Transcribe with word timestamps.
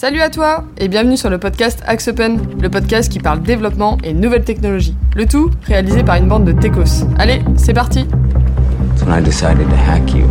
Salut 0.00 0.20
à 0.20 0.30
toi 0.30 0.62
et 0.78 0.86
bienvenue 0.86 1.16
sur 1.16 1.28
le 1.28 1.38
podcast 1.38 1.82
Axe 1.84 2.06
Open, 2.06 2.38
le 2.62 2.70
podcast 2.70 3.10
qui 3.10 3.18
parle 3.18 3.42
développement 3.42 3.98
et 4.04 4.12
nouvelles 4.12 4.44
technologies. 4.44 4.94
Le 5.16 5.26
tout 5.26 5.50
réalisé 5.64 6.04
par 6.04 6.14
une 6.14 6.28
bande 6.28 6.44
de 6.44 6.52
techos. 6.52 7.04
Allez, 7.18 7.42
c'est 7.56 7.74
parti 7.74 8.06
when 9.04 9.12
I 9.12 9.20
decided 9.20 9.68
to 9.68 9.74
hack 9.74 10.14
you. 10.14 10.28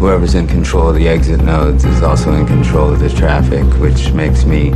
Whoever's 0.00 0.34
in 0.34 0.46
control 0.46 0.88
of 0.88 0.96
the 0.96 1.08
exit 1.08 1.42
nodes 1.42 1.84
is 1.84 2.02
also 2.02 2.32
in 2.32 2.46
control 2.46 2.90
of 2.90 3.00
the 3.00 3.14
traffic, 3.14 3.64
which 3.82 4.14
makes 4.14 4.46
me 4.46 4.72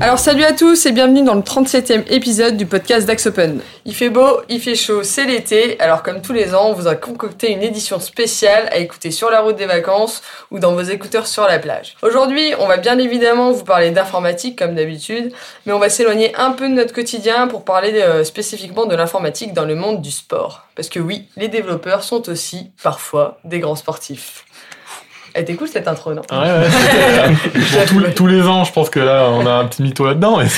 Alors 0.00 0.20
salut 0.20 0.44
à 0.44 0.52
tous 0.52 0.86
et 0.86 0.92
bienvenue 0.92 1.24
dans 1.24 1.34
le 1.34 1.40
37e 1.40 2.04
épisode 2.08 2.56
du 2.56 2.66
podcast 2.66 3.04
d'Axe 3.04 3.26
Open. 3.26 3.60
Il 3.84 3.96
fait 3.96 4.10
beau, 4.10 4.42
il 4.48 4.60
fait 4.60 4.76
chaud, 4.76 5.02
c'est 5.02 5.24
l'été, 5.24 5.78
alors 5.80 6.04
comme 6.04 6.22
tous 6.22 6.32
les 6.32 6.54
ans, 6.54 6.68
on 6.68 6.72
vous 6.72 6.86
a 6.86 6.94
concocté 6.94 7.50
une 7.50 7.64
édition 7.64 7.98
spéciale 7.98 8.68
à 8.70 8.76
écouter 8.76 9.10
sur 9.10 9.28
la 9.28 9.40
route 9.40 9.56
des 9.56 9.66
vacances 9.66 10.22
ou 10.52 10.60
dans 10.60 10.72
vos 10.72 10.82
écouteurs 10.82 11.26
sur 11.26 11.48
la 11.48 11.58
plage. 11.58 11.96
Aujourd'hui, 12.02 12.52
on 12.60 12.68
va 12.68 12.76
bien 12.76 12.96
évidemment 13.00 13.50
vous 13.50 13.64
parler 13.64 13.90
d'informatique 13.90 14.56
comme 14.56 14.76
d'habitude, 14.76 15.32
mais 15.66 15.72
on 15.72 15.80
va 15.80 15.90
s'éloigner 15.90 16.32
un 16.36 16.52
peu 16.52 16.68
de 16.68 16.74
notre 16.74 16.94
quotidien 16.94 17.48
pour 17.48 17.64
parler 17.64 18.00
euh, 18.00 18.22
spécifiquement 18.22 18.86
de 18.86 18.94
l'informatique 18.94 19.52
dans 19.52 19.64
le 19.64 19.74
monde 19.74 20.00
du 20.00 20.12
sport. 20.12 20.68
Parce 20.76 20.88
que 20.88 21.00
oui, 21.00 21.26
les 21.36 21.48
développeurs 21.48 22.04
sont 22.04 22.28
aussi 22.28 22.70
parfois 22.84 23.40
des 23.42 23.58
grands 23.58 23.74
sportifs. 23.74 24.44
Elle 25.38 25.44
était 25.44 25.54
cool 25.54 25.68
cette 25.68 25.86
intro, 25.86 26.12
non 26.14 26.22
Ah 26.30 26.42
ouais, 26.42 26.48
ouais, 26.50 26.66
c'était- 27.60 27.94
bon, 27.94 28.00
tous, 28.08 28.12
tous 28.14 28.26
les 28.26 28.42
ans, 28.42 28.64
je 28.64 28.72
pense 28.72 28.90
que 28.90 28.98
là, 28.98 29.28
on 29.30 29.46
a 29.46 29.52
un 29.52 29.66
petit 29.66 29.82
mytho 29.82 30.04
là-dedans. 30.04 30.40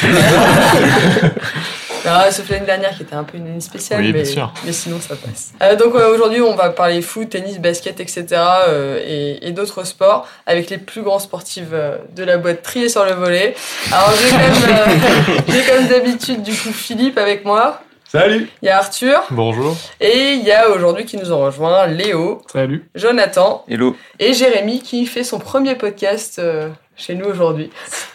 Ah, 2.06 2.30
sauf 2.32 2.48
l'année 2.48 2.64
dernière 2.64 2.96
qui 2.96 3.02
était 3.02 3.14
un 3.14 3.24
peu 3.24 3.36
une 3.36 3.46
année 3.46 3.60
spéciale, 3.60 4.00
Oui, 4.00 4.10
mais, 4.14 4.24
sinon 4.72 4.98
ça 5.00 5.16
passe. 5.16 5.50
Euh, 5.62 5.76
donc 5.76 5.94
euh, 5.94 6.14
aujourd'hui 6.14 6.40
on 6.40 6.54
va 6.56 6.70
parler 6.70 7.02
foot, 7.02 7.28
tennis, 7.28 7.58
basket, 7.58 8.00
etc. 8.00 8.24
euh, 8.68 8.98
et, 9.06 9.46
et 9.46 9.52
d'autres 9.52 9.84
sports 9.84 10.26
avec 10.46 10.70
les 10.70 10.78
plus 10.78 11.02
grands 11.02 11.18
sportifs 11.18 11.64
euh, 11.74 11.98
de 12.16 12.24
la 12.24 12.38
boîte 12.38 12.62
triés 12.62 12.88
sur 12.88 13.04
le 13.04 13.12
volet. 13.12 13.54
Alors 13.92 14.14
j'ai 14.16 14.30
comme, 14.30 14.40
euh, 14.40 15.40
j'ai 15.48 15.62
comme 15.70 15.86
d'habitude 15.88 16.42
du 16.42 16.52
coup 16.52 16.72
Philippe 16.72 17.18
avec 17.18 17.44
moi, 17.44 17.82
Salut 18.10 18.48
il 18.62 18.66
y 18.66 18.68
a 18.68 18.78
Arthur 18.78 19.20
Bonjour. 19.30 19.76
et 20.00 20.32
il 20.32 20.42
y 20.44 20.50
a 20.50 20.68
aujourd'hui 20.70 21.04
qui 21.04 21.16
nous 21.16 21.32
ont 21.32 21.40
rejoint 21.44 21.86
Léo, 21.86 22.42
Salut. 22.52 22.84
Jonathan 22.96 23.64
Hello, 23.68 23.96
et 24.18 24.32
Jérémy 24.34 24.80
qui 24.82 25.06
fait 25.06 25.22
son 25.22 25.38
premier 25.38 25.76
podcast 25.76 26.40
euh, 26.40 26.70
chez 26.96 27.14
nous 27.14 27.26
aujourd'hui. 27.26 27.70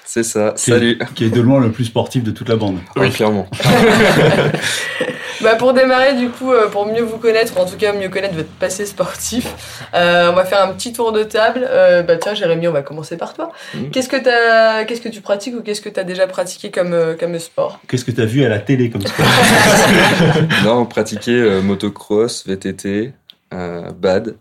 c'est 0.06 0.24
ça, 0.24 0.54
Qui 0.58 0.72
est- 0.72 0.74
salut. 0.74 1.00
Qui 1.16 1.26
est 1.26 1.30
de 1.30 1.40
loin 1.40 1.62
le 1.62 1.72
plus 1.72 1.86
sportif 1.86 2.24
de 2.24 2.32
toute 2.32 2.50
la 2.50 2.58
bande. 2.58 2.80
Oui, 2.98 3.10
clairement. 3.10 3.48
Bah 5.46 5.56
pour 5.56 5.74
démarrer 5.74 6.16
du 6.16 6.30
coup, 6.30 6.52
euh, 6.52 6.70
pour 6.70 6.88
mieux 6.88 7.04
vous 7.04 7.20
connaître, 7.20 7.56
ou 7.56 7.60
en 7.60 7.68
tout 7.68 7.78
cas 7.78 7.94
mieux 7.94 8.10
connaître 8.10 8.34
votre 8.34 8.50
passé 8.50 8.84
sportif, 8.84 9.46
euh, 9.94 10.32
on 10.32 10.34
va 10.34 10.44
faire 10.44 10.64
un 10.64 10.74
petit 10.74 10.92
tour 10.92 11.12
de 11.12 11.22
table. 11.22 11.68
Euh, 11.70 12.02
bah 12.02 12.18
tiens 12.18 12.34
Jérémy, 12.34 12.68
on 12.68 12.72
va 12.72 12.82
commencer 12.82 13.16
par 13.16 13.36
toi. 13.36 13.52
Mhm. 13.76 13.92
Qu'est-ce 13.92 14.10
que 14.10 14.16
t'as, 14.16 14.86
qu'est-ce 14.86 15.02
que 15.02 15.10
tu 15.10 15.22
pratiques 15.22 15.56
ou 15.56 15.62
qu'est-ce 15.62 15.82
que 15.82 15.90
t'as 15.90 16.04
déjà 16.04 16.26
pratiqué 16.26 16.72
comme 16.72 16.94
euh, 16.94 17.14
comme 17.14 17.38
sport? 17.38 17.80
Qu'est-ce 17.88 18.04
que 18.04 18.10
tu 18.10 18.22
as 18.22 18.26
vu 18.26 18.44
à 18.44 18.50
la 18.50 18.58
télé 18.58 18.90
comme 18.90 19.06
sport? 19.06 19.24
Non, 20.64 20.88
pratiquer 20.88 21.40
euh, 21.40 21.62
motocross, 21.62 22.48
VTT, 22.48 23.14
euh, 23.54 23.92
bad, 23.92 24.38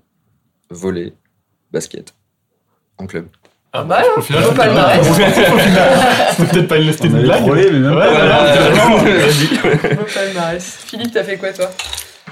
volley, 0.71 1.13
basket, 1.71 2.15
en 2.97 3.07
club. 3.07 3.27
Ah, 3.77 3.85
au 4.17 4.21
final, 4.21 4.45
c'était 4.45 4.55
palmarès. 4.57 5.11
Au 5.11 5.13
final, 5.15 5.33
c'était 6.31 6.51
peut-être 6.53 6.69
pas 6.69 6.79
une 6.79 6.93
c'était 6.93 7.07
On 7.09 7.11
une 7.11 7.17
avait 7.17 7.25
blague. 7.25 7.41
frôlé, 7.41 7.71
mais 7.73 7.79
même 7.81 7.97
Ouais, 7.97 8.07
pas. 8.07 10.05
palmarès. 10.15 10.79
Philippe, 10.87 11.11
t'as 11.13 11.25
fait 11.25 11.37
quoi 11.37 11.53
toi? 11.53 11.71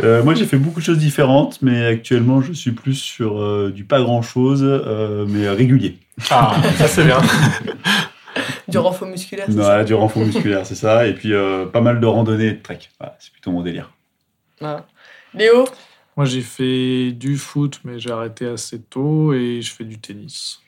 Euh, 0.05 0.23
moi, 0.23 0.35
j'ai 0.35 0.47
fait 0.47 0.57
beaucoup 0.57 0.79
de 0.81 0.85
choses 0.85 0.99
différentes, 0.99 1.61
mais 1.61 1.85
actuellement, 1.85 2.41
je 2.41 2.53
suis 2.53 2.71
plus 2.71 2.95
sur 2.95 3.41
euh, 3.43 3.73
du 3.75 3.85
pas 3.85 4.01
grand-chose, 4.01 4.63
euh, 4.65 5.27
mais 5.29 5.49
régulier. 5.49 5.99
Ah, 6.31 6.55
ça 6.79 6.87
c'est 6.87 7.05
bien. 7.05 7.19
Du 8.69 8.79
renfort 8.79 9.09
musculaire. 9.09 9.47
c'est 9.49 9.55
Voilà, 9.55 9.83
du 9.85 9.93
renfort 9.95 10.25
musculaire, 10.25 10.65
c'est 10.65 10.77
ça. 10.77 11.07
Et 11.09 11.13
puis, 11.13 11.35
euh, 11.35 11.67
pas 11.67 11.81
mal 11.83 11.99
de 12.01 12.07
randonnées 12.07 12.47
et 12.47 12.53
de 12.53 12.63
trek. 12.63 12.79
Voilà, 12.99 13.17
c'est 13.19 13.33
plutôt 13.33 13.51
mon 13.51 13.63
délire. 13.63 13.91
ça 14.61 14.67
Voilà. 14.67 14.87
Léo, 15.35 15.65
Moi, 16.17 16.25
j'ai 16.25 16.41
fait 16.41 17.11
du 17.13 17.37
foot, 17.37 17.81
mais 17.85 17.99
j'ai 17.99 18.11
arrêté 18.13 18.47
assez 18.47 18.81
tôt 18.81 19.35
et 19.35 19.61
je 19.61 19.73
fais 19.75 19.85
du 19.85 19.99
tennis. 19.99 20.61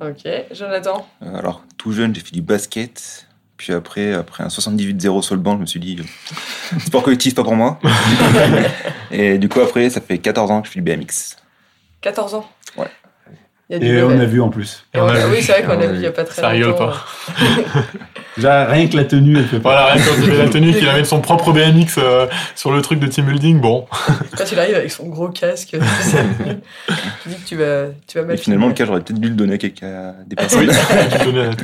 Ok. 0.00 0.28
Jonathan, 0.52 1.06
Euh, 1.22 1.36
Alors, 1.36 1.62
tout 1.78 1.92
jeune, 1.92 2.14
j'ai 2.14 2.20
fait 2.20 2.32
du 2.32 2.42
basket. 2.42 3.26
Puis 3.56 3.72
après, 3.72 4.12
après 4.12 4.44
un 4.44 4.48
78-0 4.48 5.22
sur 5.22 5.34
le 5.34 5.40
banc, 5.40 5.54
je 5.56 5.60
me 5.62 5.66
suis 5.66 5.80
dit, 5.80 5.98
euh, 5.98 6.78
sport 6.80 7.02
collectif, 7.02 7.34
pas 7.34 7.42
pour 7.42 7.56
moi. 7.56 7.78
Et 9.10 9.38
du 9.38 9.48
coup, 9.48 9.60
après, 9.60 9.88
ça 9.88 10.00
fait 10.02 10.18
14 10.18 10.50
ans 10.50 10.60
que 10.60 10.68
je 10.68 10.72
fais 10.72 10.80
du 10.80 10.84
BMX. 10.96 11.36
14 12.02 12.34
ans. 12.34 12.46
Ouais. 12.76 12.88
Il 13.68 13.72
y 13.72 13.76
a 13.76 13.78
du 13.80 13.86
Et 13.98 14.02
on 14.02 14.10
a 14.10 14.24
vu 14.24 14.40
en 14.40 14.48
plus. 14.48 14.84
Et 14.94 15.00
on 15.00 15.08
a- 15.08 15.26
oui, 15.26 15.42
c'est 15.42 15.52
vrai 15.52 15.62
qu'on 15.64 15.70
Ah, 15.70 15.74
a 15.74 15.86
oui. 15.86 15.86
vu 15.88 15.94
il 15.96 16.02
y 16.02 16.06
a 16.06 16.12
pas 16.12 16.22
très 16.24 16.40
Ça 16.40 16.48
rigole 16.50 16.70
longtemps. 16.70 16.86
pas. 17.34 17.82
Déjà, 18.36 18.66
rien 18.66 18.86
que 18.86 18.96
la 18.96 19.04
tenue, 19.04 19.38
elle 19.38 19.46
fait 19.46 19.58
pas. 19.60 19.70
Voilà, 19.88 19.94
quand 20.04 20.12
il 20.22 20.30
avait 20.30 20.44
la 20.44 20.48
tenue, 20.50 20.72
qu'il 20.78 20.88
avait 20.88 21.04
son 21.04 21.20
propre 21.20 21.52
BMX 21.52 21.96
euh, 21.98 22.26
sur 22.54 22.70
le 22.70 22.80
truc 22.82 23.00
de 23.00 23.06
team 23.06 23.24
building, 23.26 23.60
bon. 23.60 23.86
Quand 24.36 24.52
il 24.52 24.58
arrive 24.60 24.74
avec 24.76 24.92
son 24.92 25.08
gros 25.08 25.30
casque, 25.30 25.70
tu 25.70 27.28
dis 27.28 27.36
que 27.36 27.48
tu 27.48 27.56
vas, 27.56 27.86
tu 28.06 28.18
vas 28.18 28.24
Et 28.24 28.26
mal 28.26 28.38
finalement, 28.38 28.68
le 28.68 28.74
cas, 28.74 28.84
j'aurais 28.84 29.00
peut-être 29.00 29.18
dû 29.20 29.30
le 29.30 29.34
donner 29.34 29.54
à, 29.54 29.58
quelqu'un- 29.58 30.14
des 30.26 30.36
Oui, 30.38 30.66
personnes. 30.66 30.70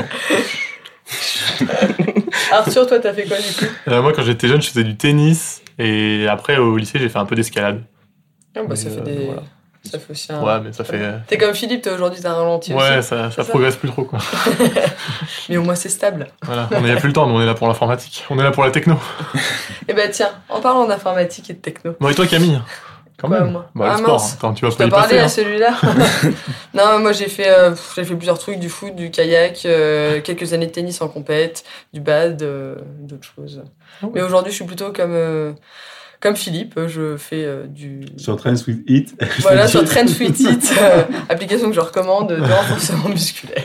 Arthur, 2.51 2.87
toi, 2.87 2.99
t'as 2.99 3.13
fait 3.13 3.25
quoi 3.25 3.37
du 3.37 3.43
coup? 3.55 3.65
Euh, 3.89 4.03
Moi, 4.03 4.13
quand 4.13 4.23
j'étais 4.23 4.49
jeune, 4.49 4.63
je 4.63 4.69
faisais 4.69 4.84
du 4.84 4.97
tennis. 4.97 5.63
Et 5.79 6.27
après, 6.29 6.57
au 6.59 6.77
lycée, 6.77 6.99
j'ai 6.99 7.09
fait 7.09 7.19
un 7.19 7.25
peu 7.27 7.34
d'escalade. 7.34 7.83
Ah, 8.57 8.61
bah, 8.67 8.77
ça 8.77 8.91
fait 8.91 9.01
euh, 9.01 9.05
des. 9.05 9.25
voilà. 9.27 9.43
Ça 9.91 9.98
fait 9.98 10.12
aussi 10.12 10.32
un. 10.32 10.43
Ouais, 10.43 10.60
mais 10.62 10.72
ça 10.72 10.84
fait. 10.84 11.00
T'es 11.26 11.37
comme 11.38 11.54
Philippe, 11.54 11.82
toi 11.82 11.93
aujourd'hui 11.94 12.20
t'as 12.22 12.32
ralenti 12.34 12.72
Ouais, 12.72 12.98
aussi. 12.98 13.09
ça, 13.09 13.31
ça 13.31 13.44
progresse 13.44 13.76
plus 13.76 13.88
trop, 13.91 14.04
quoi. 14.04 14.19
Mais 15.48 15.56
au 15.56 15.62
moins 15.62 15.75
c'est 15.75 15.88
stable. 15.88 16.28
Voilà, 16.43 16.69
on 16.72 16.81
n'y 16.82 16.91
a 16.91 16.97
plus 16.97 17.09
le 17.09 17.12
temps, 17.12 17.26
nous 17.26 17.34
on 17.34 17.41
est 17.43 17.47
là 17.47 17.54
pour 17.54 17.66
l'informatique. 17.69 18.25
On 18.31 18.38
est 18.38 18.42
là 18.44 18.53
pour 18.53 18.62
la 18.65 18.71
techno. 18.71 18.97
Et 19.88 19.92
bah 19.94 20.09
tiens, 20.09 20.31
en 20.48 20.60
parlant 20.60 20.87
d'informatique 20.87 21.50
et 21.50 21.54
de 21.54 21.59
techno. 21.59 21.94
Bon, 22.00 22.09
et 22.09 22.15
toi, 22.15 22.26
Camille? 22.26 22.60
Quand 23.19 23.28
Quoi, 23.28 23.41
même. 23.41 23.50
moi? 23.53 23.71
Bah, 23.75 23.87
Ah, 23.88 23.92
le 23.92 23.98
sport, 24.03 24.21
mince. 24.21 24.32
attends, 24.34 24.54
tu 24.54 24.65
vas 24.65 24.71
Je 24.71 24.76
pas 24.76 24.87
y 24.87 24.91
parlé 24.91 25.16
passer. 25.16 25.19
à 25.21 25.25
hein. 25.25 25.28
celui-là? 25.28 25.75
non, 26.75 26.98
moi 27.00 27.12
j'ai 27.12 27.28
fait, 27.28 27.48
euh, 27.50 27.75
j'ai 27.94 28.04
fait 28.04 28.15
plusieurs 28.16 28.38
trucs, 28.38 28.59
du 28.59 28.69
foot, 28.69 28.94
du 28.97 29.10
kayak, 29.10 29.65
euh, 29.66 30.21
quelques 30.21 30.53
années 30.53 30.66
de 30.66 30.72
tennis 30.72 31.00
en 31.03 31.09
compète, 31.09 31.65
du 31.92 32.00
bad, 32.00 32.41
euh, 32.42 32.76
d'autres 33.00 33.26
choses. 33.37 33.62
Ah 34.03 34.06
ouais. 34.06 34.12
Mais 34.15 34.22
aujourd'hui 34.22 34.50
je 34.53 34.56
suis 34.56 34.65
plutôt 34.65 34.92
comme, 34.92 35.54
comme 36.22 36.37
Philippe, 36.37 36.78
je 36.87 37.16
fais 37.16 37.44
euh, 37.44 37.66
du... 37.66 38.03
Sur 38.16 38.37
Trends 38.37 38.55
with 38.69 38.84
Hit. 38.87 39.12
Voilà, 39.41 39.66
sur 39.66 39.84
Trend 39.84 40.06
Fit 40.06 40.27
It, 40.27 40.72
euh, 40.81 41.03
application 41.28 41.69
que 41.69 41.75
je 41.75 41.81
recommande 41.81 42.28
de 42.28 42.41
renforcement 42.41 43.09
musculaire. 43.09 43.65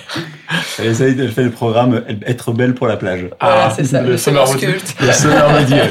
Elle 0.79 0.87
essaye 0.87 1.13
de 1.13 1.27
faire 1.27 1.43
le 1.45 1.51
programme 1.51 2.03
Être 2.25 2.53
belle 2.53 2.73
pour 2.73 2.87
la 2.87 2.97
plage. 2.97 3.29
Voilà, 3.39 3.65
Ah, 3.65 3.73
c'est 3.75 3.83
ça, 3.83 4.01
le 4.01 4.09
le 4.11 4.17
summer 4.17 4.47
sculpt. 4.47 4.95
Le 4.99 5.11
summer. 5.11 5.47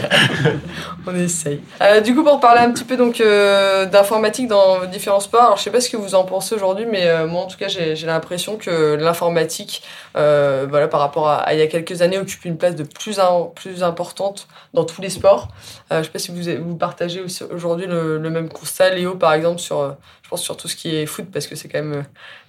On 1.07 1.15
essaye. 1.15 1.61
Euh, 1.81 2.01
du 2.01 2.15
coup, 2.17 2.25
pour 2.25 2.41
parler 2.41 2.63
un 2.63 2.73
petit 2.73 2.83
peu 2.83 2.97
donc 2.97 3.21
euh, 3.21 3.87
d'informatique 3.87 4.49
dans 4.49 4.85
différents 4.87 5.21
sports, 5.21 5.43
alors 5.43 5.57
je 5.57 5.63
sais 5.63 5.71
pas 5.71 5.81
ce 5.81 5.89
que 5.89 5.97
vous 5.97 6.17
en 6.17 6.25
pensez 6.25 6.55
aujourd'hui, 6.55 6.87
mais 6.91 7.07
euh, 7.07 7.29
moi 7.29 7.43
en 7.43 7.47
tout 7.47 7.57
cas 7.57 7.69
j'ai 7.69 7.95
l'impression 8.07 8.57
que 8.57 8.95
l'informatique, 8.97 9.83
euh, 10.17 10.67
voilà, 10.69 10.89
par 10.89 10.99
rapport 10.99 11.29
à, 11.29 11.37
à 11.37 11.55
il 11.55 11.61
y 11.61 11.63
a 11.63 11.69
quelques 11.69 12.03
années, 12.03 12.19
occupe 12.19 12.45
une 12.45 12.59
place 12.59 12.75
de 12.75 12.83
plus 12.83 13.21
en 13.21 13.45
plus 13.45 13.85
importante 13.85 14.49
dans 14.75 14.85
tous 14.85 15.01
les 15.01 15.11
sports. 15.11 15.49
Euh, 15.93 16.01
je 16.01 16.05
sais 16.05 16.11
pas 16.11 16.19
si 16.19 16.33
vous 16.33 16.49
vous 16.59 16.77
partagez 16.77 17.25
aujourd'hui 17.51 17.87
le, 17.87 18.19
même 18.31 18.49
constat, 18.49 18.95
Léo 18.95 19.17
par 19.17 19.33
exemple 19.33 19.61
sur, 19.61 19.81
euh, 19.81 19.93
je 20.23 20.29
pense 20.29 20.43
sur 20.43 20.57
tout 20.57 20.69
ce 20.69 20.77
qui 20.77 20.95
est 20.95 21.07
foot 21.07 21.27
parce 21.33 21.47
que 21.47 21.57
c'est 21.57 21.69
quand 21.69 21.83
même 21.83 21.93
euh, 21.93 22.03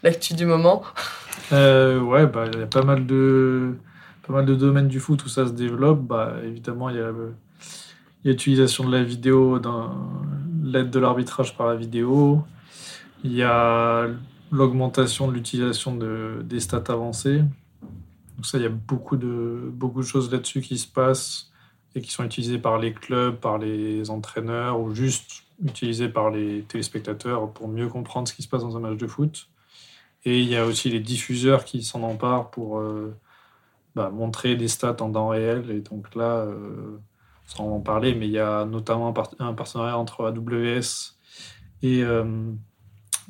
l'actu 0.03 0.33
du 0.33 0.45
moment. 0.45 0.83
Euh, 1.53 2.01
ouais, 2.01 2.25
bah, 2.25 2.45
il 2.51 2.59
y 2.59 2.63
a 2.63 2.65
pas 2.65 2.81
mal 2.81 3.05
de 3.05 3.75
pas 4.27 4.33
mal 4.33 4.45
de 4.45 4.53
domaines 4.53 4.89
du 4.89 4.99
foot 4.99 5.23
où 5.23 5.29
ça 5.29 5.45
se 5.45 5.51
développe. 5.51 6.01
Bah, 6.01 6.33
évidemment, 6.43 6.89
il 6.89 6.97
y 6.97 6.99
a 6.99 7.11
l'utilisation 8.25 8.83
de 8.83 8.91
la 8.91 9.03
vidéo 9.03 9.61
l'aide 10.61 10.89
de 10.89 10.99
l'arbitrage 10.99 11.55
par 11.55 11.67
la 11.67 11.75
vidéo. 11.75 12.43
Il 13.23 13.33
y 13.33 13.43
a 13.43 14.07
l'augmentation 14.51 15.29
de 15.29 15.33
l'utilisation 15.33 15.95
de, 15.95 16.41
des 16.43 16.59
stats 16.59 16.83
avancées. 16.89 17.43
Donc 18.35 18.45
ça, 18.45 18.57
il 18.57 18.63
y 18.63 18.67
a 18.67 18.69
beaucoup 18.69 19.15
de 19.15 19.71
beaucoup 19.71 20.01
de 20.01 20.07
choses 20.07 20.29
là-dessus 20.29 20.59
qui 20.59 20.77
se 20.77 20.87
passent 20.87 21.49
et 21.97 22.01
qui 22.01 22.11
sont 22.11 22.23
utilisées 22.23 22.59
par 22.59 22.77
les 22.77 22.93
clubs, 22.93 23.35
par 23.35 23.57
les 23.57 24.11
entraîneurs 24.11 24.79
ou 24.79 24.93
juste 24.93 25.45
utilisées 25.65 26.09
par 26.09 26.29
les 26.29 26.61
téléspectateurs 26.61 27.51
pour 27.51 27.67
mieux 27.67 27.87
comprendre 27.87 28.27
ce 28.27 28.35
qui 28.35 28.43
se 28.43 28.47
passe 28.47 28.61
dans 28.61 28.77
un 28.77 28.79
match 28.79 28.97
de 28.97 29.07
foot. 29.07 29.49
Et 30.23 30.39
il 30.39 30.47
y 30.47 30.55
a 30.55 30.63
aussi 30.63 30.91
les 30.91 30.99
diffuseurs 30.99 31.65
qui 31.65 31.81
s'en 31.81 32.03
emparent 32.03 32.51
pour 32.51 32.77
euh, 32.77 33.15
bah, 33.95 34.11
montrer 34.11 34.55
des 34.55 34.67
stats 34.67 34.97
en 34.99 35.11
temps 35.11 35.29
réel. 35.29 35.71
Et 35.71 35.79
donc 35.79 36.13
là, 36.13 36.41
euh, 36.41 36.99
sans 37.47 37.67
en 37.67 37.79
parler, 37.79 38.13
mais 38.13 38.27
il 38.27 38.33
y 38.33 38.39
a 38.39 38.65
notamment 38.65 39.07
un, 39.07 39.13
part- 39.13 39.33
un 39.39 39.53
partenariat 39.53 39.97
entre 39.97 40.25
AWS 40.25 41.17
et, 41.81 42.03
euh, 42.03 42.51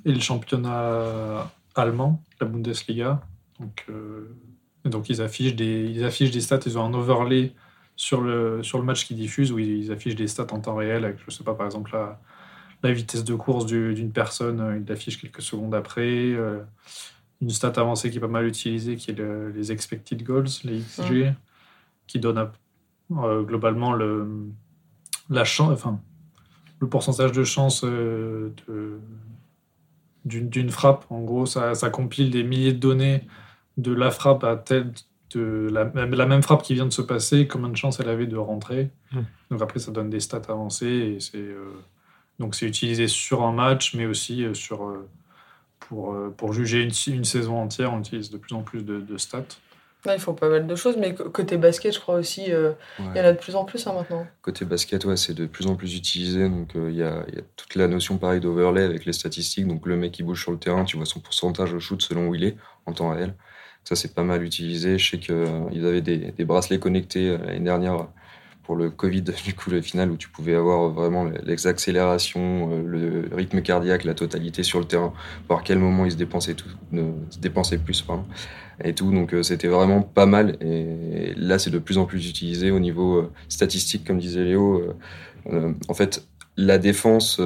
et 0.04 0.12
le 0.12 0.20
championnat 0.20 1.50
allemand, 1.74 2.22
la 2.42 2.48
Bundesliga. 2.48 3.22
Donc, 3.62 3.86
euh, 3.90 4.36
donc 4.84 5.08
ils 5.08 5.22
affichent 5.22 5.56
des 5.56 6.42
stats, 6.42 6.60
ils 6.66 6.78
ont 6.78 6.84
un 6.84 6.94
overlay 6.94 7.54
sur 7.98 8.22
le, 8.22 8.64
sur 8.64 8.78
le 8.78 8.86
match 8.86 9.06
qu'ils 9.06 9.18
diffusent 9.18 9.52
où 9.52 9.60
ils 9.60 9.92
affichent 9.92 10.16
des 10.16 10.28
stats 10.28 10.48
en 10.52 10.62
temps 10.62 10.76
réel 10.76 11.04
avec, 11.04 11.18
je 11.26 11.30
sais 11.32 11.44
pas, 11.44 11.54
par 11.56 11.66
exemple, 11.66 11.92
la, 11.94 12.22
la 12.84 12.94
vitesse 12.94 13.24
de 13.26 13.36
course 13.36 13.66
du- 13.66 13.94
d'une 13.94 14.12
personne, 14.12 14.62
euh, 14.62 14.78
ils 14.78 14.86
l'affichent 14.88 15.20
quelques 15.20 15.42
secondes 15.42 15.76
après. 15.76 16.32
euh, 16.32 16.62
une 17.42 17.50
stat 17.52 17.74
avancée 17.76 18.10
qui 18.10 18.18
est 18.18 18.22
pas 18.22 18.28
mal 18.28 18.48
utilisée, 18.48 18.96
qui 18.96 19.12
est 19.12 19.14
le- 19.16 19.50
les 19.52 19.72
expected 19.72 20.24
goals, 20.24 20.48
les 20.64 20.80
XG, 20.80 21.34
qui 22.08 22.20
donne 22.20 22.50
euh, 23.12 23.44
globalement 23.44 23.94
le, 23.94 24.28
la 25.30 25.44
chance, 25.44 25.72
enfin, 25.72 26.00
le 26.80 26.88
pourcentage 26.88 27.32
de 27.34 27.44
chance 27.44 27.84
euh, 27.84 28.52
d'une 30.26 30.50
d'une 30.50 30.70
frappe. 30.70 31.06
En 31.10 31.22
gros, 31.22 31.46
ça, 31.46 31.74
ça 31.76 31.90
compile 31.90 32.32
des 32.32 32.44
milliers 32.44 32.74
de 32.74 32.80
données 32.80 33.24
de 33.78 33.94
la 33.94 34.10
frappe 34.12 34.44
à 34.44 34.56
telle 34.56 34.92
de 35.31 35.68
la, 35.71 35.85
même- 35.85 36.13
la 36.15 36.25
même 36.25 36.41
frappe 36.41 36.63
qui 36.63 36.74
vient 36.74 36.85
de 36.85 36.94
se 36.94 37.01
passer, 37.01 37.47
combien 37.47 37.69
de 37.69 37.75
chances 37.77 38.00
elle 38.00 38.09
avait 38.09 38.27
de 38.27 38.38
rentrer. 38.38 38.89
Mm. 39.12 39.19
Donc 39.51 39.62
après, 39.62 39.79
ça 39.79 39.91
donne 39.91 40.09
des 40.09 40.19
stats 40.19 40.41
avancées 40.50 40.85
et 41.15 41.19
c'est 41.19 41.38
euh, 41.38 41.71
donc 42.39 42.56
c'est 42.56 42.65
utilisé 42.68 43.07
sur 43.07 43.44
un 43.44 43.51
match, 43.51 43.94
mais 43.95 44.06
aussi 44.06 44.44
euh, 44.45 44.53
sur 44.53 44.85
euh, 44.88 45.07
pour, 45.79 46.13
euh, 46.13 46.33
pour 46.35 46.53
juger 46.53 46.81
une, 46.83 46.91
une 47.13 47.25
saison 47.25 47.57
entière, 47.62 47.94
on 47.94 48.00
utilise 48.00 48.29
de 48.29 48.38
plus 48.38 48.56
en 48.56 48.62
plus 48.62 48.83
de, 48.83 49.00
de 49.00 49.18
stats. 49.18 49.44
Là, 50.06 50.13
ils 50.15 50.21
font 50.21 50.35
pas 50.35 50.47
mal 50.47 50.68
de 50.68 50.75
choses, 50.75 50.95
mais 50.97 51.13
côté 51.15 51.57
basket, 51.57 51.94
je 51.94 52.00
crois 52.00 52.15
aussi, 52.15 52.51
euh, 52.53 52.71
il 53.00 53.06
y 53.06 53.07
en 53.09 53.13
Ouais. 53.13 53.19
a 53.19 53.33
de 53.33 53.38
plus 53.38 53.56
en 53.56 53.65
plus 53.65 53.85
hein, 53.88 53.94
maintenant. 53.94 54.25
Côté 54.41 54.63
basket, 54.63 55.03
ouais, 55.06 55.18
c'est 55.18 55.33
de 55.33 55.47
plus 55.47 55.65
en 55.68 55.75
plus 55.75 55.95
utilisé. 55.97 56.47
Donc, 56.47 56.75
euh, 56.75 56.89
il 56.91 56.97
y, 56.97 57.03
a, 57.03 57.25
il 57.27 57.35
y 57.35 57.39
a 57.39 57.41
toute 57.56 57.75
la 57.75 57.88
notion 57.88 58.18
pareil 58.18 58.39
d'overlay 58.39 58.83
avec 58.83 59.06
les 59.06 59.12
statistiques. 59.12 59.68
Donc, 59.68 59.85
le 59.85 59.97
mec 59.97 60.12
qui 60.13 60.24
bouge 60.24 60.41
sur 60.41 60.51
le 60.51 60.59
terrain, 60.59 60.85
tu 60.85 60.95
vois 60.97 61.06
son 61.07 61.19
pourcentage 61.19 61.74
au 61.74 61.79
shoot 61.79 62.01
selon 62.01 62.27
où 62.27 62.35
il 62.35 62.44
est 62.44 62.56
en 62.85 62.94
temps 62.94 63.09
réel. 63.09 63.33
Ça, 63.88 63.95
c'est 63.95 64.13
pas 64.13 64.24
mal 64.24 64.44
utilisé. 64.44 64.98
Je 64.98 65.12
sais 65.12 65.18
qu'ils 65.18 65.86
avaient 65.86 66.01
des, 66.01 66.44
bracelets 66.44 66.78
connectés 66.78 67.30
euh, 67.30 67.38
l'année 67.38 67.62
dernière 67.62 68.07
pour 68.63 68.75
le 68.75 68.89
Covid, 68.89 69.22
du 69.45 69.54
coup, 69.54 69.69
le 69.69 69.81
final, 69.81 70.12
où 70.12 70.18
tu 70.18 70.28
pouvais 70.28 70.56
avoir 70.56 70.89
vraiment 70.89 71.24
les 71.24 71.68
accélérations, 71.68 72.69
euh, 72.69 72.84
le 72.86 73.30
rythme 73.34 73.62
cardiaque, 73.62 74.04
la 74.04 74.13
totalité 74.13 74.62
sur 74.63 74.80
le 74.80 74.86
terrain, 74.86 75.13
voir 75.48 75.63
quel 75.63 75.80
moment 75.80 76.04
il 76.04 76.12
se 76.12 76.18
dépensait 76.18 76.54
plus. 77.78 78.06
Et 78.84 78.94
tout. 78.94 79.12
Donc, 79.13 79.34
euh, 79.34 79.42
c'était 79.42 79.69
vraiment 79.69 80.01
pas 80.01 80.25
mal. 80.25 80.57
Et 80.60 81.34
là, 81.38 81.57
c'est 81.57 81.72
de 81.72 81.80
plus 81.80 81.98
en 81.98 82.04
plus 82.04 82.30
utilisé 82.30 82.72
au 82.72 82.81
niveau 82.81 83.31
statistique, 83.48 84.04
comme 84.06 84.18
disait 84.18 84.44
Léo. 84.44 84.84
En 85.88 85.94
fait, 85.94 86.28
la 86.57 86.78
défense 86.78 87.39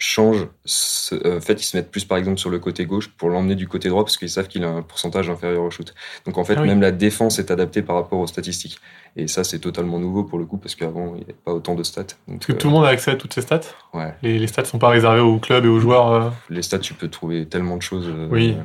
change. 0.00 0.48
Ce- 0.64 1.14
euh, 1.14 1.36
En 1.36 1.40
fait, 1.40 1.60
ils 1.60 1.64
se 1.64 1.76
mettent 1.76 1.90
plus, 1.90 2.04
par 2.04 2.18
exemple, 2.18 2.38
sur 2.38 2.50
le 2.50 2.58
côté 2.58 2.86
gauche 2.86 3.08
pour 3.08 3.28
l'emmener 3.28 3.54
du 3.54 3.68
côté 3.68 3.88
droit 3.90 4.02
parce 4.02 4.16
qu'ils 4.16 4.30
savent 4.30 4.48
qu'il 4.48 4.64
a 4.64 4.68
un 4.68 4.82
pourcentage 4.82 5.28
inférieur 5.30 5.62
au 5.62 5.70
shoot. 5.70 5.94
Donc, 6.26 6.38
en 6.38 6.44
fait, 6.44 6.54
Ah 6.56 6.62
oui. 6.62 6.68
même 6.68 6.80
la 6.80 6.90
défense 6.90 7.38
est 7.38 7.50
adaptée 7.50 7.82
par 7.82 7.96
rapport 7.96 8.18
aux 8.18 8.26
statistiques. 8.26 8.80
Et 9.16 9.28
ça, 9.28 9.44
c'est 9.44 9.58
totalement 9.58 9.98
nouveau 9.98 10.24
pour 10.24 10.38
le 10.38 10.46
coup 10.46 10.56
parce 10.56 10.74
qu'avant, 10.74 11.08
il 11.14 11.18
n'y 11.18 11.22
avait 11.24 11.32
pas 11.44 11.52
autant 11.52 11.74
de 11.74 11.82
stats. 11.82 12.02
Donc, 12.26 12.40
que 12.46 12.52
euh, 12.52 12.56
tout 12.56 12.68
le 12.68 12.72
monde 12.72 12.86
a 12.86 12.88
accès 12.88 13.10
à 13.12 13.16
toutes 13.16 13.34
ces 13.34 13.42
stats. 13.42 13.60
ouais. 13.92 14.14
Les, 14.22 14.38
les 14.38 14.46
stats 14.46 14.64
sont 14.64 14.78
pas 14.78 14.88
réservées 14.88 15.20
aux 15.20 15.38
clubs 15.38 15.64
et 15.64 15.68
aux 15.68 15.80
joueurs. 15.80 16.12
euh, 16.12 16.30
Les 16.48 16.62
stats, 16.62 16.78
tu 16.78 16.94
peux 16.94 17.08
trouver 17.08 17.46
tellement 17.46 17.76
de 17.76 17.82
choses. 17.82 18.08
euh, 18.08 18.26
Oui. 18.30 18.56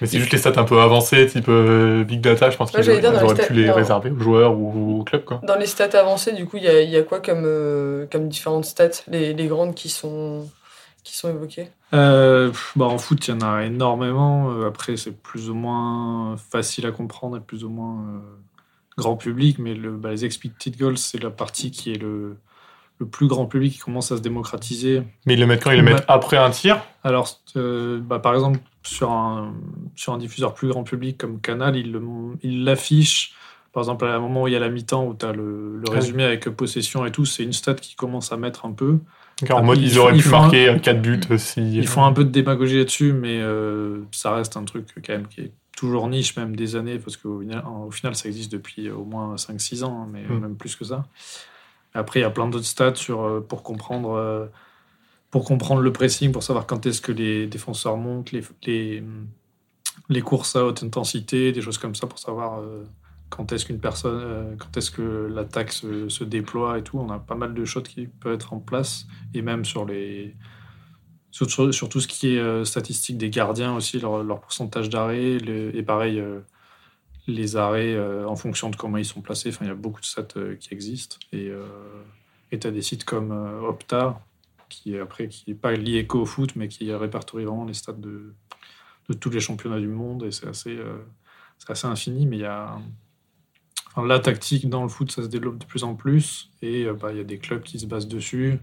Mais 0.00 0.06
c'est 0.06 0.20
juste 0.20 0.30
les 0.30 0.38
stats 0.38 0.52
un 0.60 0.62
peu 0.64 0.80
avancées, 0.80 1.26
type 1.26 1.46
euh, 1.48 2.04
Big 2.04 2.20
Data, 2.20 2.50
je 2.50 2.56
pense 2.56 2.70
qu'ils 2.70 2.88
auraient 2.88 3.00
dans 3.00 3.10
les 3.10 3.18
pu 3.18 3.42
stats- 3.42 3.52
les 3.52 3.66
non. 3.66 3.74
réserver 3.74 4.10
aux 4.12 4.20
joueurs 4.20 4.56
ou 4.56 5.00
aux 5.00 5.02
clubs. 5.02 5.24
Quoi. 5.24 5.40
Dans 5.42 5.56
les 5.56 5.66
stats 5.66 5.98
avancées, 5.98 6.30
du 6.34 6.46
coup, 6.46 6.56
il 6.56 6.62
y 6.62 6.68
a, 6.68 6.80
il 6.82 6.90
y 6.90 6.96
a 6.96 7.02
quoi 7.02 7.18
comme, 7.18 7.42
euh, 7.44 8.06
comme 8.12 8.28
différentes 8.28 8.64
stats, 8.64 8.90
les, 9.08 9.34
les 9.34 9.46
grandes 9.48 9.74
qui 9.74 9.88
sont, 9.88 10.46
qui 11.04 11.16
sont 11.16 11.30
évoquées 11.30 11.68
Euh, 11.94 12.52
bah, 12.76 12.86
en 12.86 12.98
foot, 12.98 13.26
il 13.26 13.30
y 13.30 13.34
en 13.34 13.40
a 13.40 13.64
énormément. 13.64 14.50
Euh, 14.50 14.68
Après, 14.68 14.96
c'est 14.96 15.12
plus 15.22 15.48
ou 15.50 15.54
moins 15.54 16.36
facile 16.36 16.86
à 16.86 16.92
comprendre 16.92 17.36
et 17.36 17.40
plus 17.40 17.64
ou 17.64 17.70
moins 17.70 18.02
euh, 18.02 18.18
grand 18.96 19.16
public. 19.16 19.58
Mais 19.58 19.74
le, 19.74 19.92
bah, 19.96 20.10
les 20.10 20.24
expected 20.24 20.76
goals, 20.78 20.98
c'est 20.98 21.22
la 21.22 21.30
partie 21.30 21.70
qui 21.70 21.92
est 21.92 21.98
le, 21.98 22.36
le 22.98 23.06
plus 23.06 23.26
grand 23.26 23.46
public 23.46 23.72
qui 23.74 23.78
commence 23.78 24.12
à 24.12 24.16
se 24.16 24.22
démocratiser. 24.22 25.02
Mais 25.26 25.34
ils 25.34 25.40
le 25.40 25.46
mettent 25.46 25.62
quand? 25.64 25.70
Ils 25.70 25.78
le 25.78 25.84
Ouais. 25.84 25.94
mettent 25.94 26.04
après 26.08 26.36
un 26.36 26.50
tir? 26.50 26.82
Alors, 27.04 27.28
euh, 27.56 28.00
bah, 28.00 28.18
par 28.18 28.34
exemple, 28.34 28.60
sur 28.82 29.10
un, 29.12 29.54
sur 29.96 30.12
un 30.12 30.18
diffuseur 30.18 30.54
plus 30.54 30.68
grand 30.68 30.84
public 30.84 31.18
comme 31.18 31.40
Canal, 31.40 31.76
il 31.76 31.92
le- 31.92 32.02
il 32.42 32.64
l'affiche. 32.64 33.34
Par 33.72 33.82
exemple, 33.82 34.06
à 34.06 34.14
un 34.14 34.20
moment 34.20 34.42
où 34.44 34.48
il 34.48 34.52
y 34.52 34.56
a 34.56 34.60
la 34.60 34.68
mi-temps, 34.70 35.06
où 35.06 35.14
tu 35.14 35.26
as 35.26 35.32
le, 35.32 35.76
le 35.78 35.88
Ah 35.88 36.00
oui. 36.00 36.00
résumé 36.00 36.24
avec 36.24 36.48
possession 36.50 37.06
et 37.06 37.12
tout, 37.12 37.24
c'est 37.24 37.44
une 37.44 37.52
stat 37.52 37.74
qui 37.74 37.94
commence 37.96 38.32
à 38.32 38.36
mettre 38.36 38.66
un 38.66 38.72
peu. 38.72 38.98
En 39.50 39.58
Ah, 39.58 39.62
mode, 39.62 39.78
ils 39.78 39.98
auraient 39.98 40.16
ils 40.16 40.22
pu 40.22 40.28
font 40.28 40.36
un- 40.36 40.40
marquer 40.42 40.76
4 40.82 41.00
buts 41.00 41.20
euh, 41.30 41.38
si. 41.38 41.60
Ils 41.76 41.86
font 41.86 42.04
un 42.04 42.12
peu 42.12 42.24
de 42.24 42.30
démagogie 42.30 42.78
là-dessus, 42.78 43.12
mais 43.12 43.38
euh, 43.40 44.00
ça 44.10 44.34
reste 44.34 44.56
un 44.56 44.64
truc 44.64 44.86
quand 44.96 45.12
même 45.12 45.28
qui 45.28 45.42
est 45.42 45.52
toujours 45.76 46.08
niche, 46.08 46.36
même 46.36 46.56
des 46.56 46.74
années, 46.74 46.98
parce 46.98 47.16
qu'au 47.16 47.40
final, 47.40 47.62
au 47.86 47.90
final, 47.92 48.16
ça 48.16 48.28
existe 48.28 48.50
depuis 48.50 48.90
au 48.90 49.04
moins 49.04 49.36
5-6 49.36 49.84
ans, 49.84 50.02
hein, 50.02 50.08
mais 50.12 50.22
Mm. 50.24 50.40
même 50.40 50.56
plus 50.56 50.74
que 50.74 50.84
ça. 50.84 51.06
Après, 51.94 52.18
il 52.20 52.22
y 52.22 52.26
a 52.26 52.30
plein 52.30 52.48
d'autres 52.48 52.64
stats 52.64 52.96
sur, 52.96 53.22
euh, 53.22 53.40
pour, 53.40 53.62
comprendre, 53.62 54.10
euh, 54.16 54.46
pour 55.30 55.44
comprendre 55.44 55.82
le 55.82 55.92
pressing, 55.92 56.32
pour 56.32 56.42
savoir 56.42 56.66
quand 56.66 56.84
est-ce 56.86 57.00
que 57.00 57.12
les 57.12 57.46
défenseurs 57.46 57.96
montent, 57.96 58.32
les, 58.32 58.42
les, 58.66 59.02
les 60.08 60.20
courses 60.20 60.56
à 60.56 60.64
haute 60.64 60.82
intensité, 60.82 61.52
des 61.52 61.60
choses 61.62 61.78
comme 61.78 61.94
ça, 61.94 62.06
pour 62.08 62.18
savoir 62.18 62.58
euh, 62.60 62.82
quand 63.30 63.52
est-ce 63.52 63.66
qu'une 63.66 63.80
personne, 63.80 64.20
euh, 64.22 64.56
quand 64.56 64.76
est-ce 64.76 64.90
que 64.90 65.28
l'attaque 65.32 65.72
se, 65.72 66.24
déploie 66.24 66.78
et 66.78 66.82
tout. 66.82 66.98
On 66.98 67.10
a 67.10 67.18
pas 67.18 67.34
mal 67.34 67.54
de 67.54 67.64
choses 67.64 67.84
qui 67.84 68.06
peuvent 68.06 68.34
être 68.34 68.52
en 68.52 68.58
place, 68.58 69.06
et 69.34 69.42
même 69.42 69.64
sur 69.64 69.84
les 69.84 70.34
sur, 71.30 71.48
sur- 71.72 71.88
tout 71.88 72.00
ce 72.00 72.08
qui 72.08 72.34
est 72.34 72.38
euh, 72.38 72.64
statistique 72.64 73.18
des 73.18 73.30
gardiens 73.30 73.74
aussi, 73.74 74.00
leur, 74.00 74.40
pourcentage 74.40 74.88
d'arrêt, 74.88 75.36
et 75.36 75.82
pareil, 75.82 76.18
euh, 76.18 76.40
les 77.26 77.56
arrêts 77.56 77.96
en 78.24 78.34
fonction 78.36 78.70
de 78.70 78.76
comment 78.76 78.96
ils 78.96 79.04
sont 79.04 79.20
placés. 79.20 79.50
Enfin, 79.50 79.66
il 79.66 79.68
y 79.68 79.70
a 79.70 79.74
beaucoup 79.74 80.00
de 80.00 80.06
stats 80.06 80.26
qui 80.58 80.72
existent. 80.72 81.18
Et 81.32 81.52
tu 82.50 82.66
as 82.66 82.70
des 82.70 82.80
sites 82.80 83.04
comme 83.04 83.30
Opta, 83.30 84.22
qui 84.70 84.96
après 84.96 85.28
qui 85.28 85.52
pas 85.54 85.72
lié 85.72 86.06
qu'au 86.06 86.24
foot, 86.24 86.56
mais 86.56 86.68
qui 86.68 86.90
répertorie 86.92 87.44
vraiment 87.44 87.66
les 87.66 87.74
stats 87.74 87.92
de, 87.92 88.34
de 89.10 89.14
tous 89.14 89.28
les 89.28 89.40
championnats 89.40 89.78
du 89.78 89.88
monde. 89.88 90.24
Et 90.24 90.30
c'est 90.30 90.48
assez, 90.48 90.78
c'est 91.58 91.70
assez 91.70 91.86
infini, 91.86 92.26
mais 92.26 92.38
il 92.38 92.42
y 92.42 92.46
a. 92.46 92.78
la 94.04 94.20
tactique 94.20 94.68
dans 94.68 94.82
le 94.82 94.88
foot, 94.88 95.10
ça 95.12 95.22
se 95.22 95.28
développe 95.28 95.58
de 95.58 95.64
plus 95.66 95.84
en 95.84 95.94
plus. 95.94 96.50
Et 96.62 96.84
euh, 96.86 96.94
bah, 96.94 97.12
il 97.12 97.18
y 97.18 97.20
a 97.20 97.24
des 97.24 97.38
clubs 97.38 97.62
qui 97.62 97.78
se 97.78 97.86
basent 97.86 98.08
dessus. 98.08 98.60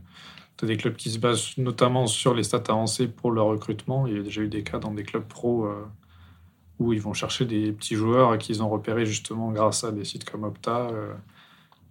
Tu 0.58 0.66
as 0.66 0.68
des 0.70 0.78
clubs 0.78 0.96
qui 0.96 1.12
se 1.12 1.20
basent 1.20 1.58
notamment 1.58 2.08
sur 2.08 2.34
les 2.36 2.44
stats 2.44 2.64
avancées 2.70 3.08
pour 3.10 3.32
leur 3.32 3.48
recrutement. 3.48 4.08
Il 4.08 4.18
y 4.18 4.20
a 4.20 4.24
déjà 4.24 4.42
eu 4.42 4.50
des 4.50 4.64
cas 4.64 4.80
dans 4.80 4.94
des 4.94 5.04
clubs 5.04 5.26
pro 5.28 5.66
euh, 5.68 5.86
où 6.80 6.94
ils 6.94 7.02
vont 7.02 7.14
chercher 7.14 7.46
des 7.46 7.72
petits 7.72 7.96
joueurs 7.96 8.38
qu'ils 8.38 8.64
ont 8.64 8.70
repérés 8.70 9.06
justement 9.06 9.52
grâce 9.52 9.84
à 9.84 9.92
des 9.92 10.06
sites 10.06 10.30
comme 10.30 10.44
Opta. 10.44 10.90
euh, 10.92 11.14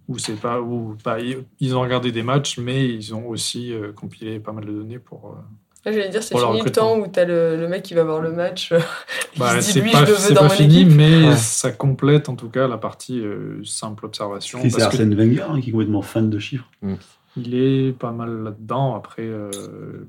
où 0.07 0.17
c'est 0.19 0.37
pas 0.39 0.59
bah, 1.05 1.17
ils- 1.59 1.75
ont 1.75 1.81
regardé 1.81 2.11
des 2.11 2.23
matchs, 2.23 2.59
mais 2.59 2.89
ils 2.89 3.15
ont 3.15 3.27
aussi 3.29 3.73
compilé 3.95 4.39
pas 4.39 4.53
mal 4.53 4.65
de 4.65 4.73
données 4.73 4.99
pour. 4.99 5.37
Euh, 5.85 5.89
Là, 5.91 5.97
j'allais 5.97 6.09
dire, 6.09 6.23
c'est 6.23 6.29
fini 6.35 6.41
le 6.41 6.47
recrutement. 6.57 6.95
temps 6.95 6.99
où 6.99 7.07
t'as 7.07 7.25
le, 7.25 7.57
le 7.57 7.67
mec 7.67 7.83
qui 7.83 7.93
va 7.93 8.03
voir 8.03 8.19
le 8.21 8.31
match. 8.31 8.71
il 8.71 9.39
bah, 9.39 9.61
c'est 9.61 9.81
pas, 10.33 10.49
fini, 10.49 10.81
équipe. 10.81 10.95
mais 10.95 11.27
Ouais. 11.27 11.35
ça 11.35 11.71
complète 11.71 12.27
en 12.29 12.35
tout 12.35 12.49
cas 12.49 12.67
la 12.67 12.77
partie 12.77 13.19
euh, 13.19 13.61
simple 13.63 14.05
observation. 14.05 14.59
C'est 14.63 14.69
que 14.71 14.81
Arsène 14.81 15.13
Wenger 15.15 15.43
hein, 15.49 15.61
qui 15.61 15.69
est 15.69 15.71
complètement 15.71 16.01
fan 16.01 16.29
de 16.29 16.39
chiffres. 16.39 16.69
il 17.37 17.53
est 17.55 17.91
pas 17.97 18.11
mal 18.11 18.43
là-dedans. 18.43 18.95
Après, 18.95 19.23
euh, 19.23 19.49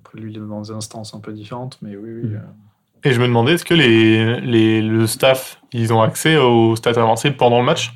après, 0.05 0.19
lui, 0.21 0.33
il 0.33 0.37
est 0.39 0.41
dans 0.47 0.63
des 0.63 0.71
instances 0.71 1.15
un 1.15 1.21
peu 1.21 1.33
différentes, 1.33 1.79
mais 1.83 1.97
oui, 1.97 2.11
oui. 2.23 2.29
Mm. 2.31 2.35
euh, 2.37 3.09
Et 3.11 3.13
je 3.13 3.21
me 3.21 3.27
demandais, 3.27 3.53
est-ce 3.55 3.65
que 3.65 3.75
les, 3.75 4.41
les, 4.41 4.81
le 4.83 5.07
staff, 5.07 5.61
ils 5.73 5.93
ont 5.93 6.01
accès 6.01 6.37
aux 6.37 6.75
stats 6.77 6.91
avancées 7.01 7.31
pendant 7.33 7.59
le 7.59 7.65
match? 7.67 7.93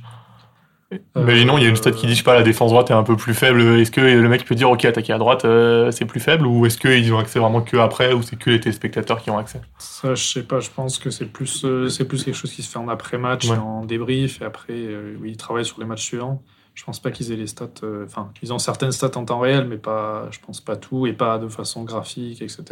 Imaginons, 1.16 1.56
il 1.59 1.62
y 1.62 1.66
a 1.66 1.68
une 1.68 1.76
stat 1.76 1.92
qui 1.92 2.06
dit, 2.06 2.12
je 2.14 2.18
sais 2.18 2.25
pas, 2.25 2.35
la 2.35 2.42
défense 2.42 2.70
droite 2.70 2.90
est 2.90 2.94
un 2.94 3.02
peu 3.04 3.16
plus 3.16 3.35
faible. 3.35 3.61
Est-ce 3.78 3.90
que 3.92 4.00
le 4.00 4.28
mec 4.28 4.44
peut 4.44 4.54
dire, 4.56 4.70
ok, 4.70 4.85
attaquer 4.85 5.12
à 5.12 5.18
droite, 5.18 5.44
euh, 5.44 5.90
c'est 5.92 6.04
plus 6.04 6.18
faible 6.20 6.47
Ou 6.47 6.66
est-ce 6.66 6.78
qu'ils 6.78 7.12
ont 7.14 7.18
accès 7.18 7.38
vraiment 7.38 7.61
que 7.61 7.76
après 7.76 8.12
Ou 8.12 8.23
c'est 8.23 8.37
que 8.37 8.50
les 8.50 8.59
téléspectateurs 8.61 9.20
qui 9.23 9.30
ont 9.30 9.38
accès? 9.38 9.61
Ça, 9.78 10.14
je 10.14 10.23
sais 10.25 10.42
pas, 10.42 10.59
je 10.61 10.70
pense 10.70 10.99
que 10.99 11.11
c'est 11.11 11.26
plus, 11.26 11.64
euh, 11.64 11.88
c'est 11.88 12.04
plus 12.06 12.25
quelque 12.25 12.35
chose 12.35 12.52
qui 12.52 12.62
se 12.62 12.70
fait 12.70 12.78
en 12.78 12.88
après-match, 12.88 13.49
Ouais. 13.49 13.56
en 13.56 13.85
débrief, 13.85 14.42
et 14.42 14.44
après, 14.44 14.73
euh, 14.75 15.14
oui, 15.20 15.30
ils 15.32 15.37
travaillent 15.37 15.64
sur 15.64 15.78
les 15.80 15.87
matchs 15.87 16.04
suivants. 16.04 16.42
Je 16.75 16.85
pense 16.85 17.00
pas 17.00 17.11
qu'ils 17.11 17.30
aient 17.32 17.37
les 17.37 17.47
stats, 17.49 17.68
euh, 17.82 18.06
enfin, 18.06 18.30
ils 18.42 18.52
ont 18.52 18.59
certaines 18.59 18.92
stats 18.92 19.16
en 19.16 19.25
temps 19.25 19.40
réel, 19.40 19.66
mais 19.68 19.76
pas, 19.76 20.28
je 20.30 20.38
pense 20.44 20.61
pas 20.61 20.76
tout, 20.76 21.06
et 21.06 21.12
pas 21.12 21.38
de 21.38 21.49
façon 21.49 21.85
graphique, 21.85 22.42
etc. 22.42 22.62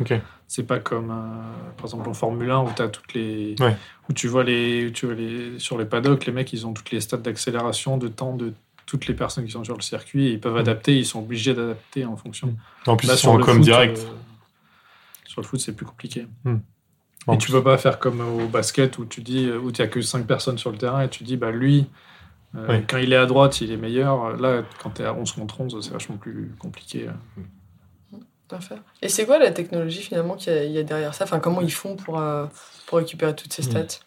Ok. 0.00 0.12
C'est 0.46 0.64
pas 0.66 0.78
comme, 0.80 1.10
euh, 1.10 1.72
par 1.76 1.86
exemple, 1.86 2.08
en 2.08 2.14
Formule 2.14 2.50
1 2.50 2.60
où 2.62 2.68
tu 2.74 2.82
as 2.82 2.88
toutes 2.88 3.14
les. 3.14 3.54
Ouais. 3.60 3.76
Où 4.08 4.12
tu 4.12 4.28
vois, 4.28 4.44
les, 4.44 4.86
où 4.86 4.90
tu 4.90 5.06
vois 5.06 5.14
les. 5.14 5.58
Sur 5.58 5.78
les 5.78 5.84
paddocks, 5.84 6.26
les 6.26 6.32
mecs, 6.32 6.52
ils 6.52 6.66
ont 6.66 6.72
toutes 6.72 6.90
les 6.90 7.00
stats 7.00 7.16
d'accélération, 7.18 7.96
de 7.98 8.08
temps 8.08 8.36
de 8.36 8.52
toutes 8.86 9.06
les 9.06 9.14
personnes 9.14 9.46
qui 9.46 9.52
sont 9.52 9.64
sur 9.64 9.76
le 9.76 9.82
circuit, 9.82 10.26
et 10.26 10.32
ils 10.32 10.40
peuvent 10.40 10.54
Mm. 10.54 10.58
adapter, 10.58 10.98
ils 10.98 11.06
sont 11.06 11.20
obligés 11.20 11.54
d'adapter 11.54 12.04
en 12.04 12.16
fonction. 12.16 12.54
En 12.86 12.96
plus, 12.96 13.06
Là, 13.08 13.14
ils 13.14 13.18
sont 13.18 13.30
en 13.30 13.36
le 13.38 13.44
com 13.44 13.56
foot, 13.56 13.64
direct. 13.64 13.98
euh, 13.98 14.12
sur 15.26 15.40
le 15.40 15.46
foot, 15.46 15.60
c'est 15.60 15.72
plus 15.74 15.86
compliqué. 15.86 16.26
En 17.26 17.32
Et 17.34 17.38
tu 17.38 17.50
peux 17.50 17.62
pas 17.62 17.78
faire 17.78 17.98
comme 17.98 18.20
au 18.20 18.46
basket 18.48 18.98
où 18.98 19.06
tu 19.06 19.22
dis 19.22 19.50
où 19.50 19.72
tu 19.72 19.80
as 19.80 19.86
que 19.88 20.02
5 20.02 20.26
personnes 20.26 20.58
sur 20.58 20.70
le 20.70 20.76
terrain 20.76 21.00
et 21.00 21.08
tu 21.08 21.24
dis 21.24 21.38
bah 21.38 21.50
lui 21.50 21.86
euh, 22.54 22.66
Oui. 22.68 22.84
quand 22.86 22.98
il 22.98 23.14
est 23.14 23.16
à 23.16 23.24
droite 23.24 23.62
il 23.62 23.72
est 23.72 23.78
meilleur 23.78 24.36
là 24.36 24.62
quand 24.82 24.90
tu 24.90 25.00
es 25.02 25.06
à 25.06 25.14
11 25.14 25.32
contre 25.32 25.58
11 25.62 25.78
c'est 25.80 25.90
vachement 25.94 26.18
plus 26.18 26.52
compliqué 26.58 27.08
à 28.50 28.60
faire. 28.60 28.78
Et 29.02 29.08
c'est 29.08 29.26
quoi 29.26 29.38
la 29.38 29.50
technologie 29.50 30.00
finalement 30.02 30.34
qu'il 30.36 30.52
y, 30.52 30.56
a- 30.56 30.64
il 30.64 30.72
y 30.72 30.78
a 30.78 30.82
derrière 30.82 31.14
ça? 31.14 31.24
Enfin, 31.24 31.40
comment 31.40 31.60
ils 31.60 31.72
font 31.72 31.96
pour, 31.96 32.18
euh, 32.20 32.46
pour 32.86 32.98
récupérer 32.98 33.34
toutes 33.34 33.52
ces 33.52 33.62
Hmm. 33.62 33.70
stats? 33.70 33.98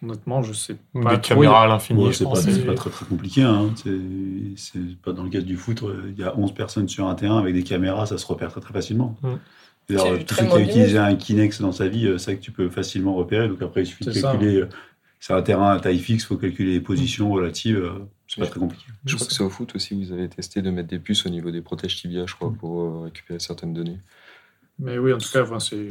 Honnêtement 0.00 0.42
je 0.44 0.52
sais 0.52 0.76
Des 0.94 1.02
pas 1.02 1.18
trop, 1.18 1.34
caméras 1.34 1.64
à 1.64 1.66
l'infini, 1.66 2.06
Ouais, 2.06 2.12
c'est 2.12 2.24
pas, 2.24 2.30
pas 2.66 2.74
très, 2.74 2.90
très 2.90 3.04
compliqué. 3.06 3.42
Hein. 3.42 3.70
C'est 4.56 4.96
pas 5.02 5.12
dans 5.12 5.24
le 5.24 5.30
cadre 5.30 5.46
du 5.46 5.56
foot. 5.56 5.82
euh, 5.82 6.12
Il 6.16 6.18
y 6.20 6.24
a 6.24 6.36
11 6.38 6.54
personnes 6.54 6.88
sur 6.88 7.08
un 7.08 7.14
terrain 7.16 7.38
avec 7.38 7.52
des 7.54 7.64
caméras, 7.64 8.06
ça 8.06 8.16
se 8.18 8.26
repère 8.26 8.50
très 8.52 8.60
très 8.60 8.72
facilement. 8.72 9.16
Mm. 9.22 9.28
Tous 9.88 9.96
très 10.26 10.42
ceux 10.42 10.48
qui 10.50 10.54
a 10.54 10.60
utilisé 10.60 10.98
un 10.98 11.14
Kinex 11.16 11.60
dans 11.62 11.72
sa 11.72 11.88
vie, 11.88 12.12
c'est 12.18 12.24
vrai 12.32 12.36
que 12.36 12.42
tu 12.44 12.52
peux 12.52 12.68
facilement 12.68 13.14
repérer. 13.14 13.48
Donc 13.48 13.62
après, 13.62 13.82
il 13.82 13.86
suffit 13.86 14.04
de 14.04 14.12
ça. 14.12 14.32
calculer. 14.32 14.64
C'est 15.20 15.32
un 15.32 15.42
terrain 15.42 15.72
à 15.72 15.80
taille 15.80 15.98
fixe, 15.98 16.22
il 16.24 16.26
faut 16.26 16.36
calculer 16.36 16.72
les 16.72 16.80
positions 16.80 17.30
relatives. 17.32 17.76
euh, 17.76 17.98
C'est 18.28 18.40
pas 18.40 18.46
très 18.46 18.60
compliqué. 18.60 18.84
Je 19.04 19.14
crois 19.16 19.26
que 19.26 19.32
c'est 19.32 19.42
au 19.42 19.50
foot 19.50 19.74
aussi, 19.74 20.04
vous 20.04 20.12
avez 20.12 20.28
testé 20.28 20.62
de 20.62 20.70
mettre 20.70 20.88
des 20.88 20.98
puces 21.00 21.26
au 21.26 21.28
niveau 21.28 21.50
des 21.50 21.60
protèges 21.60 21.96
tibia, 21.96 22.24
je 22.26 22.34
crois, 22.34 22.52
pour 22.52 22.82
euh, 22.82 23.00
récupérer 23.04 23.40
certaines 23.40 23.74
données. 23.74 23.98
Mais 24.78 24.96
oui, 24.96 25.12
en 25.12 25.18
tout 25.18 25.28
cas, 25.32 25.42
enfin, 25.42 25.58
c'est 25.58 25.88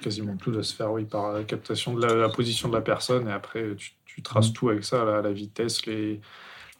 quasiment 0.00 0.36
tout 0.36 0.50
doit 0.50 0.64
se 0.64 0.74
faire 0.74 0.90
oui, 0.90 1.04
par 1.04 1.32
la 1.32 1.44
captation 1.44 1.94
de 1.94 2.04
la, 2.04 2.14
la 2.14 2.28
position 2.28 2.68
de 2.68 2.74
la 2.74 2.80
personne 2.80 3.28
et 3.28 3.32
après 3.32 3.76
tu, 3.76 3.92
tu 4.04 4.20
traces 4.20 4.52
tout 4.52 4.68
avec 4.68 4.84
ça, 4.84 5.04
la, 5.04 5.22
la 5.22 5.30
vitesse, 5.32 5.86
les, 5.86 6.20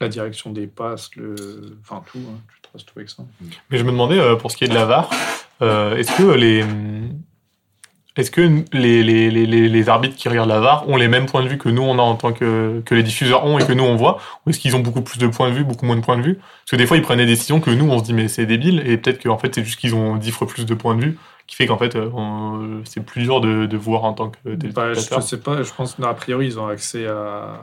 la 0.01 0.09
direction 0.09 0.51
des 0.51 0.67
passes, 0.67 1.15
le, 1.15 1.79
enfin 1.83 2.03
tout, 2.11 2.19
hein, 2.19 2.41
tu 2.53 2.63
traces 2.63 2.85
tout 2.85 2.95
avec 2.99 3.11
ça. 3.11 3.25
Mais 3.71 3.79
je 3.79 3.85
me 3.85 3.93
demandais, 3.93 4.19
euh, 4.19 4.35
pour 4.35 4.51
ce 4.51 4.57
qui 4.57 4.65
est 4.65 4.69
de 4.69 4.75
la 4.75 4.87
VAR, 4.87 5.09
euh, 5.63 5.95
est-ce 5.95 6.17
que 6.19 6.33
les. 6.35 6.65
Est-ce 8.17 8.31
que 8.31 8.41
les, 8.73 9.03
les, 9.03 9.31
les, 9.31 9.47
les- 9.47 9.69
les 9.69 9.89
arbitres 9.89 10.17
qui 10.17 10.29
regardent 10.29 10.49
la 10.49 10.61
VAR 10.61 10.89
ont 10.89 10.97
les 10.97 11.09
mêmes 11.09 11.27
points 11.27 11.43
de 11.43 11.49
vue 11.49 11.59
que 11.59 11.69
nous 11.69 11.83
on 11.83 11.99
a 11.99 12.03
en 12.03 12.15
tant 12.17 12.33
que, 12.33 12.81
que 12.85 12.95
les 12.95 13.03
diffuseurs 13.03 13.45
ont 13.45 13.59
et 13.59 13.67
que 13.67 13.73
nous 13.73 13.85
on 13.85 13.95
voit? 13.97 14.19
Ou 14.47 14.51
est-ce 14.51 14.59
qu'ils 14.59 14.75
ont 14.77 14.81
beaucoup 14.81 15.03
plus 15.03 15.19
de 15.19 15.27
points 15.27 15.51
de 15.51 15.55
vue, 15.55 15.65
beaucoup 15.65 15.85
moins 15.87 15.97
de 15.97 16.01
points 16.01 16.17
de 16.17 16.23
vue? 16.23 16.37
Parce 16.37 16.71
que 16.71 16.77
des 16.77 16.87
fois 16.87 16.97
ils 16.97 17.03
prennent 17.03 17.19
des 17.19 17.27
décisions 17.27 17.61
que 17.61 17.71
nous 17.71 17.89
on 17.91 17.99
se 17.99 18.05
dit 18.05 18.15
mais 18.15 18.29
c'est 18.29 18.47
débile 18.47 18.83
et 18.87 18.97
peut-être 18.97 19.23
qu'en 19.23 19.39
fait 19.39 19.55
c'est 19.55 19.65
juste 19.65 19.79
qu'ils 19.81 19.95
ont 19.95 20.17
dix 20.17 20.31
fois 20.31 20.47
plus 20.47 20.65
de 20.67 20.75
points 20.75 20.95
de 20.97 21.03
vue 21.05 21.19
qui 21.47 21.55
fait 21.57 21.67
qu'en 21.67 21.79
fait 21.79 21.95
euh, 21.95 22.81
c'est 22.85 23.05
plus 23.05 23.23
dur 23.23 23.41
de, 23.41 23.67
de 23.67 23.77
voir 23.77 24.05
en 24.05 24.13
tant 24.15 24.31
que 24.31 24.39
Bah, 24.45 24.95
je, 24.95 25.01
téléspectateur. 25.01 25.21
je 25.21 25.27
sais 25.27 25.39
pas, 25.41 25.63
je 25.63 25.73
pense 25.73 25.95
qu'a 25.95 26.15
priori 26.15 26.47
ils 26.47 26.59
ont 26.59 26.67
accès 26.67 27.07
à 27.07 27.61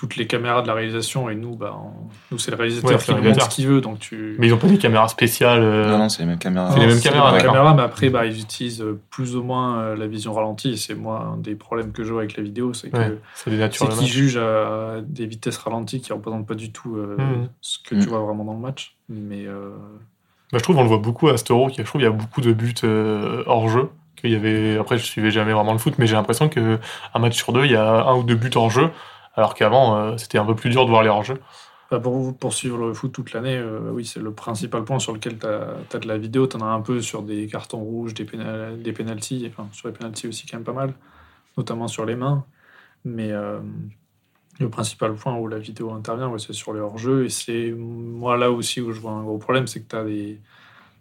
toutes 0.00 0.16
les 0.16 0.26
caméras 0.26 0.62
de 0.62 0.66
la 0.66 0.72
réalisation 0.72 1.28
et 1.28 1.34
nous, 1.34 1.56
bah, 1.56 1.76
on- 1.78 2.08
nous 2.30 2.38
c'est 2.38 2.50
le 2.50 2.56
réalisateur 2.56 2.90
Ouais, 2.90 2.96
qui 2.96 3.12
nous 3.14 3.22
montre 3.22 3.42
ce 3.44 3.54
qu'il 3.54 3.66
veut, 3.66 3.82
donc 3.82 3.98
tu. 3.98 4.34
Mais 4.38 4.46
ils 4.46 4.54
ont 4.54 4.56
pas 4.56 4.66
des 4.66 4.78
caméras 4.78 5.08
spéciales. 5.08 5.62
euh, 5.62 5.90
Non, 5.90 5.98
non, 5.98 6.08
c'est 6.08 6.22
les 6.22 6.26
mêmes 6.28 6.38
caméras. 6.38 6.70
C'est 6.72 6.80
les 6.80 6.86
mêmes 6.86 7.00
caméras, 7.02 7.32
mêmes 7.32 7.40
d'accord. 7.42 7.52
caméras, 7.54 7.74
mais 7.74 7.82
après, 7.82 8.08
bah, 8.08 8.24
ils 8.24 8.40
utilisent 8.40 8.80
euh, 8.80 8.98
plus 9.10 9.36
ou 9.36 9.42
moins 9.42 9.78
euh, 9.78 9.96
la 9.96 10.06
vision 10.06 10.32
ralentie. 10.32 10.70
Et 10.70 10.76
c'est 10.78 10.94
moi 10.94 11.32
un 11.34 11.36
des 11.36 11.54
problèmes 11.54 11.92
que 11.92 12.02
je 12.02 12.12
vois 12.14 12.22
avec 12.22 12.34
la 12.38 12.42
vidéo, 12.42 12.72
c'est 12.72 12.88
que 12.88 12.96
ouais, 12.96 13.18
c'est 13.34 13.50
des 13.50 13.58
natures 13.58 13.88
c'est 13.88 13.92
de 13.92 13.98
qu'ils 13.98 14.08
jugent 14.08 14.38
à 14.38 15.02
des 15.06 15.26
vitesses 15.26 15.58
ralenties 15.58 16.00
qui 16.00 16.14
représentent 16.14 16.46
pas 16.46 16.54
du 16.54 16.72
tout 16.72 16.96
euh, 16.96 17.16
Mhm. 17.18 17.48
ce 17.60 17.76
que 17.78 17.94
tu 17.94 18.08
vois 18.08 18.20
vraiment 18.20 18.44
dans 18.44 18.54
le 18.54 18.60
match. 18.60 18.96
Mais 19.10 19.44
euh, 19.46 19.68
Bah, 20.50 20.58
je 20.58 20.62
trouve 20.62 20.78
on 20.78 20.82
le 20.82 20.88
voit 20.88 20.96
beaucoup 20.98 21.28
à 21.28 21.36
cet 21.36 21.50
Euro, 21.50 21.68
qu'il 21.68 21.76
y 21.78 21.80
a- 21.82 21.84
je 21.84 21.88
trouve 21.90 22.00
il 22.00 22.04
y 22.04 22.06
a 22.06 22.10
beaucoup 22.10 22.40
de 22.40 22.54
buts 22.54 22.72
euh, 22.84 23.42
hors 23.46 23.68
jeu. 23.68 23.90
Qu'il 24.16 24.32
y 24.32 24.34
avait, 24.36 24.76
après 24.78 24.98
je 24.98 25.04
suivais 25.04 25.30
jamais 25.30 25.52
vraiment 25.52 25.72
le 25.72 25.78
foot, 25.78 25.94
mais 25.98 26.06
j'ai 26.06 26.14
l'impression 26.14 26.48
que 26.50 26.78
un 27.14 27.18
match 27.20 27.36
sur 27.36 27.52
deux, 27.54 27.64
il 27.64 27.70
y 27.72 27.76
a 27.76 28.02
un 28.04 28.14
ou 28.16 28.22
deux 28.22 28.34
buts 28.34 28.50
hors 28.54 28.68
jeu, 28.70 28.90
alors 29.34 29.54
qu'avant 29.54 29.96
euh, 29.96 30.16
c'était 30.16 30.38
un 30.38 30.44
peu 30.44 30.54
plus 30.54 30.70
dur 30.70 30.84
de 30.84 30.90
voir 30.90 31.02
les 31.02 31.08
hors 31.08 31.22
jeu. 31.22 31.40
bah, 31.90 31.98
pour 31.98 32.36
poursuivre 32.36 32.78
le 32.78 32.94
foot 32.94 33.12
toute 33.12 33.32
l'année, 33.32 33.56
euh, 33.56 33.90
oui, 33.92 34.04
c'est 34.04 34.20
le 34.20 34.32
principal 34.32 34.84
point 34.84 34.98
sur 34.98 35.12
lequel 35.12 35.38
tu 35.38 35.46
as, 35.46 35.98
de 35.98 36.08
la 36.08 36.18
vidéo. 36.18 36.46
Tu 36.46 36.56
en 36.56 36.60
as 36.60 36.70
un 36.70 36.80
peu 36.80 37.00
sur 37.00 37.22
des 37.22 37.46
cartons 37.48 37.80
rouges, 37.80 38.14
des, 38.14 38.24
pénal, 38.24 38.80
des 38.80 38.92
pénalties, 38.92 39.50
sur 39.72 39.88
les 39.88 39.94
pénalties 39.94 40.28
aussi 40.28 40.46
quand 40.46 40.58
même 40.58 40.64
pas 40.64 40.72
mal, 40.72 40.94
notamment 41.56 41.88
sur 41.88 42.04
les 42.04 42.16
mains. 42.16 42.44
Mais 43.04 43.32
euh, 43.32 43.58
le 44.60 44.68
principal 44.68 45.14
point 45.14 45.36
où 45.36 45.48
la 45.48 45.58
vidéo 45.58 45.92
intervient, 45.92 46.32
c'est 46.38 46.52
sur 46.52 46.72
les 46.72 46.80
hors-jeux. 46.80 47.24
Et 47.24 47.28
c'est 47.28 47.72
moi 47.72 48.36
là 48.36 48.50
aussi 48.52 48.80
où 48.80 48.92
je 48.92 49.00
vois 49.00 49.12
un 49.12 49.22
gros 49.22 49.38
problème, 49.38 49.66
c'est 49.66 49.80
que 49.82 49.88
tu 49.88 49.96
as 49.96 50.38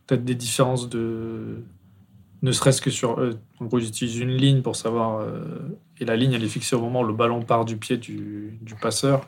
t'as 0.08 0.18
des 0.18 0.36
différences 0.36 0.90
de. 0.90 1.64
Ne 2.42 2.52
serait-ce 2.52 2.82
que 2.82 2.90
sur. 2.90 3.20
euh, 3.20 3.34
en 3.60 3.66
gros, 3.66 3.80
ils 3.80 3.88
utilisent 3.88 4.20
une 4.20 4.32
ligne 4.36 4.62
pour 4.62 4.76
savoir. 4.76 5.20
euh, 5.22 5.78
et 6.00 6.06
la 6.06 6.16
ligne, 6.16 6.34
elle 6.34 6.44
est 6.44 6.48
fixée 6.48 6.76
au 6.76 6.82
moment 6.82 7.02
où 7.02 7.06
le 7.06 7.14
ballon 7.14 7.42
part 7.44 7.66
du 7.66 7.78
pied 7.78 7.98
du, 7.98 8.58
du 8.62 8.76
passeur. 8.76 9.28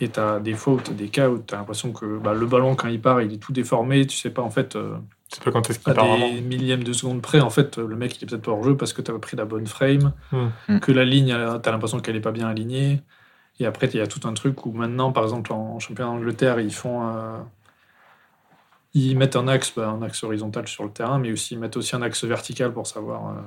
Et 0.00 0.10
tu 0.10 0.20
as 0.20 0.40
des 0.40 0.54
fois 0.54 0.74
où 0.74 0.80
tu 0.80 0.90
as 0.92 0.94
des 0.94 1.08
cas 1.08 1.28
où 1.28 1.38
tu 1.38 1.54
as 1.54 1.58
l'impression 1.58 1.92
que 1.92 2.18
bah, 2.18 2.32
le 2.34 2.46
ballon, 2.46 2.74
quand 2.76 2.88
il 2.88 3.00
part, 3.00 3.20
il 3.22 3.32
est 3.34 3.38
tout 3.38 3.52
déformé. 3.52 4.06
Tu 4.06 4.16
sais 4.16 4.30
pas, 4.30 4.42
en 4.42 4.50
fait, 4.50 4.76
euh, 4.76 4.96
Je 5.30 5.36
sais 5.36 5.42
pas 5.42 5.50
quand 5.52 5.68
est-ce 5.68 5.78
à 5.80 5.82
qu'il 5.82 5.94
part 5.94 6.06
vraiment. 6.06 6.32
des 6.32 6.40
millièmes 6.40 6.84
de 6.84 6.92
seconde 6.92 7.20
près, 7.22 7.40
en 7.40 7.50
fait, 7.50 7.78
le 7.78 7.96
mec, 7.96 8.16
il 8.18 8.24
est 8.24 8.26
peut-être 8.28 8.42
pas 8.44 8.52
hors 8.52 8.64
jeu 8.64 8.76
parce 8.76 8.92
que 8.92 9.02
tu 9.02 9.10
as 9.10 9.18
pris 9.18 9.36
la 9.36 9.44
bonne 9.44 9.66
frame. 9.66 10.12
Hmm. 10.32 10.78
que 10.80 10.92
la 10.92 11.04
ligne, 11.04 11.28
tu 11.62 11.68
as 11.68 11.72
l'impression 11.72 12.00
qu'elle 12.00 12.16
est 12.16 12.20
pas 12.20 12.32
bien 12.32 12.48
alignée. 12.48 13.02
Et 13.60 13.66
après, 13.66 13.88
il 13.88 13.96
y 13.96 14.00
a 14.00 14.06
tout 14.06 14.26
un 14.28 14.34
truc 14.34 14.64
où 14.66 14.72
maintenant, 14.72 15.12
par 15.12 15.24
exemple, 15.24 15.52
en 15.52 15.78
championnat 15.80 16.12
d'Angleterre, 16.12 16.60
ils 16.60 16.72
font. 16.74 17.02
Ils 18.94 19.16
mettent 19.16 19.36
un 19.36 19.48
axe, 19.48 19.72
bah, 19.76 19.88
un 19.88 20.02
axe 20.02 20.22
horizontal 20.24 20.66
sur 20.68 20.84
le 20.84 20.90
terrain, 20.90 21.18
mais 21.18 21.30
aussi 21.32 21.54
ils 21.54 21.58
mettent 21.60 21.76
aussi 21.76 21.94
un 21.96 22.02
axe 22.02 22.24
vertical 22.24 22.72
pour 22.72 22.86
savoir 22.86 23.28
euh, 23.28 23.40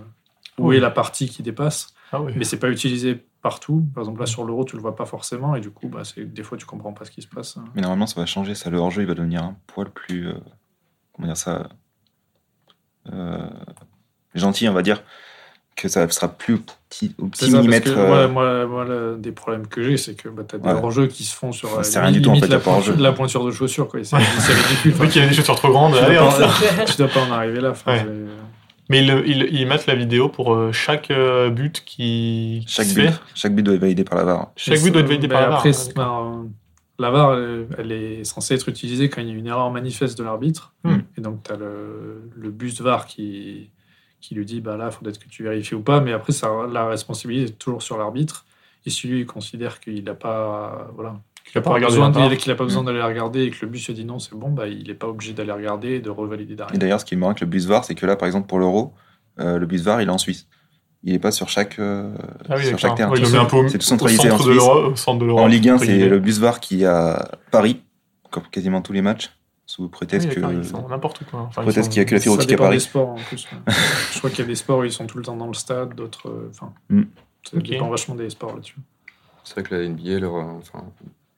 où 0.60 0.68
Oui. 0.70 0.78
est 0.78 0.80
la 0.80 0.92
partie 0.92 1.28
qui 1.30 1.44
dépasse. 1.44 1.94
Ah 2.12 2.22
oui. 2.22 2.34
Mais 2.36 2.44
c'est 2.44 2.60
pas 2.60 2.70
utilisé 2.70 3.26
partout. 3.42 3.86
Par 3.94 4.04
exemple, 4.04 4.20
là 4.20 4.26
sur 4.26 4.44
l'euro, 4.44 4.66
tu 4.66 4.76
le 4.76 4.82
vois 4.82 4.96
pas 4.96 5.06
forcément, 5.06 5.56
et 5.56 5.62
du 5.62 5.72
coup, 5.72 5.88
bah, 5.90 6.04
des 6.18 6.44
fois, 6.44 6.58
tu 6.58 6.66
comprends 6.66 6.94
pas 6.94 7.06
ce 7.06 7.12
qui 7.12 7.22
se 7.22 7.28
passe. 7.28 7.58
Mais 7.74 7.82
normalement, 7.82 8.06
ça 8.06 8.20
va 8.20 8.26
changer. 8.26 8.54
Ça, 8.54 8.70
le 8.70 8.78
hors-jeu, 8.78 9.02
il 9.02 9.08
va 9.08 9.14
devenir 9.16 9.44
un 9.44 9.56
poil 9.68 9.90
plus. 9.90 10.28
euh, 10.28 10.34
comment 11.14 11.28
dire 11.28 11.38
ça 11.38 11.70
euh, 13.12 13.50
Gentil, 14.36 14.68
on 14.70 14.74
va 14.74 14.82
dire. 14.82 15.04
Que 15.76 15.88
ça 15.88 16.08
sera 16.10 16.28
plus 16.28 16.56
au 16.56 16.60
petit, 16.90 17.16
au 17.18 17.26
C'est 17.34 17.46
petit 17.46 17.46
ça, 17.46 17.58
parce 17.58 17.62
millimètre. 17.68 17.94
que, 17.94 18.00
euh, 18.00 18.28
ouais, 18.28 18.68
moi, 18.68 19.16
des 19.18 19.32
problèmes 19.32 19.66
que 19.68 19.82
j'ai, 19.82 19.98
c'est 19.98 20.16
que 20.16 20.28
bah, 20.30 20.44
tu 20.48 20.56
as 20.56 20.60
des 20.60 20.68
Ouais. 20.68 20.74
hors-jeux 20.74 21.08
qui 21.08 21.24
se 21.24 21.36
font 21.36 21.52
sur 21.52 21.80
euh, 21.80 21.84
C'est 21.84 22.00
rien 22.00 22.12
du 22.12 22.22
tout, 22.22 22.30
en 22.30 22.34
limite 22.34 22.46
fait, 22.48 22.52
la, 22.54 22.60
pointure, 22.60 22.98
la 23.00 23.12
pointure 23.14 23.46
de 23.46 23.52
chaussure. 23.52 23.88
C'est 24.04 24.16
ridicule. 24.18 24.92
Vu 24.92 25.08
qu'il 25.08 25.22
y 25.22 25.26
a 25.26 25.28
des 25.30 25.34
chaussures 25.34 25.56
trop 25.56 25.70
grandes, 25.70 25.94
tu, 25.94 26.00
allez, 26.00 26.16
dois 26.18 26.28
on 26.28 26.32
pas, 26.32 26.50
sort. 26.50 26.86
tu 26.86 26.98
dois 26.98 27.08
pas 27.08 27.22
en 27.22 27.32
arriver 27.32 27.62
là. 27.62 27.72
Enfin, 27.72 27.94
Ouais. 27.96 28.06
Mais 28.90 29.00
ils, 29.06 29.24
ils, 29.26 29.44
ils 29.62 29.66
mettent 29.66 29.86
la 29.88 29.96
vidéo 29.96 30.28
pour 30.28 30.54
euh, 30.54 30.74
chaque 30.74 31.10
but 31.54 31.82
qui, 31.86 32.66
chaque, 32.68 32.88
se 32.88 32.94
but, 32.94 33.08
fait. 33.10 33.20
chaque 33.34 33.56
but 33.56 33.64
doit 33.64 33.76
être 33.76 33.82
validé 33.82 34.04
par 34.04 34.18
la 34.18 34.26
VAR. 34.26 34.52
Chaque 34.58 34.82
but 34.82 34.92
doit 34.92 35.02
être 35.02 35.08
validé 35.08 35.30
par 35.30 35.40
la 35.40 35.48
VAR. 35.48 35.60
Après, 35.60 35.72
hein, 35.96 36.46
la 37.00 37.10
VAR, 37.10 37.34
elle, 37.38 37.68
elle 37.78 37.92
est 37.94 38.24
censée 38.26 38.54
être 38.56 38.68
utilisée 38.68 39.08
quand 39.10 39.22
il 39.22 39.30
y 39.30 39.32
a 39.32 39.34
une 39.34 39.48
erreur 39.48 39.72
manifeste 39.72 40.18
de 40.18 40.24
l'arbitre. 40.26 40.74
Hmm. 40.84 40.98
Et 41.18 41.22
donc, 41.22 41.42
tu 41.44 41.54
as 41.54 41.56
le, 41.56 42.30
le 42.36 42.50
bus 42.52 42.82
VAR 42.82 43.06
qui, 43.06 43.70
qui 44.22 44.36
lui 44.36 44.46
dit 44.46 44.62
bah 44.62 44.78
là, 44.78 44.88
il 44.90 44.92
faut 44.92 45.04
peut-être 45.04 45.20
que 45.20 45.28
tu 45.28 45.44
vérifies 45.44 45.76
ou 45.76 45.82
pas. 45.82 46.00
Mais 46.00 46.14
après, 46.14 46.32
ça, 46.32 46.50
la 46.72 46.88
responsabilité 46.88 47.52
est 47.52 47.58
toujours 47.58 47.82
sur 47.82 47.98
l'arbitre. 47.98 48.46
Et 48.86 48.90
si 48.90 49.08
lui 49.08 49.22
il 49.22 49.26
considère 49.26 49.80
qu'il 49.80 50.04
n'a 50.04 50.16
pas. 50.16 50.90
Voilà, 50.96 51.20
a 51.56 51.62
qu'il 52.38 52.52
n'a 52.52 52.56
pas 52.56 52.64
besoin 52.64 52.84
d'aller 52.84 53.00
la 53.00 53.08
regarder 53.08 53.44
et 53.44 53.52
que 53.52 53.58
le 53.62 53.68
bus 53.68 53.86
se 53.86 53.92
dit 53.92 54.06
non, 54.06 54.20
c'est 54.20 54.36
bon, 54.36 54.50
bah, 54.50 54.68
il 54.68 54.88
n'est 54.88 54.94
pas 54.94 55.08
obligé 55.08 55.34
d'aller 55.34 55.52
regarder 55.52 55.96
et 55.96 56.00
de 56.00 56.10
revalider 56.10 56.54
Et 56.54 56.56
derrière. 56.56 56.80
d'ailleurs, 56.80 57.00
ce 57.00 57.06
qui 57.06 57.16
est 57.16 57.18
marrant 57.18 57.32
avec 57.32 57.42
le 57.42 57.48
bus 57.48 57.66
VAR, 57.66 57.84
c'est 57.84 57.96
que 57.96 58.06
là, 58.06 58.16
par 58.16 58.28
exemple, 58.28 58.48
pour 58.48 58.60
l'Euro, 58.60 58.94
euh, 59.40 59.58
le 59.58 59.66
bus 59.66 59.82
VAR, 59.82 60.02
il 60.02 60.08
est 60.08 60.12
en 60.12 60.18
Suisse. 60.18 60.48
Il 61.04 61.14
n'est 61.14 61.20
pas 61.20 61.32
sur 61.32 61.50
chaque, 61.50 61.80
euh, 61.80 62.14
Ah 62.48 62.56
oui, 62.58 62.66
sur 62.66 62.78
chaque 62.78 62.96
terrain. 62.96 63.12
C'est 63.16 63.78
tout 63.80 63.86
centralisé 63.86 64.30
centre 64.30 64.36
en 64.36 64.48
de 64.48 64.54
Suisse. 64.54 65.06
de 65.06 65.32
En 65.32 65.48
Ligue 65.48 65.70
1, 65.70 65.76
entre 65.76 65.86
c'est 65.86 66.08
le 66.08 66.20
bus 66.20 66.40
VAR 66.40 66.60
qui 66.60 66.84
est 66.84 66.86
à 66.86 67.32
Paris, 67.50 67.82
comme 68.30 68.44
quasiment 68.52 68.82
tous 68.82 68.94
les 68.94 69.02
matchs, 69.02 69.32
sous 69.72 69.84
Oui, 69.84 69.90
prétexte 69.90 70.30
que. 70.30 70.40
n'importe 70.90 71.24
quoi. 71.26 71.42
Enfin, 71.42 71.64
qu'il 71.66 71.98
y 71.98 72.00
a 72.00 72.06
que 72.06 72.16
la 72.16 72.32
optique 72.32 72.52
à 72.54 72.58
Paris. 72.58 72.76
des 72.76 72.80
sports 72.82 73.10
en 73.10 73.16
plus. 73.16 73.48
Je 74.12 74.18
crois 74.18 74.30
qu'il 74.30 74.40
y 74.40 74.42
a 74.44 74.46
des 74.48 74.56
sports 74.56 74.80
où 74.80 74.84
ils 74.84 74.92
sont 74.92 75.08
tout 75.08 75.18
le 75.18 75.24
temps 75.24 75.38
dans 75.38 75.48
le 75.48 75.54
stade, 75.54 75.96
d'autres. 75.96 76.28
euh, 76.30 76.50
Enfin, 76.50 76.74
Hmm. 76.90 77.04
ça 77.50 77.58
dépend 77.58 77.90
vachement 77.90 78.16
des 78.16 78.30
sports 78.30 78.54
là-dessus. 78.56 78.76
C'est 79.44 79.54
vrai 79.54 79.64
que 79.64 79.76
la 79.76 79.84
NBA, 79.88 80.20
leur, 80.20 80.36
euh, 80.36 80.44
enfin, 80.58 80.84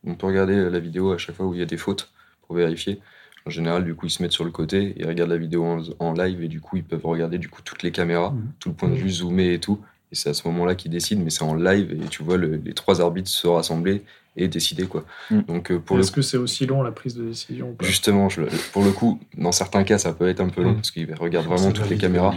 on 0.05 0.15
peut 0.15 0.27
regarder 0.27 0.69
la 0.69 0.79
vidéo 0.79 1.11
à 1.13 1.17
chaque 1.17 1.35
fois 1.35 1.45
où 1.45 1.53
il 1.53 1.59
y 1.59 1.63
a 1.63 1.65
des 1.67 1.77
fautes 1.77 2.11
pour 2.47 2.55
vérifier. 2.55 2.99
En 3.45 3.49
général, 3.49 3.83
du 3.83 3.93
coup, 3.93 4.07
ils 4.07 4.09
se 4.09 4.21
mettent 4.23 4.31
sur 4.31 4.45
le 4.45 4.51
côté, 4.51 4.93
ils 4.97 5.05
regardent 5.05 5.29
la 5.31 5.37
vidéo 5.37 5.63
en, 5.65 5.81
en 5.99 6.13
live 6.13 6.41
et 6.43 6.47
du 6.47 6.59
coup, 6.61 6.77
ils 6.77 6.83
peuvent 6.83 7.05
regarder 7.05 7.37
du 7.37 7.49
coup 7.49 7.61
toutes 7.63 7.83
les 7.83 7.91
caméras, 7.91 8.31
Mhm. 8.31 8.51
tout 8.59 8.69
le 8.69 8.75
point 8.75 8.89
de 8.89 8.95
vue 8.95 9.09
zoomé 9.11 9.53
et 9.53 9.59
tout. 9.59 9.79
Et 10.11 10.15
c'est 10.15 10.29
à 10.29 10.33
ce 10.33 10.47
moment-là 10.47 10.75
qu'ils 10.75 10.91
décident, 10.91 11.21
mais 11.23 11.29
c'est 11.29 11.43
en 11.43 11.53
live 11.55 11.91
et 11.91 12.07
tu 12.07 12.23
vois 12.23 12.37
le- 12.37 12.55
les 12.55 12.73
trois 12.73 12.99
arbitres 13.01 13.29
se 13.29 13.47
rassembler 13.47 14.03
et 14.35 14.47
décider 14.47 14.85
quoi. 14.87 15.03
Mhm. 15.31 15.43
Donc 15.43 15.71
euh, 15.71 15.79
pour 15.79 15.95
le 15.97 16.01
Est-ce 16.03 16.11
que 16.11 16.21
c'est 16.21 16.37
aussi 16.37 16.65
long 16.65 16.81
la 16.81 16.91
prise 16.91 17.15
de 17.15 17.23
décision 17.23 17.69
ou 17.69 17.73
pas? 17.73 17.85
Justement, 17.85 18.29
je- 18.29 18.41
pour 18.71 18.83
le 18.83 18.91
coup, 18.91 19.19
dans 19.37 19.51
certains 19.51 19.83
cas, 19.83 19.97
ça 19.97 20.11
peut 20.13 20.27
être 20.27 20.41
un 20.41 20.49
peu 20.49 20.63
long 20.63 20.71
Mm. 20.71 20.75
parce 20.75 20.91
qu'ils 20.91 21.13
regardent 21.13 21.47
vraiment 21.47 21.71
toutes 21.71 21.89
les 21.89 21.97
caméras, 21.97 22.33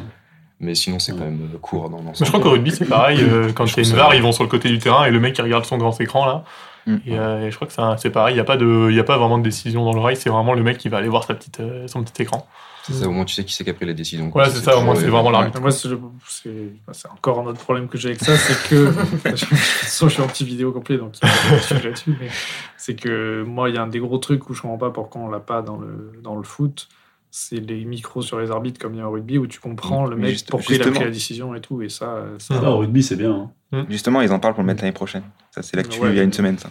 mais 0.61 0.75
sinon, 0.75 0.99
c'est 0.99 1.13
quand 1.13 1.25
même 1.25 1.49
euh, 1.55 1.59
court 1.59 1.89
dans 1.91 1.99
l'ensemble. 2.03 2.17
je 2.19 2.25
crois 2.27 2.41
qu'au 2.41 2.51
rugby, 2.51 2.71
c'est 2.71 2.85
pareil. 2.87 3.19
euh, 3.23 3.53
quand 3.53 3.65
il 3.67 3.83
y 3.83 3.87
a 3.87 3.89
une 3.91 3.97
VAR, 3.97 4.15
ils 4.15 4.23
vont 4.23 4.33
sur 4.33 4.45
le 4.45 4.49
côté 4.51 4.69
du 4.69 4.79
terrain 4.79 5.05
et 5.07 5.11
le 5.11 5.21
mec, 5.21 5.37
il 5.39 5.43
regarde 5.43 5.65
son 5.65 5.79
grand 5.79 5.99
écran 6.01 6.27
là. 6.27 6.45
Mm. 6.87 6.97
Et, 7.07 7.19
euh, 7.19 7.47
et 7.47 7.51
je 7.51 7.57
crois 7.57 7.67
que 7.67 7.73
ça- 7.75 7.97
c'est 7.99 8.11
pareil. 8.11 8.35
Il 8.35 8.37
n'y 8.37 8.41
a, 8.41 8.45
pas 8.45 8.57
de- 8.57 8.89
il 8.91 8.97
y 8.97 9.01
a 9.01 9.05
pas 9.05 9.19
vraiment 9.19 9.39
de 9.39 9.43
décision 9.43 9.85
dans 9.85 9.93
le 9.93 10.01
rail. 10.01 10.17
C'est 10.17 10.31
vraiment 10.31 10.55
le 10.55 10.63
mec 10.63 10.79
qui 10.79 10.89
va 10.89 10.99
aller 10.99 11.09
voir 11.09 11.25
sa 11.25 11.35
petite, 11.35 11.61
euh, 11.61 11.87
son 11.89 12.03
petit 12.05 12.23
écran. 12.23 12.47
C'est 12.85 12.93
ça, 12.93 13.09
au 13.09 13.11
moins, 13.11 13.25
tu 13.25 13.35
sais 13.35 13.43
qui 13.45 13.53
c'est 13.53 13.65
qui 13.65 13.71
a 13.71 13.75
pris 13.75 13.85
les 13.87 13.95
décisions. 13.95 14.31
quoi. 14.31 14.45
Ouais, 14.45 14.49
c'est 14.51 14.63
ça, 14.63 14.79
au 14.79 14.83
moins, 14.83 14.95
c'est 14.95 15.07
euh, 15.07 15.11
vraiment 15.11 15.31
l'arbitre. 15.31 15.61
Moi, 15.61 15.73
c'est 15.73 17.09
encore 17.09 17.41
un 17.41 17.47
autre 17.47 17.59
problème 17.59 17.89
que 17.89 17.99
j'ai 17.99 18.11
avec 18.11 18.21
ça, 18.23 18.37
c'est 18.37 18.69
que. 18.69 18.75
de 19.25 19.31
toute 19.31 19.45
façon, 19.49 20.09
je 20.09 20.15
suis 20.15 20.23
anti-vidéo 20.23 20.71
complet, 20.73 20.97
donc 20.97 21.15
il 21.21 21.27
y 21.27 21.31
a 21.31 21.51
pas 21.51 21.57
de 21.57 21.61
sujet 21.63 21.83
là-dessus. 21.89 22.17
Mais 22.21 22.29
c'est 22.77 22.95
que 22.95 23.43
moi, 23.43 23.69
il 23.71 23.75
y 23.75 23.79
a 23.79 23.83
un 23.83 23.89
des 23.89 23.99
gros 23.99 24.19
trucs 24.19 24.49
où 24.49 24.55
je 24.55 24.63
comprends 24.63 24.79
pas 24.79 24.91
pourquoi 24.91 25.21
on 25.23 25.29
l'a 25.29 25.41
pas 25.41 25.63
dans 25.63 25.79
le, 25.79 26.13
dans 26.23 26.37
le 26.37 26.43
foot. 26.45 26.89
C'est 27.33 27.57
les 27.57 27.85
micros 27.85 28.23
sur 28.23 28.39
les 28.39 28.51
arbitres 28.51 28.81
comme 28.81 28.95
il 28.95 28.99
y 28.99 29.01
a 29.01 29.09
au 29.09 29.13
rugby 29.13 29.37
où 29.37 29.47
tu 29.47 29.61
comprends 29.61 30.07
le 30.07 30.17
Mais 30.17 30.23
mec 30.23 30.31
juste- 30.33 30.49
pourquoi 30.51 30.75
il 30.75 30.83
a 30.83 30.91
pris 30.91 31.05
la 31.05 31.11
décision 31.11 31.55
et 31.55 31.61
tout. 31.61 31.83
Et 31.83 31.89
ça, 31.89 32.23
ça 32.39 32.55
Ah, 32.65 32.71
au 32.71 32.79
rugby, 32.79 33.03
c'est 33.03 33.17
bien. 33.17 33.33
hein. 33.33 33.51
Justement, 33.89 34.21
ils 34.23 34.33
en 34.33 34.39
parlent 34.39 34.55
pour 34.55 34.63
le 34.63 34.67
mettre 34.67 34.83
l'année 34.83 34.93
prochaine. 34.93 35.23
Ça, 35.55 35.63
c'est 35.63 35.77
l'actu 35.77 36.01
Ouais. 36.01 36.11
il 36.11 36.17
y 36.17 36.21
a 36.21 36.23
une 36.23 36.33
semaine, 36.33 36.59
ça. 36.59 36.71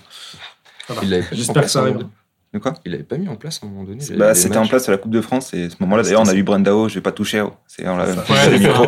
voilà. 0.88 1.02
Il 1.04 1.10
l'avait 1.10 1.24
pas 1.24 1.30
mis 1.32 1.36
en 1.36 1.38
J'espère 1.38 1.54
que 1.56 1.60
place 1.60 1.72
ça 1.74 1.80
arrive. 1.80 2.06
De 2.54 2.60
quoi 2.60 2.74
Il 2.86 2.92
l'avait 2.94 3.04
pas 3.04 3.18
mis 3.18 3.28
en 3.28 3.36
place 3.36 3.60
à 3.62 3.66
un 3.66 3.70
moment 3.70 3.84
donné. 3.84 4.04
Bah, 4.16 4.34
c'était 4.34 4.58
en 4.58 4.66
place 4.66 4.88
à 4.88 4.92
la 4.94 4.98
Coupe 4.98 5.12
de 5.12 5.20
France 5.22 5.54
et 5.54 5.66
à 5.66 5.70
ce 5.70 5.76
moment-là, 5.82 6.04
d'ailleurs, 6.04 6.22
on 6.22 6.28
a 6.28 6.34
vu 6.34 6.44
Brendao, 6.44 6.88
je 6.88 6.96
vais 6.96 7.02
pas 7.02 7.12
toucher. 7.12 7.42
oh. 7.42 7.54
C'est 7.68 7.86
on 7.88 7.98
Ouais, 7.98 8.06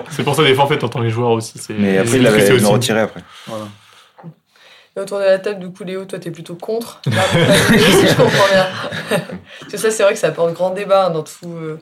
c'est 0.10 0.24
pour 0.24 0.36
ça 0.36 0.44
des 0.44 0.56
fait, 0.56 0.78
t'entends 0.78 1.02
les 1.02 1.10
joueurs 1.10 1.32
aussi. 1.32 1.60
Mais 1.78 1.98
après, 1.98 2.12
c'est 2.12 2.18
il 2.18 2.24
l'avait 2.24 2.40
c'est 2.40 2.48
il 2.48 2.50
l'a 2.52 2.56
aussi- 2.64 2.66
retiré 2.74 3.02
après. 3.02 3.22
Voilà. 3.46 3.66
Et 4.96 5.00
autour 5.00 5.20
de 5.20 5.26
la 5.26 5.38
table, 5.38 5.60
du 5.60 5.70
coup, 5.72 5.84
Léo, 5.84 6.06
toi, 6.06 6.18
t'es 6.18 6.32
plutôt 6.32 6.56
contre 6.56 7.02
si 7.04 7.12
je 7.12 8.16
comprends 8.16 8.48
bien. 8.52 8.68
Parce 9.60 9.72
que 9.74 9.78
ça, 9.78 9.92
c'est 9.92 10.02
vrai 10.04 10.14
que 10.14 10.20
ça 10.20 10.28
apporte 10.30 10.54
grand 10.54 10.72
débat 10.72 11.06
hein, 11.08 11.10
dans, 11.12 11.22
tout, 11.24 11.52
euh, 11.54 11.80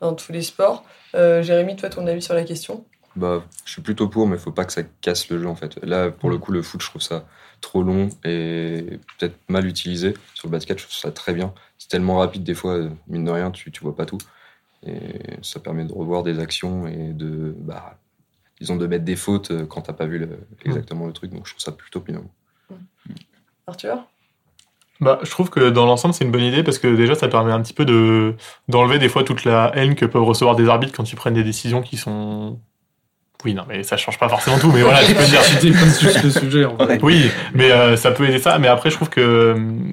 dans 0.00 0.12
tous 0.12 0.32
les 0.32 0.42
sports. 0.42 0.84
Euh, 1.14 1.42
Jérémy, 1.42 1.76
toi, 1.76 1.88
ton 1.88 2.06
avis 2.06 2.20
sur 2.20 2.34
la 2.34 2.42
question? 2.44 2.84
Bah, 3.18 3.42
je 3.64 3.72
suis 3.72 3.82
plutôt 3.82 4.08
pour, 4.08 4.28
mais 4.28 4.36
il 4.36 4.40
faut 4.40 4.52
pas 4.52 4.64
que 4.64 4.72
ça 4.72 4.82
casse 5.00 5.28
le 5.28 5.40
jeu 5.40 5.48
en 5.48 5.56
fait. 5.56 5.82
Là, 5.84 6.10
pour 6.10 6.30
le 6.30 6.38
coup, 6.38 6.52
le 6.52 6.62
foot, 6.62 6.80
je 6.80 6.86
trouve 6.86 7.02
ça 7.02 7.26
trop 7.60 7.82
long 7.82 8.10
et 8.24 9.00
peut-être 9.18 9.36
mal 9.48 9.66
utilisé. 9.66 10.14
Sur 10.34 10.46
le 10.46 10.52
basket, 10.52 10.78
je 10.78 10.84
trouve 10.84 10.96
ça 10.96 11.10
très 11.10 11.34
bien. 11.34 11.52
C'est 11.78 11.88
tellement 11.88 12.18
rapide 12.18 12.44
des 12.44 12.54
fois, 12.54 12.74
euh, 12.74 12.90
mine 13.08 13.24
de 13.24 13.30
rien, 13.32 13.50
tu, 13.50 13.72
tu 13.72 13.80
vois 13.82 13.96
pas 13.96 14.06
tout. 14.06 14.18
Et 14.86 14.98
ça 15.42 15.58
permet 15.58 15.84
de 15.84 15.92
revoir 15.92 16.22
des 16.22 16.38
actions 16.38 16.86
et 16.86 17.12
de, 17.12 17.54
bah, 17.58 17.98
disons, 18.60 18.76
de 18.76 18.86
mettre 18.86 19.04
des 19.04 19.16
fautes 19.16 19.50
euh, 19.50 19.66
quand 19.66 19.80
t'as 19.82 19.92
pas 19.94 20.06
vu 20.06 20.18
le- 20.18 20.38
exactement 20.64 21.06
le 21.06 21.12
truc. 21.12 21.32
Donc 21.32 21.46
je 21.46 21.52
trouve 21.52 21.62
ça 21.62 21.72
plutôt 21.72 22.00
bien. 22.00 22.22
Arthur? 23.66 24.06
Bah, 25.00 25.18
je 25.22 25.30
trouve 25.30 25.50
que 25.50 25.70
dans 25.70 25.86
l'ensemble, 25.86 26.14
c'est 26.14 26.24
une 26.24 26.30
bonne 26.32 26.42
idée 26.42 26.62
parce 26.62 26.78
que 26.78 26.94
déjà, 26.94 27.14
ça 27.16 27.28
permet 27.28 27.52
un 27.52 27.62
petit 27.62 27.74
peu 27.74 27.84
de 27.84 28.34
d'enlever 28.68 28.98
des 28.98 29.08
fois 29.08 29.24
toute 29.24 29.44
la 29.44 29.72
haine 29.76 29.94
que 29.96 30.04
peuvent 30.06 30.24
recevoir 30.24 30.56
des 30.56 30.68
arbitres 30.68 30.92
quand 30.92 31.10
ils 31.12 31.16
prennent 31.16 31.34
des 31.34 31.44
décisions 31.44 31.82
qui 31.82 31.96
sont. 31.96 32.60
Oui, 33.44 33.54
non, 33.54 33.62
mais 33.68 33.84
ça 33.84 33.96
change 33.96 34.18
pas 34.18 34.28
forcément 34.28 34.58
tout, 34.58 34.72
mais 34.72 34.82
voilà, 34.82 35.04
tu 35.04 35.14
peux 35.14 35.24
dire. 35.24 35.42
Juste 35.62 36.24
le 36.24 36.30
sujet, 36.30 36.64
en 36.64 36.76
fait. 36.76 37.00
Oui, 37.02 37.30
mais 37.54 37.70
euh, 37.70 37.96
ça 37.96 38.10
peut 38.10 38.28
aider 38.28 38.40
ça. 38.40 38.58
Mais 38.58 38.66
après, 38.68 38.90
je 38.90 38.96
trouve 38.96 39.10
que 39.10 39.52
hum, 39.52 39.92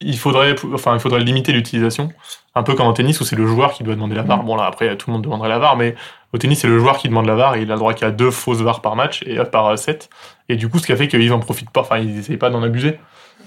il 0.00 0.18
faudrait, 0.18 0.56
enfin, 0.74 0.94
il 0.94 1.00
faudrait 1.00 1.20
limiter 1.20 1.52
l'utilisation, 1.52 2.10
un 2.54 2.62
peu 2.64 2.74
comme 2.74 2.86
en 2.86 2.92
tennis 2.92 3.20
où 3.20 3.24
c'est 3.24 3.36
le 3.36 3.46
joueur 3.46 3.72
qui 3.72 3.84
doit 3.84 3.94
demander 3.94 4.16
la 4.16 4.22
VAR. 4.22 4.42
Bon 4.42 4.56
là, 4.56 4.64
après, 4.64 4.96
tout 4.96 5.10
le 5.10 5.14
monde 5.14 5.22
demanderait 5.22 5.48
la 5.48 5.60
VAR, 5.60 5.76
mais 5.76 5.94
au 6.32 6.38
tennis, 6.38 6.60
c'est 6.60 6.68
le 6.68 6.78
joueur 6.78 6.98
qui 6.98 7.08
demande 7.08 7.26
la 7.26 7.36
VAR 7.36 7.54
et 7.54 7.62
il 7.62 7.70
a 7.70 7.74
le 7.74 7.78
droit 7.78 7.94
qu'il 7.94 8.06
y 8.06 8.08
a 8.08 8.12
deux 8.12 8.30
fausses 8.30 8.60
VAR 8.60 8.80
par 8.80 8.96
match 8.96 9.22
et 9.26 9.38
euh, 9.38 9.44
par 9.44 9.78
set. 9.78 10.10
Et 10.48 10.56
du 10.56 10.68
coup, 10.68 10.78
ce 10.78 10.86
qui 10.86 10.92
a 10.92 10.96
fait 10.96 11.08
qu'ils 11.08 11.32
en 11.32 11.38
profitent 11.38 11.70
pas, 11.70 11.82
enfin, 11.82 11.98
ils 11.98 12.18
essayent 12.18 12.36
pas 12.36 12.50
d'en 12.50 12.62
abuser. 12.62 12.98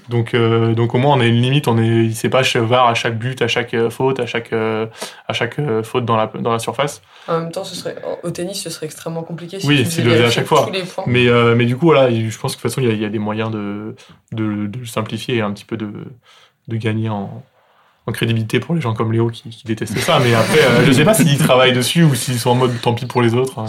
Donc, 0.09 0.33
euh, 0.33 0.73
donc 0.75 0.93
au 0.93 0.97
moins, 0.97 1.15
on 1.15 1.19
a 1.19 1.25
une 1.25 1.41
limite. 1.41 1.67
On 1.67 1.77
est, 1.77 2.11
c'est 2.13 2.29
pas 2.29 2.41
VAR 2.55 2.87
à 2.87 2.93
chaque 2.93 3.17
but, 3.17 3.41
à 3.41 3.47
chaque 3.47 3.73
euh, 3.73 3.89
faute, 3.89 4.19
à 4.19 4.25
chaque, 4.25 4.53
euh, 4.53 4.85
à 5.27 5.33
chaque 5.33 5.57
euh, 5.59 5.81
faute 5.83 6.05
dans 6.05 6.15
la, 6.15 6.27
dans 6.27 6.51
la 6.51 6.59
surface. 6.59 7.01
En 7.27 7.39
même 7.39 7.51
temps, 7.51 7.63
ce 7.63 7.75
serait, 7.75 7.95
au 8.23 8.29
tennis, 8.29 8.61
ce 8.61 8.69
serait 8.69 8.85
extrêmement 8.85 9.23
compliqué 9.23 9.59
si 9.59 9.67
Oui, 9.67 9.87
tu 9.89 10.01
le 10.03 10.25
à 10.25 10.29
chaque 10.29 10.45
fois. 10.45 10.65
tous 10.67 10.71
les 10.73 10.83
points. 10.83 11.03
Mais, 11.07 11.27
euh, 11.27 11.55
mais 11.55 11.65
du 11.65 11.75
coup, 11.75 11.85
voilà, 11.87 12.09
je 12.11 12.37
pense 12.37 12.55
que 12.55 12.59
de 12.59 12.61
toute 12.61 12.71
façon, 12.71 12.81
il 12.81 12.87
y 12.87 12.91
a, 12.91 12.93
il 12.93 13.01
y 13.01 13.05
a 13.05 13.09
des 13.09 13.19
moyens 13.19 13.49
de, 13.51 13.95
de, 14.31 14.85
simplifier 14.85 15.37
et 15.37 15.41
un 15.41 15.51
petit 15.51 15.65
peu 15.65 15.77
de, 15.77 15.89
de 16.67 16.75
gagner 16.77 17.09
en, 17.09 17.43
en 18.05 18.11
crédibilité 18.11 18.59
pour 18.59 18.75
les 18.75 18.81
gens 18.81 18.93
comme 18.93 19.11
Léo 19.11 19.29
qui, 19.29 19.49
qui 19.49 19.63
détestent 19.65 19.97
ça. 19.97 20.19
Mais 20.19 20.35
après, 20.35 20.61
euh, 20.63 20.85
je 20.85 20.91
sais 20.91 21.03
pas 21.03 21.15
s'ils 21.15 21.37
travaillent 21.39 21.73
dessus 21.73 22.03
ou 22.03 22.13
s'ils 22.13 22.37
sont 22.39 22.51
en 22.51 22.55
mode 22.55 22.79
tant 22.81 22.93
pis 22.93 23.07
pour 23.07 23.23
les 23.23 23.33
autres. 23.33 23.57
hein. 23.57 23.65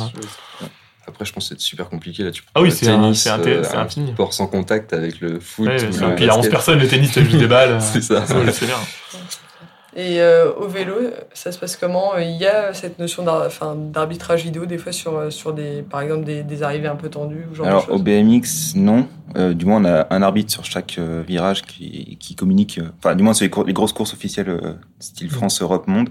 Après, 1.08 1.24
je 1.24 1.32
pense 1.32 1.48
que 1.48 1.54
c'est 1.54 1.60
super 1.60 1.88
compliqué. 1.88 2.22
Là, 2.24 2.30
tu 2.30 2.42
Ah 2.54 2.60
oui, 2.62 2.70
c'est 2.72 2.88
un- 2.88 3.14
c'est 3.14 3.30
un- 3.30 3.40
euh, 3.40 3.62
infini. 3.74 4.12
sport 4.12 4.32
sans 4.32 4.46
contact 4.48 4.92
avec 4.92 5.20
le 5.20 5.38
foot. 5.40 5.66
Ouais, 5.68 5.74
ou 5.76 5.92
c'est- 5.92 6.00
le 6.06 6.14
puis 6.14 6.24
il 6.24 6.26
y 6.26 6.30
a 6.30 6.32
11 6.32 6.36
basket. 6.38 6.50
personnes, 6.50 6.78
le 6.80 6.88
tennis, 6.88 7.12
t'as 7.12 7.22
juste 7.22 7.36
des 7.36 7.46
balles. 7.46 7.78
C'est 7.80 8.02
ça. 8.02 8.20
Ouais, 8.34 8.50
sais 8.52 8.66
bien. 8.66 8.74
Et 9.98 10.20
euh, 10.20 10.52
au 10.52 10.68
vélo, 10.68 10.94
ça 11.32 11.52
se 11.52 11.58
passe 11.58 11.74
comment? 11.74 12.18
Il 12.18 12.36
y 12.36 12.44
a 12.46 12.74
cette 12.74 12.98
notion 12.98 13.24
d'arbitrage 13.24 14.42
vidéo 14.44 14.66
des 14.66 14.76
fois 14.76 14.92
sur, 14.92 15.16
euh, 15.16 15.30
sur 15.30 15.54
des, 15.54 15.82
par 15.82 16.02
exemple 16.02 16.24
des, 16.24 16.42
des 16.42 16.62
arrivées 16.62 16.88
un 16.88 16.96
peu 16.96 17.08
tendues 17.08 17.46
ou 17.50 17.56
de 17.56 17.66
Alors 17.66 17.86
au 17.90 17.98
BMX, 17.98 18.74
non. 18.74 19.06
Euh, 19.36 19.54
du 19.54 19.64
moins, 19.64 19.80
on 19.80 19.84
a 19.86 20.06
un 20.14 20.20
arbitre 20.22 20.52
sur 20.52 20.64
chaque 20.66 20.96
euh, 20.98 21.22
virage 21.26 21.62
qui, 21.62 22.18
qui 22.20 22.34
communique. 22.34 22.78
euh, 22.78 22.90
Enfin, 22.98 23.14
du 23.14 23.22
moins 23.22 23.32
sur 23.32 23.44
les, 23.44 23.50
cour- 23.50 23.64
les 23.64 23.72
grosses 23.72 23.92
courses 23.94 24.12
officielles, 24.12 24.50
euh, 24.50 24.74
style 24.98 25.30
France, 25.30 25.62
Europe, 25.62 25.86
Monde. 25.86 26.10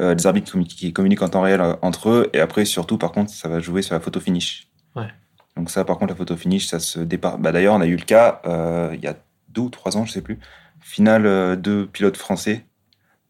Euh, 0.00 0.14
des 0.14 0.26
arbitres 0.26 0.58
qui 0.64 0.92
communiquent 0.92 1.22
en 1.22 1.28
temps 1.28 1.42
réel 1.42 1.60
euh, 1.60 1.74
entre 1.82 2.10
eux. 2.10 2.30
Et 2.32 2.40
après, 2.40 2.64
surtout, 2.64 2.98
par 2.98 3.12
contre, 3.12 3.30
ça 3.30 3.48
va 3.48 3.60
jouer 3.60 3.80
sur 3.80 3.94
la 3.94 4.00
photo 4.00 4.18
finish. 4.18 4.68
Ouais. 4.96 5.08
Donc 5.56 5.70
ça, 5.70 5.84
par 5.84 5.98
contre, 5.98 6.12
la 6.12 6.16
photo 6.16 6.36
finish, 6.36 6.66
ça 6.66 6.80
se 6.80 7.00
départ. 7.00 7.38
Bah, 7.38 7.52
D'ailleurs, 7.52 7.74
on 7.74 7.80
a 7.80 7.86
eu 7.86 7.96
le 7.96 8.04
cas 8.04 8.40
euh, 8.46 8.90
il 8.94 9.00
y 9.00 9.06
a 9.06 9.16
deux 9.48 9.62
ou 9.62 9.70
trois 9.70 9.96
ans, 9.96 10.04
je 10.04 10.12
sais 10.12 10.20
plus. 10.20 10.38
Finale 10.80 11.26
euh, 11.26 11.56
deux 11.56 11.86
pilotes 11.86 12.16
français 12.16 12.66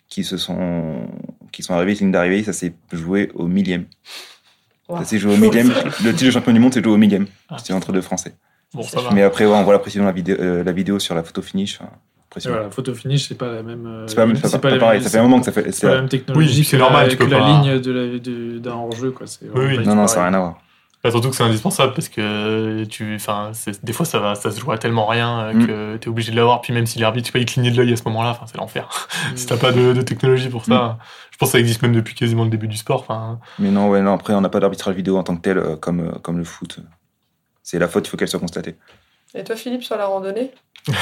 qui 0.09 0.25
se 0.25 0.37
sont 0.37 1.07
qui 1.53 1.63
sont 1.63 1.75
arrivés 1.75 1.95
ligne 1.95 2.11
d'arrivée. 2.11 2.43
Ça 2.43 2.53
s'est 2.53 2.75
joué 2.93 3.31
au 3.35 3.47
millième. 3.47 3.85
Wow. 4.89 4.99
Ça 4.99 5.05
s'est 5.05 5.19
joué 5.19 5.35
au 5.35 5.37
millième. 5.37 5.69
Le 6.05 6.13
titre 6.13 6.27
de 6.27 6.31
champion 6.31 6.53
du 6.53 6.61
monde 6.61 6.73
s'est 6.73 6.83
joué 6.83 6.93
au 6.93 6.97
millième. 6.97 7.27
Ah. 7.49 7.59
C'était 7.59 7.75
entre 7.75 7.93
deux 7.93 8.01
Français. 8.01 8.35
Bon, 8.73 8.83
ça 8.83 9.01
va. 9.01 9.13
Mais 9.13 9.23
après, 9.23 9.47
ouais, 9.47 9.55
on 9.55 9.63
voit 9.63 9.73
la 9.73 9.79
précision 9.79 10.03
de 10.03 10.09
la 10.09 10.13
vidéo, 10.13 10.37
euh, 10.41 10.65
la 10.65 10.73
vidéo 10.73 10.99
sur 10.99 11.15
la 11.15 11.23
photo 11.23 11.43
finish. 11.43 11.79
enfin, 11.81 11.91
Impressionnant. 12.35 12.57
voilà, 12.57 12.71
photo 12.71 12.95
finish, 12.95 13.29
c'est 13.29 13.37
pas 13.39 13.51
la 13.53 13.63
même. 13.63 13.87
euh, 13.87 14.07
C'est 14.09 14.17
pas, 14.17 14.27
c'est 14.35 14.51
pas- 14.53 14.59
pas 14.59 14.71
la 14.71 14.79
pareil. 14.79 14.99
même- 14.99 15.05
Ça 15.05 15.11
fait 15.11 15.19
un 15.19 15.23
moment 15.23 15.39
que 15.39 15.45
ça 15.47 15.53
fait. 15.53 15.71
C'est 15.73 15.87
la 15.87 15.95
même 15.97 16.09
technologie 16.09 16.59
Oui, 16.59 16.65
c'est 16.65 16.77
que 16.77 16.83
normal, 16.83 17.05
la, 17.07 17.11
tu 17.11 17.17
que 17.17 17.25
la 17.25 17.39
pas- 17.39 17.47
ligne 17.63 18.59
d'un 18.61 18.73
hors-jeu. 18.73 19.13
quoi. 19.13 19.27
Oui, 19.55 19.79
Non, 19.87 19.95
non, 19.95 20.07
ça 20.07 20.17
n'a 20.21 20.23
rien 20.29 20.35
à 20.35 20.39
voir. 20.41 20.59
Bah, 21.05 21.11
surtout 21.11 21.29
que 21.29 21.37
c'est 21.37 21.43
indispensable 21.45 21.93
parce 21.93 22.09
que 22.09 22.85
tu, 22.85 23.19
des 23.83 23.93
fois 23.93 24.07
ça 24.07 24.19
va, 24.21 24.35
ça 24.35 24.51
se 24.51 24.59
joue 24.59 24.73
à 24.73 24.79
tellement 24.79 25.05
rien 25.07 25.39
euh, 25.41 25.53
Mm. 25.53 25.67
que 25.67 25.97
t'es 25.99 26.09
obligé 26.09 26.33
de 26.33 26.37
l'avoir. 26.37 26.63
Puis 26.63 26.73
même 26.73 26.87
si 26.87 26.99
l'arbitre, 26.99 27.27
tu 27.27 27.33
peux 27.33 27.41
y 27.41 27.45
cligner 27.45 27.71
de 27.71 27.77
l'œil 27.77 27.93
à 27.93 27.97
ce 27.97 28.05
moment-là, 28.07 28.31
enfin, 28.31 28.47
c'est 28.47 28.57
l'enfer. 28.57 28.89
si 29.37 29.47
t'as 29.47 29.59
pas 29.59 29.71
de, 29.71 29.93
de 29.93 30.01
technologie 30.03 30.49
pour 30.49 30.65
ça, 30.65 30.99
je 31.31 31.37
pense 31.37 31.51
que 31.51 31.53
ça 31.53 31.59
existe 31.59 31.83
même 31.83 31.93
depuis 31.95 32.15
quasiment 32.15 32.45
le 32.45 32.49
début 32.51 32.69
du 32.69 32.79
sport. 32.79 33.01
Enfin, 33.01 33.39
Mais 33.59 33.71
non, 33.71 33.91
ouais, 33.91 34.01
non, 34.01 34.15
après, 34.15 34.33
on 34.33 34.41
n'a 34.41 34.49
pas 34.49 34.61
d'arbitrage 34.61 34.95
vidéo 34.95 35.19
en 35.19 35.23
tant 35.25 35.37
que 35.37 35.43
tel, 35.43 35.59
euh, 35.59 35.77
comme, 35.77 36.19
comme 36.23 36.39
le 36.39 36.45
foot. 36.45 36.79
C'est 37.63 37.79
la 37.79 37.87
faute, 37.89 38.07
il 38.07 38.11
faut 38.11 38.17
qu'elle 38.17 38.29
soit 38.29 38.41
constatée. 38.41 38.75
Et 39.35 39.45
toi, 39.45 39.57
Philippe, 39.57 39.83
sur 39.83 39.97
la 39.97 40.07
randonnée 40.07 40.51
Bah, 40.89 40.95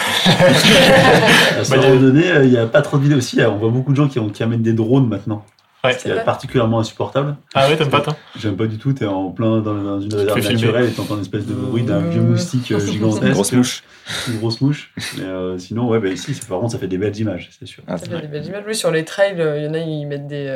il 1.68 1.70
y 1.70 1.74
a- 1.74 1.76
un 1.76 1.88
moment 1.88 2.00
donné, 2.00 2.30
euh, 2.30 2.44
il 2.44 2.50
n'y 2.50 2.56
a 2.58 2.66
pas 2.66 2.82
trop 2.82 2.98
de 2.98 3.02
vidéos 3.02 3.18
aussi. 3.18 3.40
On 3.42 3.56
voit 3.56 3.70
beaucoup 3.70 3.90
de 3.92 3.96
gens 3.96 4.08
qui, 4.08 4.18
ont- 4.18 4.28
qui 4.30 4.42
amènent 4.42 4.62
des 4.62 4.72
drones 4.72 5.08
maintenant. 5.08 5.44
Ouais. 5.84 5.96
C'est 5.98 6.24
particulièrement 6.24 6.78
insupportable. 6.78 7.34
ah 7.54 7.68
ouais, 7.68 7.76
t'aimes 7.76 7.90
pas 7.90 8.00
toi 8.00 8.16
J'aime 8.38 8.56
pas 8.56 8.66
du 8.66 8.78
tout. 8.78 8.92
T'es 8.92 9.04
en 9.06 9.30
plein 9.32 9.60
dans, 9.60 9.74
dans 9.74 10.00
une 10.00 10.14
réserve 10.14 10.38
naturelle 10.52 10.84
et 10.84 10.92
t'entends 10.92 11.16
une 11.16 11.22
espèce 11.22 11.44
de 11.44 11.54
bruit 11.54 11.82
d'un 11.82 11.98
vieux 11.98 12.20
moustique 12.20 12.70
euh, 12.70 12.78
gigantesque. 12.78 13.24
Une 13.24 13.32
grosse 13.32 13.52
mouche. 13.52 13.82
Une 14.28 14.38
grosse 14.38 14.60
mouche. 14.60 14.92
Mais 15.18 15.24
euh, 15.24 15.58
sinon, 15.58 15.88
ouais, 15.88 15.98
bah, 15.98 16.06
ici, 16.08 16.34
c'est- 16.34 16.46
par 16.48 16.60
contre, 16.60 16.70
ça 16.70 16.78
fait 16.78 16.86
des 16.86 16.98
belles 16.98 17.16
images, 17.18 17.50
c'est 17.58 17.66
sûr. 17.66 17.82
Ah, 17.88 17.98
Ça 17.98 18.06
fait 18.06 18.20
des 18.20 18.28
belles 18.28 18.46
images. 18.46 18.62
Oui, 18.64 18.76
sur 18.76 18.92
les 18.92 19.04
trails, 19.04 19.34
il 19.36 19.64
y 19.64 19.66
en 19.66 19.74
a, 19.74 19.78
ils 19.78 20.06
mettent 20.06 20.28
des. 20.28 20.46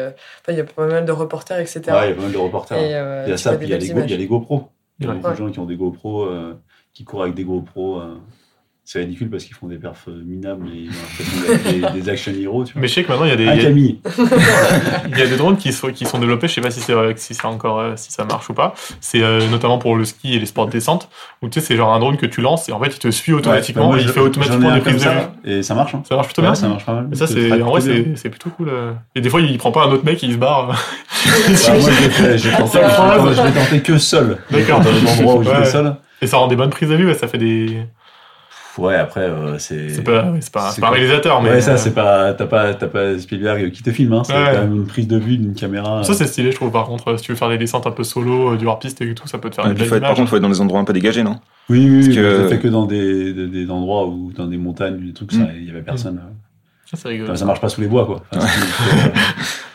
Enfin, 0.43 0.53
il 0.53 0.59
y 0.59 0.61
a 0.61 0.65
pas 0.65 0.87
mal 0.87 1.05
de 1.05 1.11
reporters, 1.13 1.59
etc. 1.59 1.81
Ouais, 1.89 2.07
il 2.07 2.11
y 2.11 2.13
a 2.13 2.15
pas 2.15 2.23
mal 2.23 2.33
de 2.33 2.39
reporters. 2.39 2.79
Et, 2.79 2.95
euh, 2.95 3.25
il 3.27 3.31
y 3.31 3.33
a 3.33 3.37
ça, 3.37 3.51
puis 3.57 3.67
des 3.67 3.75
il 3.75 3.99
y 4.11 4.15
a 4.15 4.17
les, 4.17 4.27
GoPros. 4.29 4.69
Il 5.01 5.07
y 5.07 5.11
a 5.11 5.13
beaucoup 5.13 5.31
de 5.33 5.37
gens 5.37 5.51
qui 5.51 5.59
ont 5.59 5.67
des 5.67 5.77
GoPros, 5.77 6.23
euh, 6.27 6.55
qui 6.97 7.05
courent 7.05 7.23
avec 7.23 7.35
des 7.35 7.45
GoPros. 7.45 8.01
euh. 8.01 8.15
C'est 8.89 9.01
ridicule 9.01 9.29
parce 9.29 9.43
qu'ils 9.45 9.57
font 9.57 9.67
des 9.67 9.79
perfs 9.79 10.07
euh, 10.07 10.23
minables 10.25 10.69
et 10.69 11.73
des, 11.73 12.01
des 12.01 12.09
action 12.09 12.31
heroes. 12.41 12.63
Tu 12.67 12.73
vois. 12.75 12.83
Mais 12.83 12.87
je 12.87 12.95
sais 12.95 13.03
que 13.03 13.09
maintenant 13.09 13.25
il 13.25 13.31
y 13.31 13.33
a 13.33 13.37
des, 13.37 13.49
Ah, 13.49 13.55
il 13.57 13.61
y 13.61 13.65
a- 13.65 13.69
Camille 13.69 13.99
il 15.13 15.19
y 15.19 15.23
a 15.23 15.27
des 15.27 15.37
drones 15.37 15.57
qui 15.57 15.73
sont, 15.73 15.89
qui 15.91 16.05
sont 16.05 16.21
développés. 16.21 16.47
Je 16.47 16.53
sais 16.55 16.61
pas 16.61 16.71
si 16.71 16.79
c'est 16.79 16.95
si 17.17 17.35
c'est 17.35 17.45
encore 17.47 17.81
euh, 17.81 17.95
si 17.97 18.13
ça 18.13 18.25
marche 18.25 18.49
ou 18.49 18.55
pas. 18.55 18.75
C'est 19.01 19.23
euh, 19.25 19.41
notamment 19.51 19.79
pour 19.79 19.97
le 19.97 20.05
ski 20.05 20.35
et 20.35 20.39
les 20.39 20.47
sports 20.47 20.67
de 20.67 20.71
descente 20.71 21.09
où 21.43 21.49
tu 21.49 21.59
sais 21.59 21.67
c'est 21.67 21.75
genre 21.77 21.93
un 21.93 21.99
drone 21.99 22.17
que 22.17 22.27
tu 22.27 22.41
lances 22.43 22.69
et 22.69 22.73
en 22.73 22.79
fait 22.81 22.91
il 22.95 22.99
te 23.01 23.11
suit 23.11 23.33
automatiquement 23.33 23.83
Ouais, 23.83 23.89
bah, 23.89 23.95
moi, 23.97 24.01
et 24.03 24.05
il 24.05 24.09
fait 24.09 24.21
automatiquement 24.21 24.73
des 24.73 24.81
prises 24.81 24.95
de 24.95 24.99
ça, 25.01 25.15
vue. 25.45 25.51
Et 25.51 25.63
ça 25.65 25.75
marche. 25.75 25.93
Hein. 25.97 26.03
Ça 26.09 26.15
marche 26.15 26.29
plutôt 26.29 26.43
Ouais, 26.43 26.49
bien. 26.49 26.55
ça 26.55 26.69
marche 26.69 26.87
pas 26.87 26.95
mal. 26.95 27.09
Mais 27.11 27.17
ça, 27.17 27.27
Ça 27.27 27.35
c'est, 27.35 27.61
en 27.61 27.67
vrai, 27.71 27.81
bien. 27.83 27.93
c'est, 28.15 28.17
c'est 28.17 28.31
plutôt 28.31 28.51
cool. 28.51 28.69
euh. 28.69 28.93
Et 29.17 29.21
des 29.21 29.29
fois, 29.31 29.41
il 29.41 29.59
prend 29.59 29.73
pas 29.73 29.83
un 29.87 29.91
autre 29.91 30.05
mec, 30.05 30.23
il 30.23 30.31
se 30.35 30.39
barre. 30.39 30.81
Bah, 31.27 31.73
moi, 31.81 31.91
j'ai 32.37 32.53
tenté, 32.53 32.79
Ça 32.79 33.51
tenté 33.53 33.81
que 33.83 33.99
seul. 33.99 34.39
D'accord. 34.51 34.81
Dans 34.81 34.93
les 34.93 35.11
endroits 35.11 35.35
où 35.35 35.39
Ouais. 35.41 35.47
j'étais 35.57 35.65
seul. 35.71 35.97
Et 36.23 36.27
ça 36.27 36.37
rend 36.39 36.49
des 36.49 36.57
bonnes 36.57 36.71
prises 36.71 36.89
de 36.89 36.95
vue, 36.97 37.07
ouais, 37.07 37.15
ça 37.15 37.29
fait 37.29 37.39
des. 37.39 37.79
Ouais, 38.79 38.95
après, 38.95 39.23
euh, 39.23 39.59
c'est. 39.59 39.89
C'est 39.89 40.03
pas, 40.03 40.31
ouais, 40.31 40.39
c'est 40.43 40.53
pas, 40.53 40.69
c'est 40.69 40.75
c'est 40.77 40.81
pas 40.83 40.89
un 40.89 40.91
réalisateur, 40.91 41.41
mais. 41.43 41.49
Ouais, 41.51 41.61
ça, 41.63 41.73
euh, 41.73 41.77
c'est 41.79 41.95
pas. 41.95 42.35
T'as 42.35 42.45
pas, 42.47 42.75
t'as 42.75 42.89
pas 42.89 43.19
Spielberg 43.19 43.71
qui 43.71 43.83
te 43.83 43.91
filme, 43.91 44.13
hein. 44.13 44.23
C'est 44.25 44.35
Ouais. 44.35 44.51
quand 44.53 44.61
même 44.61 44.75
une 44.77 44.87
prise 44.87 45.09
de 45.09 45.17
vue 45.17 45.39
d'une 45.39 45.55
caméra. 45.55 46.03
Ça, 46.05 46.13
c'est 46.13 46.27
stylé, 46.27 46.51
je 46.51 46.57
trouve. 46.57 46.71
Par 46.71 46.85
contre, 46.87 47.09
euh, 47.09 47.17
si 47.17 47.25
tu 47.25 47.33
veux 47.33 47.39
faire 47.39 47.49
des 47.49 47.57
descentes 47.57 47.87
un 47.87 47.91
peu 47.91 48.05
solo, 48.05 48.53
euh, 48.53 48.57
du 48.59 48.69
hard-piste 48.69 49.01
et 49.01 49.15
tout, 49.15 49.27
ça 49.29 49.39
peut 49.39 49.49
te 49.49 49.55
faire 49.55 49.67
être- 49.67 49.79
par 50.01 50.11
contre, 50.11 50.21
il 50.21 50.27
faut 50.27 50.37
être 50.37 50.43
dans 50.43 50.49
des 50.51 50.61
endroits 50.61 50.81
un 50.81 50.85
peu 50.85 50.93
dégagés, 50.93 51.23
non? 51.23 51.39
Oui, 51.71 51.89
oui, 51.89 51.97
Parce 51.97 52.09
oui. 52.09 52.15
que- 52.17 52.43
l'ai 52.43 52.49
fait 52.49 52.59
que 52.59 52.69
dans 52.69 52.85
des, 52.85 53.33
des, 53.33 53.47
des 53.47 53.71
endroits 53.71 54.07
où, 54.07 54.31
dans 54.37 54.47
des 54.47 54.59
montagnes, 54.59 54.99
des 55.07 55.13
trucs, 55.15 55.33
ça, 55.33 55.39
Mm. 55.39 55.49
il 55.57 55.65
y 55.67 55.71
avait 55.71 55.81
personne. 55.83 56.21
Ça, 56.85 56.97
c'est 56.99 57.09
rigolo. 57.09 57.29
Enfin, 57.31 57.37
ça 57.37 57.45
marche 57.47 57.61
pas 57.61 57.69
sous 57.71 57.81
les 57.81 57.89
bois, 57.89 58.05
quoi. 58.05 58.23
Enfin, 58.37 58.47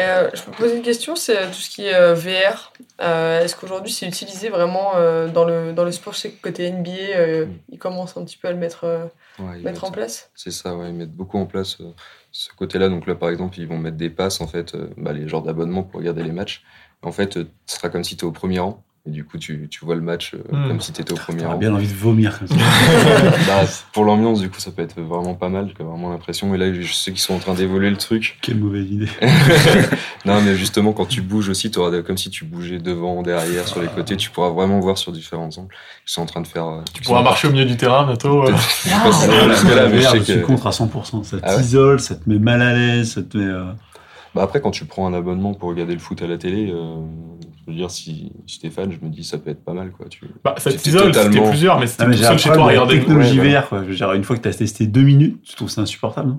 Euh, 0.00 0.28
je 0.34 0.42
me 0.50 0.56
pose 0.56 0.72
une 0.72 0.82
question, 0.82 1.14
c'est 1.14 1.36
euh, 1.38 1.46
tout 1.48 1.54
ce 1.60 1.70
qui 1.70 1.86
est 1.86 1.94
euh, 1.94 2.14
VR. 2.14 2.72
Euh, 3.00 3.42
Est-ce 3.42 3.54
qu'aujourd'hui 3.54 3.92
c'est 3.92 4.06
utilisé 4.06 4.48
vraiment 4.48 4.96
euh, 4.96 5.28
dans, 5.28 5.44
le, 5.44 5.72
dans 5.72 5.84
le 5.84 5.92
sport 5.92 6.12
Je 6.14 6.18
sais 6.18 6.30
que 6.30 6.42
côté 6.42 6.70
NBA, 6.70 6.90
euh, 6.90 7.46
ils 7.70 7.78
commencent 7.78 8.16
un 8.16 8.24
petit 8.24 8.36
peu 8.36 8.48
à 8.48 8.52
le 8.52 8.58
mettre, 8.58 9.10
Ouais, 9.38 9.58
mettre 9.58 9.84
en 9.84 9.90
place. 9.90 10.30
C'est 10.34 10.50
ça, 10.50 10.74
ouais, 10.76 10.88
ils 10.88 10.94
mettent 10.94 11.12
beaucoup 11.12 11.38
en 11.38 11.46
place 11.46 11.78
ce 12.32 12.48
côté-là. 12.56 12.88
Donc 12.88 13.06
là, 13.06 13.14
par 13.14 13.28
exemple, 13.30 13.58
ils 13.58 13.66
vont 13.68 13.78
mettre 13.78 13.96
des 13.96 14.10
passes, 14.10 14.40
en 14.40 14.46
fait, 14.46 14.76
bah, 14.96 15.12
les 15.12 15.28
genres 15.28 15.42
d'abonnements 15.42 15.82
pour 15.84 16.00
regarder 16.00 16.22
les 16.22 16.32
matchs. 16.32 16.64
En 17.02 17.12
fait, 17.12 17.34
ce 17.34 17.46
sera 17.66 17.88
comme 17.88 18.02
si 18.04 18.16
tu 18.16 18.24
es 18.24 18.28
au 18.28 18.32
premier 18.32 18.58
rang. 18.60 18.82
Et 19.06 19.10
du 19.10 19.22
coup, 19.22 19.36
tu, 19.36 19.68
tu 19.70 19.84
vois 19.84 19.96
le 19.96 20.00
match 20.00 20.32
euh, 20.32 20.38
Hmm. 20.50 20.68
comme 20.68 20.80
si 20.80 20.90
tu 20.90 21.02
étais 21.02 21.12
au 21.12 21.16
premier 21.16 21.44
rang. 21.44 21.58
bien 21.58 21.74
envie 21.74 21.86
de 21.86 21.92
vomir 21.92 22.38
comme 22.38 22.48
ça. 22.48 22.54
Bah, 23.46 23.64
pour 23.92 24.04
l'ambiance, 24.06 24.40
du 24.40 24.48
coup, 24.48 24.58
ça 24.60 24.70
peut 24.70 24.80
être 24.80 24.98
vraiment 24.98 25.34
pas 25.34 25.50
mal, 25.50 25.74
quoi, 25.76 25.84
vraiment 25.84 26.10
l'impression. 26.10 26.54
Et 26.54 26.58
là, 26.58 26.72
je 26.72 26.90
sais 26.90 27.10
qu'ils 27.10 27.20
sont 27.20 27.34
en 27.34 27.38
train 27.38 27.52
d'évoluer 27.52 27.90
le 27.90 27.98
truc. 27.98 28.38
Quelle 28.42 28.56
mauvaise 28.56 28.90
idée. 28.90 29.08
non, 30.24 30.40
mais 30.40 30.56
justement, 30.56 30.94
quand 30.94 31.04
tu 31.04 31.20
bouges 31.20 31.50
aussi, 31.50 31.70
tu 31.70 31.78
auras 31.78 32.00
comme 32.00 32.16
si 32.16 32.30
tu 32.30 32.46
bougeais 32.46 32.78
devant, 32.78 33.22
derrière, 33.22 33.68
sur 33.68 33.82
les 33.82 33.88
côtés. 33.88 34.16
Tu 34.16 34.30
pourras 34.30 34.48
vraiment 34.48 34.80
voir 34.80 34.96
sur 34.96 35.12
différents 35.12 35.50
angles. 35.58 35.74
Ils 36.08 36.10
sont 36.10 36.22
en 36.22 36.26
train 36.26 36.40
de 36.40 36.46
faire. 36.46 36.66
euh, 36.66 36.80
Tu 36.94 37.02
pourras 37.02 37.22
marcher 37.22 37.48
au 37.48 37.50
milieu 37.52 37.66
du 37.66 37.76
terrain 37.76 38.06
bientôt. 38.06 38.44
euh. 38.46 38.52
La 38.52 39.50
jusque-là, 39.52 39.88
mais 39.88 40.00
je 40.00 40.08
sais 40.24 40.40
que- 40.40 40.46
contre 40.46 40.66
à 40.66 40.70
100%. 40.70 41.24
Ça 41.24 41.36
Ah 41.42 41.56
ouais 41.56 41.62
t'isole, 41.62 42.00
ça 42.00 42.14
te 42.14 42.26
met 42.26 42.38
mal 42.38 42.62
à 42.62 42.72
l'aise, 42.72 43.12
ça 43.12 43.22
te 43.22 43.36
met. 43.36 43.44
euh, 43.44 43.64
Bah 44.34 44.42
après, 44.42 44.60
quand 44.60 44.70
tu 44.70 44.84
prends 44.84 45.06
un 45.06 45.14
abonnement 45.14 45.54
pour 45.54 45.68
regarder 45.68 45.92
le 45.92 45.98
foot 46.00 46.20
à 46.22 46.26
la 46.26 46.36
télé, 46.38 46.70
euh, 46.72 46.96
je 47.66 47.70
veux 47.72 47.76
dire, 47.76 47.90
si, 47.90 48.32
si 48.46 48.58
t'es 48.60 48.70
fan, 48.70 48.90
je 48.92 49.04
me 49.04 49.10
dis 49.10 49.24
ça 49.24 49.38
peut 49.38 49.50
être 49.50 49.64
pas 49.64 49.72
mal, 49.72 49.90
quoi. 49.92 50.06
Tu... 50.08 50.24
Bah, 50.42 50.54
ça 50.58 50.70
C'était 50.70 50.82
t'isole, 50.82 51.14
c'était 51.14 51.26
totalement- 51.28 51.48
plusieurs, 51.50 51.78
mais 51.80 51.86
c'était 51.86 52.02
Ah, 52.04 52.08
mais 52.08 52.16
seul 52.16 52.38
chez 52.38 52.50
toi 52.50 52.62
à 52.62 52.66
regarder 52.66 52.98
technologie 52.98 53.40
Ouais. 53.40 53.54
VR, 53.54 53.68
quoi. 53.68 53.82
Je 53.84 53.88
veux 53.90 53.94
dire, 53.94 54.12
une 54.12 54.24
fois 54.24 54.36
que 54.36 54.42
tu 54.42 54.48
as 54.48 54.54
testé 54.54 54.86
deux 54.86 55.02
minutes, 55.02 55.40
tu 55.44 55.54
trouves 55.54 55.70
ça 55.70 55.80
insupportable. 55.82 56.30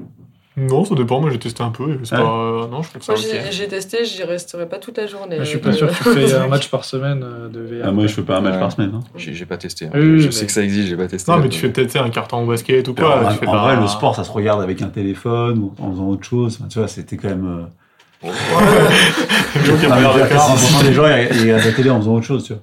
non 0.58 0.68
Non, 0.68 0.86
ça 0.86 0.96
dépend. 0.96 1.20
Moi, 1.20 1.32
j'ai 1.32 1.40
testé 1.40 1.64
un 1.64 1.70
peu. 1.72 1.94
et 1.94 2.00
c'est 2.04 2.16
Ouais. 2.16 2.22
pas... 2.22 2.68
Non, 2.72 2.82
je 2.82 2.90
trouve 2.90 3.02
que 3.06 3.12
Moi, 3.12 3.18
ça 3.18 3.52
j'ai 3.52 3.68
testé, 3.68 4.06
j'y 4.06 4.24
resterai 4.24 4.70
pas 4.70 4.78
toute 4.78 4.98
la 4.98 5.06
journée. 5.08 5.38
Je 5.40 5.44
suis 5.46 5.58
pas 5.58 5.74
sûr 5.74 5.88
que 5.88 5.94
tu 5.94 6.10
fais 6.28 6.34
un 6.36 6.48
match 6.48 6.70
par 6.70 6.86
semaine 6.86 7.24
euh, 7.24 7.50
de 7.50 7.60
VR. 7.62 7.86
Ah, 7.88 7.92
moi, 7.92 8.08
je 8.08 8.14
fais 8.14 8.22
pas 8.22 8.38
un 8.38 8.42
match 8.42 8.54
Ouais. 8.54 8.60
par 8.60 8.72
semaine. 8.72 8.92
hein. 8.94 9.00
J'ai 9.18 9.34
j'ai 9.34 9.46
pas 9.46 9.58
testé. 9.58 9.86
hein. 9.88 9.92
Oui, 9.96 10.02
je 10.02 10.08
oui, 10.12 10.20
je 10.22 10.26
mais- 10.28 10.32
sais 10.32 10.46
que 10.46 10.52
ça 10.52 10.64
existe, 10.64 10.88
j'ai 10.90 10.96
pas 10.98 11.08
testé. 11.08 11.30
Non, 11.32 11.38
mais 11.40 11.44
là, 11.46 11.50
tu 11.50 11.60
fais 11.60 11.70
peut-être 11.70 11.96
un 11.98 12.10
carton 12.10 12.44
au 12.44 12.46
basket 12.48 12.88
ou 12.88 12.92
En, 12.92 12.94
quoi. 12.94 13.26
en- 13.26 13.32
tu 13.34 13.40
fais 13.40 13.48
en 13.48 13.52
pas 13.52 13.62
vrai, 13.64 13.76
le 13.82 13.88
sport, 13.88 14.16
ça 14.16 14.24
se 14.24 14.32
regarde 14.32 14.62
avec 14.62 14.82
un 14.82 14.88
téléphone 14.90 15.58
ou 15.60 15.74
en 15.82 15.92
faisant 15.92 16.08
autre 16.08 16.24
chose. 16.24 16.58
Enfin, 16.60 16.68
tu 16.70 16.78
vois, 16.80 16.88
c'était 16.88 17.18
quand 17.18 17.30
même. 17.30 17.46
euh, 17.48 17.64
Le 18.26 19.72
mec 19.72 19.80
qui 19.82 19.88
Non, 19.88 19.96
mais 19.96 20.06
regarde 20.06 20.14
je 20.16 20.18
veux 20.18 20.22
le 20.22 20.28
dire, 20.28 20.30
quart, 20.30 20.58
80% 20.58 20.84
des 20.86 20.94
gens, 20.94 21.06
ils 21.08 21.36
ils 21.38 21.42
regardent 21.44 21.66
la 21.66 21.72
télé 21.72 21.90
en 21.90 22.00
faisant 22.00 22.14
autre 22.16 22.26
chose, 22.26 22.44
tu 22.44 22.54
vois. 22.54 22.62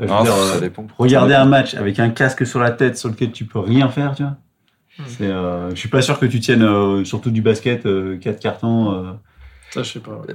Euh, 0.00 0.02
je 0.02 0.02
veux 0.02 0.08
Non, 0.14 0.22
dire, 0.24 0.32
ça 0.32 0.56
euh, 0.56 0.60
dépend. 0.60 0.86
regarder 0.98 1.34
un 1.34 1.44
match 1.46 1.74
avec 1.74 1.98
un 1.98 2.10
casque 2.10 2.46
sur 2.46 2.60
la 2.60 2.70
tête 2.70 2.96
sur 2.98 3.08
lequel 3.08 3.32
tu 3.32 3.44
peux 3.44 3.58
rien 3.60 3.88
faire, 3.88 4.14
tu 4.14 4.22
vois. 4.22 4.34
C'est, 5.08 5.24
euh, 5.24 5.70
je 5.70 5.74
suis 5.76 5.88
pas 5.90 6.00
sûr 6.02 6.18
que 6.18 6.24
tu 6.26 6.40
tiennes 6.40 6.62
euh, 6.62 7.04
surtout 7.04 7.30
du 7.30 7.42
basket, 7.42 7.82
4 8.20 8.40
cartons 8.40 8.92
euh, 8.92 9.12
Ça, 9.70 9.82
je 9.82 9.92
sais 9.92 10.00
pas. 10.00 10.12
ouais. 10.12 10.34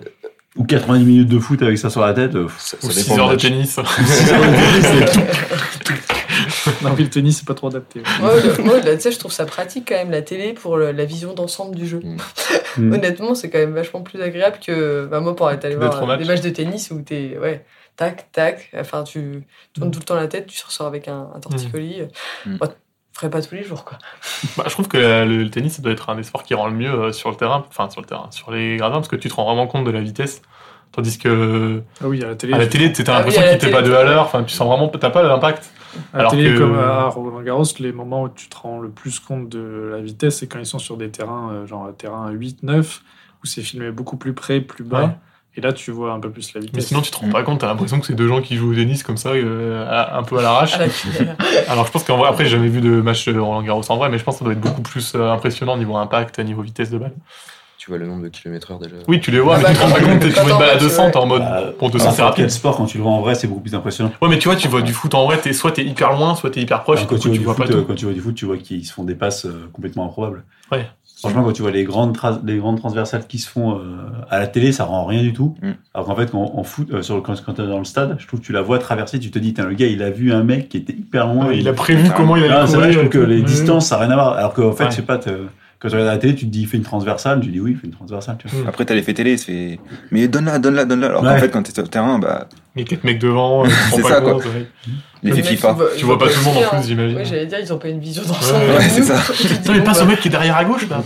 ou 0.55 0.63
90 0.65 1.03
minutes 1.05 1.29
de 1.29 1.39
foot 1.39 1.61
avec 1.63 1.77
ça 1.77 1.89
sur 1.89 2.01
la 2.01 2.13
tête. 2.13 2.35
euh, 2.35 2.47
Ça, 2.59 2.77
Ou 2.83 2.91
ça 2.91 3.01
6 3.01 3.09
dépend 3.09 3.21
heures 3.23 3.29
de 3.29 3.35
tennis. 3.37 3.69
six 3.97 4.31
heures 4.31 4.39
de 4.41 4.45
tennis, 4.45 4.85
c'est- 5.15 6.20
Non, 6.81 6.93
mais 6.97 7.03
le 7.03 7.09
tennis, 7.09 7.37
c'est 7.39 7.47
pas 7.47 7.53
trop 7.53 7.67
adapté. 7.67 7.99
ouais. 7.99 8.05
Moi, 8.19 8.33
le- 8.41 8.63
moi, 8.63 8.79
là, 8.81 8.95
tu 8.95 9.01
sais, 9.01 9.11
je 9.11 9.19
trouve 9.19 9.31
ça 9.31 9.45
pratique 9.45 9.87
quand 9.89 9.95
même 9.95 10.11
la 10.11 10.21
télé 10.21 10.53
pour 10.53 10.77
le- 10.77 10.91
la 10.91 11.05
vision 11.05 11.33
d'ensemble 11.33 11.75
du 11.75 11.87
jeu. 11.87 11.99
Mm. 12.77 12.93
Honnêtement, 12.93 13.35
c'est 13.35 13.49
quand 13.49 13.59
même 13.59 13.73
vachement 13.73 14.01
plus 14.01 14.21
agréable 14.21 14.57
que 14.65 15.05
bah, 15.09 15.19
moi 15.19 15.35
pour 15.35 15.47
aller 15.47 15.57
aller 15.65 15.75
D'être 15.75 15.91
voir 15.91 16.03
au 16.03 16.05
match. 16.05 16.19
des 16.19 16.25
matchs 16.25 16.41
de 16.41 16.49
tennis 16.49 16.91
où 16.91 17.01
t'es 17.01 17.37
ouais 17.39 17.65
tac 17.97 18.31
tac. 18.31 18.71
Enfin, 18.77 19.03
tu 19.03 19.43
tournes 19.73 19.91
tout 19.91 19.99
le 19.99 20.05
temps 20.05 20.15
la 20.15 20.27
tête, 20.27 20.47
tu 20.47 20.63
ressors 20.65 20.87
avec 20.87 21.07
un, 21.07 21.29
un 21.35 21.39
torticolis. 21.39 22.03
Mm. 22.45 22.57
Bah, 22.57 22.67
ferais 23.13 23.29
pas 23.29 23.41
tous 23.41 23.55
les 23.55 23.63
jours 23.63 23.83
quoi. 23.83 23.97
Bah, 24.57 24.63
je 24.67 24.71
trouve 24.71 24.87
que 24.87 24.97
le 24.97 25.49
tennis, 25.49 25.75
ça 25.75 25.81
doit 25.81 25.91
être 25.91 26.09
un 26.09 26.15
des 26.15 26.23
sports 26.23 26.43
qui 26.43 26.53
rend 26.53 26.67
le 26.67 26.73
mieux 26.73 26.89
euh, 26.91 27.11
sur 27.11 27.29
le 27.29 27.35
terrain, 27.35 27.65
enfin 27.69 27.89
sur 27.89 28.01
le 28.01 28.07
terrain, 28.07 28.27
sur 28.31 28.51
les 28.51 28.77
gradins, 28.77 28.95
parce 28.95 29.07
que 29.09 29.15
tu 29.17 29.29
te 29.29 29.33
rends 29.35 29.45
vraiment 29.45 29.67
compte 29.67 29.83
de 29.85 29.91
la 29.91 30.01
vitesse. 30.01 30.41
Tandis 30.91 31.17
que 31.17 31.81
Ah 32.03 32.07
oui, 32.07 32.21
à 32.23 32.27
la 32.27 32.35
télé. 32.35 32.53
à 32.53 32.57
la 32.57 32.67
télé, 32.67 32.91
t'as 32.91 33.03
Ah 33.03 33.05
oui, 33.11 33.17
l'impression 33.17 33.41
à 33.41 33.45
qu'il 33.45 33.55
était 33.55 33.71
pas 33.71 33.77
de 33.81 33.83
télé, 33.85 33.95
valeur, 33.95 34.23
enfin 34.23 34.43
tu 34.43 34.53
sens 34.53 34.67
vraiment, 34.67 34.89
t'as 34.89 35.09
pas 35.09 35.23
l'impact. 35.23 35.71
À 36.13 36.17
la 36.17 36.19
Alors 36.21 36.31
télé, 36.31 36.53
que- 36.53 36.57
comme 36.59 36.77
à 36.77 37.05
Roland 37.07 37.41
Garros, 37.41 37.63
les 37.79 37.91
moments 37.91 38.23
où 38.23 38.29
tu 38.29 38.47
te 38.49 38.57
rends 38.57 38.79
le 38.79 38.89
plus 38.89 39.19
compte 39.19 39.47
de 39.49 39.89
la 39.93 40.01
vitesse, 40.01 40.37
c'est 40.39 40.47
quand 40.47 40.59
ils 40.59 40.65
sont 40.65 40.79
sur 40.79 40.97
des 40.97 41.09
terrains, 41.09 41.49
euh, 41.51 41.65
genre 41.67 41.85
un 41.85 41.91
terrain 41.93 42.29
8-9, 42.31 43.01
où 43.43 43.47
c'est 43.47 43.61
filmé 43.61 43.91
beaucoup 43.91 44.17
plus 44.17 44.33
près, 44.33 44.59
plus 44.61 44.83
bas. 44.83 45.03
Ouais. 45.03 45.09
Et 45.57 45.59
là, 45.61 45.73
tu 45.73 45.91
vois 45.91 46.13
un 46.13 46.19
peu 46.21 46.29
plus 46.29 46.53
la 46.53 46.61
Mais 46.61 46.67
vitesse. 46.67 46.87
sinon, 46.87 47.01
tu 47.01 47.11
te 47.11 47.17
rends 47.17 47.29
pas 47.29 47.43
compte, 47.43 47.59
t'as 47.59 47.67
l'impression 47.67 47.99
que 47.99 48.05
c'est 48.05 48.13
deux 48.15 48.27
gens 48.27 48.41
qui 48.41 48.55
jouent 48.55 48.71
au 48.71 48.75
tennis 48.75 49.03
comme 49.03 49.17
ça, 49.17 49.29
euh, 49.31 49.85
à- 49.89 50.17
un 50.17 50.23
peu 50.23 50.37
à 50.37 50.41
l'arrache. 50.41 50.73
À 50.75 50.77
la 50.79 50.87
cuillère. 50.89 51.35
Alors 51.67 51.85
je 51.87 51.91
pense 51.91 52.05
qu'en 52.05 52.15
vrai, 52.17 52.29
après, 52.29 52.45
j'ai 52.45 52.51
jamais 52.51 52.69
vu 52.69 52.79
de 52.79 53.01
match 53.01 53.27
de 53.27 53.37
Roland 53.37 53.61
Garros 53.61 53.83
en 53.89 53.97
vrai, 53.97 54.07
mais 54.09 54.17
je 54.17 54.23
pense 54.23 54.35
que 54.35 54.39
ça 54.39 54.45
doit 54.45 54.53
être 54.53 54.61
beaucoup 54.61 54.81
plus 54.81 55.13
euh, 55.15 55.29
impressionnant 55.29 55.75
niveau 55.75 55.97
impact, 55.97 56.39
niveau 56.39 56.61
vitesse 56.61 56.89
de 56.89 56.97
balle. 56.97 57.11
Tu 57.83 57.89
vois 57.89 57.97
le 57.97 58.05
nombre 58.05 58.21
de 58.21 58.27
kilomètres 58.27 58.69
heure 58.69 58.77
déjà. 58.77 58.93
Oui, 59.07 59.19
tu 59.19 59.31
les 59.31 59.39
vois, 59.39 59.55
Ah 59.55 59.57
mais 59.57 59.63
bah, 59.63 59.69
tu 59.71 59.75
te 59.77 59.81
rends 59.81 59.89
pas 59.91 59.99
compte, 60.01 60.19
tu 60.19 60.29
vois 60.29 60.43
une 60.43 60.49
balle 60.59 60.69
à 60.69 60.73
match, 60.73 60.83
200, 60.83 61.09
t'es 61.09 61.17
en 61.17 61.25
mode, 61.25 61.41
Bah, 61.41 61.63
pour 61.79 61.89
200 61.89 62.11
c'est 62.11 62.21
rapide. 62.21 62.49
sport, 62.51 62.77
quand 62.77 62.85
tu 62.85 62.97
le 62.97 63.03
vois 63.03 63.11
en 63.11 63.21
vrai, 63.21 63.33
c'est 63.33 63.47
beaucoup 63.47 63.61
plus 63.61 63.73
impressionnant. 63.73 64.11
Ouais, 64.21 64.29
mais 64.29 64.37
tu 64.37 64.49
vois, 64.49 64.55
tu 64.55 64.67
vois 64.67 64.83
du 64.83 64.93
foot 64.93 65.15
en 65.15 65.25
vrai, 65.25 65.39
t'es, 65.39 65.51
soit 65.51 65.71
t'es 65.71 65.83
hyper 65.83 66.11
loin, 66.13 66.35
soit 66.35 66.51
t'es 66.51 66.61
hyper 66.61 66.83
proche, 66.83 66.99
Alors, 66.99 67.09
quand, 67.09 67.15
coup, 67.15 67.21
tu 67.23 67.27
vois 67.29 67.33
tu 67.33 67.39
du 67.39 67.45
vois 67.45 67.55
foot, 67.55 67.71
tout. 67.71 67.83
quand 67.87 67.95
tu 67.95 68.05
vois 68.05 68.13
du 68.13 68.21
foot, 68.21 68.35
tu 68.35 68.45
vois 68.45 68.57
qu'ils 68.57 68.85
se 68.85 68.93
font 68.93 69.03
des 69.03 69.15
passes 69.15 69.45
euh, 69.47 69.67
complètement 69.73 70.05
improbables. 70.05 70.43
Ouais. 70.71 70.85
Franchement, 71.17 71.43
quand 71.43 71.53
tu 71.53 71.63
vois 71.63 71.71
les 71.71 71.83
grandes, 71.83 72.15
tra- 72.15 72.39
les 72.45 72.57
grandes 72.57 72.77
transversales 72.77 73.25
qui 73.25 73.39
se 73.39 73.49
font 73.49 73.79
euh, 73.79 73.81
à 74.29 74.37
la 74.37 74.45
télé, 74.45 74.71
ça 74.71 74.83
rend 74.85 75.05
rien 75.05 75.23
du 75.23 75.33
tout. 75.33 75.55
Mm. 75.63 75.71
Alors 75.95 76.05
qu'en 76.05 76.15
fait, 76.15 76.29
quand, 76.29 76.51
en 76.55 76.63
foot, 76.63 76.87
euh, 76.93 77.01
sur 77.01 77.15
le, 77.15 77.21
quand, 77.21 77.33
quand 77.43 77.53
t'es 77.53 77.65
dans 77.65 77.79
le 77.79 77.83
stade, 77.85 78.15
je 78.19 78.27
trouve 78.27 78.41
que 78.41 78.45
tu 78.45 78.51
la 78.53 78.61
vois 78.61 78.77
traverser, 78.77 79.19
tu 79.19 79.31
te 79.31 79.39
dis, 79.39 79.55
le 79.57 79.73
gars, 79.73 79.87
il 79.87 80.03
a 80.03 80.11
vu 80.11 80.31
un 80.33 80.43
mec 80.43 80.69
qui 80.69 80.77
était 80.77 80.93
hyper 80.93 81.25
loin. 81.25 81.47
Ouais, 81.47 81.55
il 81.57 81.61
il 81.61 81.67
a 81.67 81.73
prévu 81.73 82.11
comment 82.15 82.35
il 82.35 82.43
allait 82.43 82.53
Ah, 82.53 82.67
c'est 82.67 82.75
vrai, 82.77 82.89
courir. 82.89 82.93
je 82.93 82.99
trouve 82.99 83.09
que 83.09 83.27
les 83.27 83.37
Ouais. 83.37 83.41
distances, 83.41 83.87
ça 83.87 83.95
n'a 83.97 84.03
rien 84.05 84.11
à 84.11 84.15
voir. 84.15 84.33
Alors 84.33 84.53
qu'en 84.53 84.71
fait, 84.71 84.85
je 84.91 84.97
sais 84.97 85.01
pas, 85.01 85.17
quand 85.81 85.87
tu 85.89 85.95
regardes 85.95 86.11
la 86.13 86.17
télé, 86.19 86.35
tu 86.35 86.45
te 86.45 86.51
dis, 86.51 86.61
il 86.61 86.67
fait 86.67 86.77
une 86.77 86.83
transversale, 86.83 87.39
tu 87.41 87.49
dis 87.49 87.59
oui, 87.59 87.71
il 87.71 87.77
fait 87.77 87.87
une 87.87 87.93
transversale. 87.93 88.37
Tu 88.37 88.47
vois. 88.47 88.69
Après, 88.69 88.85
t'as 88.85 88.93
l'effet 88.93 89.13
télé, 89.13 89.37
c'est. 89.37 89.79
Mais 90.11 90.27
donne-la, 90.27 90.59
donne-la, 90.59 90.85
donne-la. 90.85 91.07
Alors 91.07 91.21
qu'en 91.23 91.27
Ouais. 91.33 91.39
fait, 91.39 91.49
quand 91.49 91.63
t'es 91.63 91.73
sur 91.73 91.81
le 91.83 91.89
terrain, 91.89 92.19
bah, 92.19 92.47
a 92.77 92.83
quatre 92.83 93.03
mecs 93.03 93.19
devant, 93.19 93.65
C'est 93.95 94.01
pas 94.03 94.09
ça, 94.09 94.21
quoi. 94.21 94.37
ouais. 94.37 94.67
Les 95.23 95.41
FIFA. 95.43 95.73
voient- 95.73 95.87
Tu 95.97 96.05
vois 96.05 96.17
pas 96.19 96.27
tout 96.29 96.39
le 96.39 96.45
monde 96.45 96.63
en 96.63 96.69
plus, 96.77 96.87
j'imagine. 96.87 97.17
Oui, 97.17 97.25
j'allais 97.25 97.45
dire, 97.47 97.59
ils 97.59 97.71
ont 97.73 97.77
pas 97.79 97.89
une 97.89 97.99
vision 97.99 98.23
d'ensemble. 98.23 98.63
Ouais, 98.65 98.77
ouais, 98.77 98.89
c'est 98.89 99.03
ça. 99.03 99.19
Putain, 99.33 99.79
passe 99.81 99.97
bah. 99.99 100.03
au 100.03 100.07
mec 100.07 100.19
qui 100.19 100.27
est 100.27 100.31
derrière 100.31 100.57
à 100.57 100.65
gauche, 100.65 100.87
là. 100.89 101.03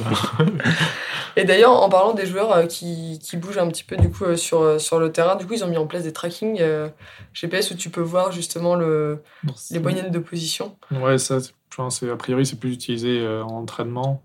Et 1.38 1.44
d'ailleurs, 1.44 1.72
en 1.84 1.90
parlant 1.90 2.14
des 2.14 2.26
joueurs 2.26 2.54
euh, 2.54 2.66
qui, 2.66 3.20
qui 3.22 3.36
bougent 3.36 3.58
un 3.58 3.68
petit 3.68 3.84
peu 3.84 3.98
du 3.98 4.10
coup 4.10 4.24
euh, 4.24 4.38
sur, 4.38 4.62
euh, 4.62 4.80
sur 4.80 5.00
le 5.00 5.12
terrain, 5.12 5.36
du 5.36 5.46
coup, 5.46 5.54
ils 5.54 5.66
ont 5.66 5.68
mis 5.68 5.76
en 5.78 5.86
place 5.86 6.04
des 6.04 6.14
tracking 6.14 6.58
euh, 6.62 6.88
GPS 7.34 7.72
où 7.72 7.76
tu 7.76 7.90
peux 7.90 8.00
voir 8.02 8.32
justement 8.32 8.76
le, 8.76 9.20
les 9.72 9.80
moyennes 9.80 10.12
de 10.12 10.20
position. 10.20 10.76
Ouais, 10.92 11.18
ça, 11.18 11.42
c'est- 11.42 11.52
je 11.72 11.76
pense, 11.76 12.00
c'est- 12.00 12.10
a 12.10 12.16
priori, 12.16 12.46
c'est 12.46 12.58
plus 12.58 12.72
utilisé 12.72 13.20
euh, 13.20 13.44
en 13.44 13.58
entraînement 13.64 14.22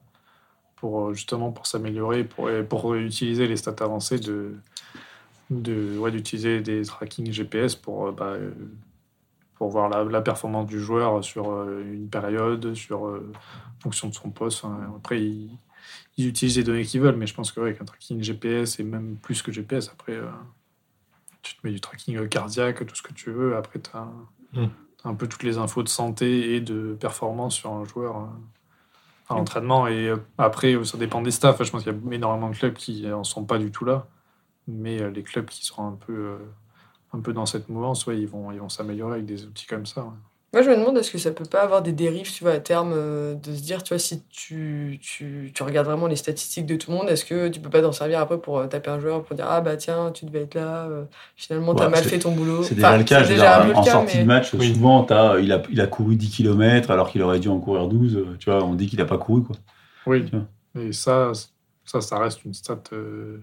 pour 0.80 1.08
euh, 1.08 1.14
justement 1.14 1.52
pour 1.52 1.66
s'améliorer, 1.66 2.24
pour, 2.24 2.50
et 2.50 2.62
pour 2.64 2.94
utiliser 2.94 3.46
les 3.46 3.56
stats 3.56 3.76
avancées 3.84 4.18
de, 4.18 4.54
de 5.50 5.98
ouais, 5.98 6.10
d'utiliser 6.10 6.60
des 6.60 6.82
tracking 6.84 7.30
GPS 7.32 7.74
pour 7.76 8.06
euh, 8.08 8.12
bah, 8.12 8.26
euh, 8.32 8.50
pour 9.56 9.68
voir 9.70 9.88
la, 9.90 10.04
la 10.04 10.22
performance 10.22 10.66
du 10.66 10.80
joueur 10.80 11.22
sur 11.22 11.68
une 11.68 12.08
période, 12.08 12.74
sur 12.74 13.06
euh, 13.06 13.30
en 13.78 13.80
fonction 13.82 14.08
de 14.08 14.14
son 14.14 14.30
poste. 14.30 14.64
hein. 14.64 14.78
Après, 14.96 15.20
ils, 15.22 15.50
ils 16.16 16.28
utilisent 16.28 16.56
les 16.56 16.64
données 16.64 16.84
qu'ils 16.84 17.02
veulent, 17.02 17.16
mais 17.16 17.26
je 17.26 17.34
pense 17.34 17.52
que 17.52 17.60
ouais, 17.60 17.74
qu'un 17.74 17.84
tracking 17.84 18.22
GPS 18.22 18.80
et 18.80 18.84
même 18.84 19.16
plus 19.16 19.42
que 19.42 19.52
GPS, 19.52 19.90
après, 19.90 20.14
euh, 20.14 20.30
tu 21.42 21.54
te 21.56 21.60
mets 21.66 21.72
du 21.74 21.80
tracking 21.80 22.26
cardiaque, 22.28 22.86
tout 22.86 22.94
ce 22.94 23.02
que 23.02 23.12
tu 23.12 23.30
veux. 23.30 23.56
Après, 23.56 23.78
tu 23.80 23.90
as 23.94 24.08
Mm. 24.52 24.66
un 25.04 25.14
peu 25.14 25.28
toutes 25.28 25.44
les 25.44 25.58
infos 25.58 25.82
de 25.84 25.88
santé 25.88 26.56
et 26.56 26.60
de 26.60 26.96
performance 26.98 27.54
sur 27.54 27.70
un 27.70 27.84
joueur 27.84 28.16
euh, 28.16 28.26
à 29.30 29.34
l'entraînement. 29.34 29.86
Et 29.86 30.08
euh, 30.08 30.16
après, 30.38 30.82
ça 30.84 30.98
dépend 30.98 31.22
des 31.22 31.30
staffs. 31.30 31.62
Je 31.62 31.70
pense 31.70 31.82
qu'il 31.82 31.92
y 31.92 31.94
a 31.94 32.14
énormément 32.14 32.50
de 32.50 32.56
clubs 32.56 32.74
qui 32.74 33.10
en 33.10 33.24
sont 33.24 33.44
pas 33.44 33.58
du 33.58 33.70
tout 33.70 33.84
là. 33.84 34.06
Mais 34.68 35.00
euh, 35.00 35.10
les 35.10 35.22
clubs 35.22 35.46
qui 35.46 35.64
sont 35.64 35.86
un 35.86 35.92
peu, 35.92 36.12
euh, 36.12 36.38
un 37.12 37.20
peu 37.20 37.32
dans 37.32 37.46
cette 37.46 37.68
mouvance, 37.68 38.06
ouais, 38.06 38.18
ils 38.18 38.28
vont 38.28 38.52
ils 38.52 38.60
vont 38.60 38.68
s'améliorer 38.68 39.14
avec 39.14 39.26
des 39.26 39.44
outils 39.46 39.66
comme 39.66 39.86
ça. 39.86 40.06
Moi, 40.52 40.62
je 40.62 40.70
me 40.70 40.76
demande 40.76 40.98
est-ce 40.98 41.12
que 41.12 41.18
ça 41.18 41.30
peut 41.30 41.44
pas 41.44 41.62
avoir 41.62 41.80
des 41.80 41.92
dérives, 41.92 42.28
tu 42.32 42.42
vois, 42.42 42.54
à 42.54 42.58
terme, 42.58 42.92
euh, 42.92 43.36
de 43.36 43.54
se 43.54 43.62
dire, 43.62 43.84
tu 43.84 43.94
vois, 43.94 44.00
si 44.00 44.20
tu, 44.30 44.98
tu, 45.00 45.52
tu 45.54 45.62
regardes 45.62 45.86
vraiment 45.86 46.08
les 46.08 46.16
statistiques 46.16 46.66
de 46.66 46.74
tout 46.74 46.90
le 46.90 46.96
monde, 46.96 47.08
est-ce 47.08 47.24
que 47.24 47.46
tu 47.46 47.60
peux 47.60 47.70
pas 47.70 47.80
t'en 47.82 47.92
servir 47.92 48.18
après 48.18 48.36
pour 48.40 48.58
euh, 48.58 48.66
taper 48.66 48.90
un 48.90 48.98
joueur, 48.98 49.22
pour 49.22 49.36
dire, 49.36 49.46
ah 49.48 49.60
bah 49.60 49.76
tiens, 49.76 50.10
tu 50.10 50.24
devais 50.24 50.40
être 50.42 50.56
là, 50.56 50.86
euh, 50.88 51.04
finalement, 51.36 51.72
t'as 51.76 51.84
Ouais, 51.84 51.90
mal 51.92 52.02
fait 52.02 52.18
ton 52.18 52.32
boulot. 52.32 52.64
C'est 52.64 52.74
déjà 52.74 52.88
Enfin, 52.88 52.98
le 52.98 53.04
cas. 53.04 53.18
c'est 53.18 53.24
je 53.26 53.28
veux 53.28 53.34
déjà 53.36 53.64
dire, 53.64 53.78
en 53.78 53.82
cas, 53.84 53.90
sortie 53.92 54.16
mais- 54.16 54.22
de 54.24 54.26
match, 54.26 54.52
Oui. 54.54 54.74
souvent, 54.74 55.04
t'as- 55.04 55.38
il, 55.38 55.52
a, 55.52 55.62
il 55.70 55.80
a 55.80 55.86
couru 55.86 56.16
10 56.16 56.30
km 56.30 56.90
alors 56.90 57.10
qu'il 57.12 57.22
aurait 57.22 57.38
dû 57.38 57.46
en 57.48 57.60
courir 57.60 57.86
12. 57.86 58.16
euh, 58.16 58.36
Tu 58.40 58.50
vois, 58.50 58.64
on 58.64 58.74
dit 58.74 58.88
qu'il 58.88 58.98
n'a 58.98 59.04
pas 59.04 59.18
couru. 59.18 59.44
Quoi. 59.44 59.54
Oui. 60.06 60.24
Et 60.76 60.92
ça, 60.92 61.30
ça, 61.84 62.00
ça 62.00 62.18
reste 62.18 62.44
une 62.44 62.54
stat 62.54 62.80
euh, 62.92 63.38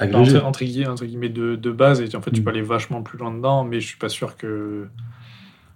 entre, 0.00 0.42
entre 0.42 0.64
guillemets, 0.64 0.88
entre 0.88 1.04
guillemets 1.04 1.28
de, 1.28 1.54
de 1.56 1.70
base. 1.70 2.00
Et 2.00 2.16
en 2.16 2.22
fait, 2.22 2.30
tu 2.30 2.40
Mm. 2.40 2.44
peux 2.44 2.50
aller 2.50 2.62
vachement 2.62 3.02
plus 3.02 3.18
loin 3.18 3.30
dedans, 3.30 3.62
mais 3.62 3.78
je 3.82 3.86
suis 3.88 3.98
pas 3.98 4.08
sûr 4.08 4.38
que. 4.38 4.88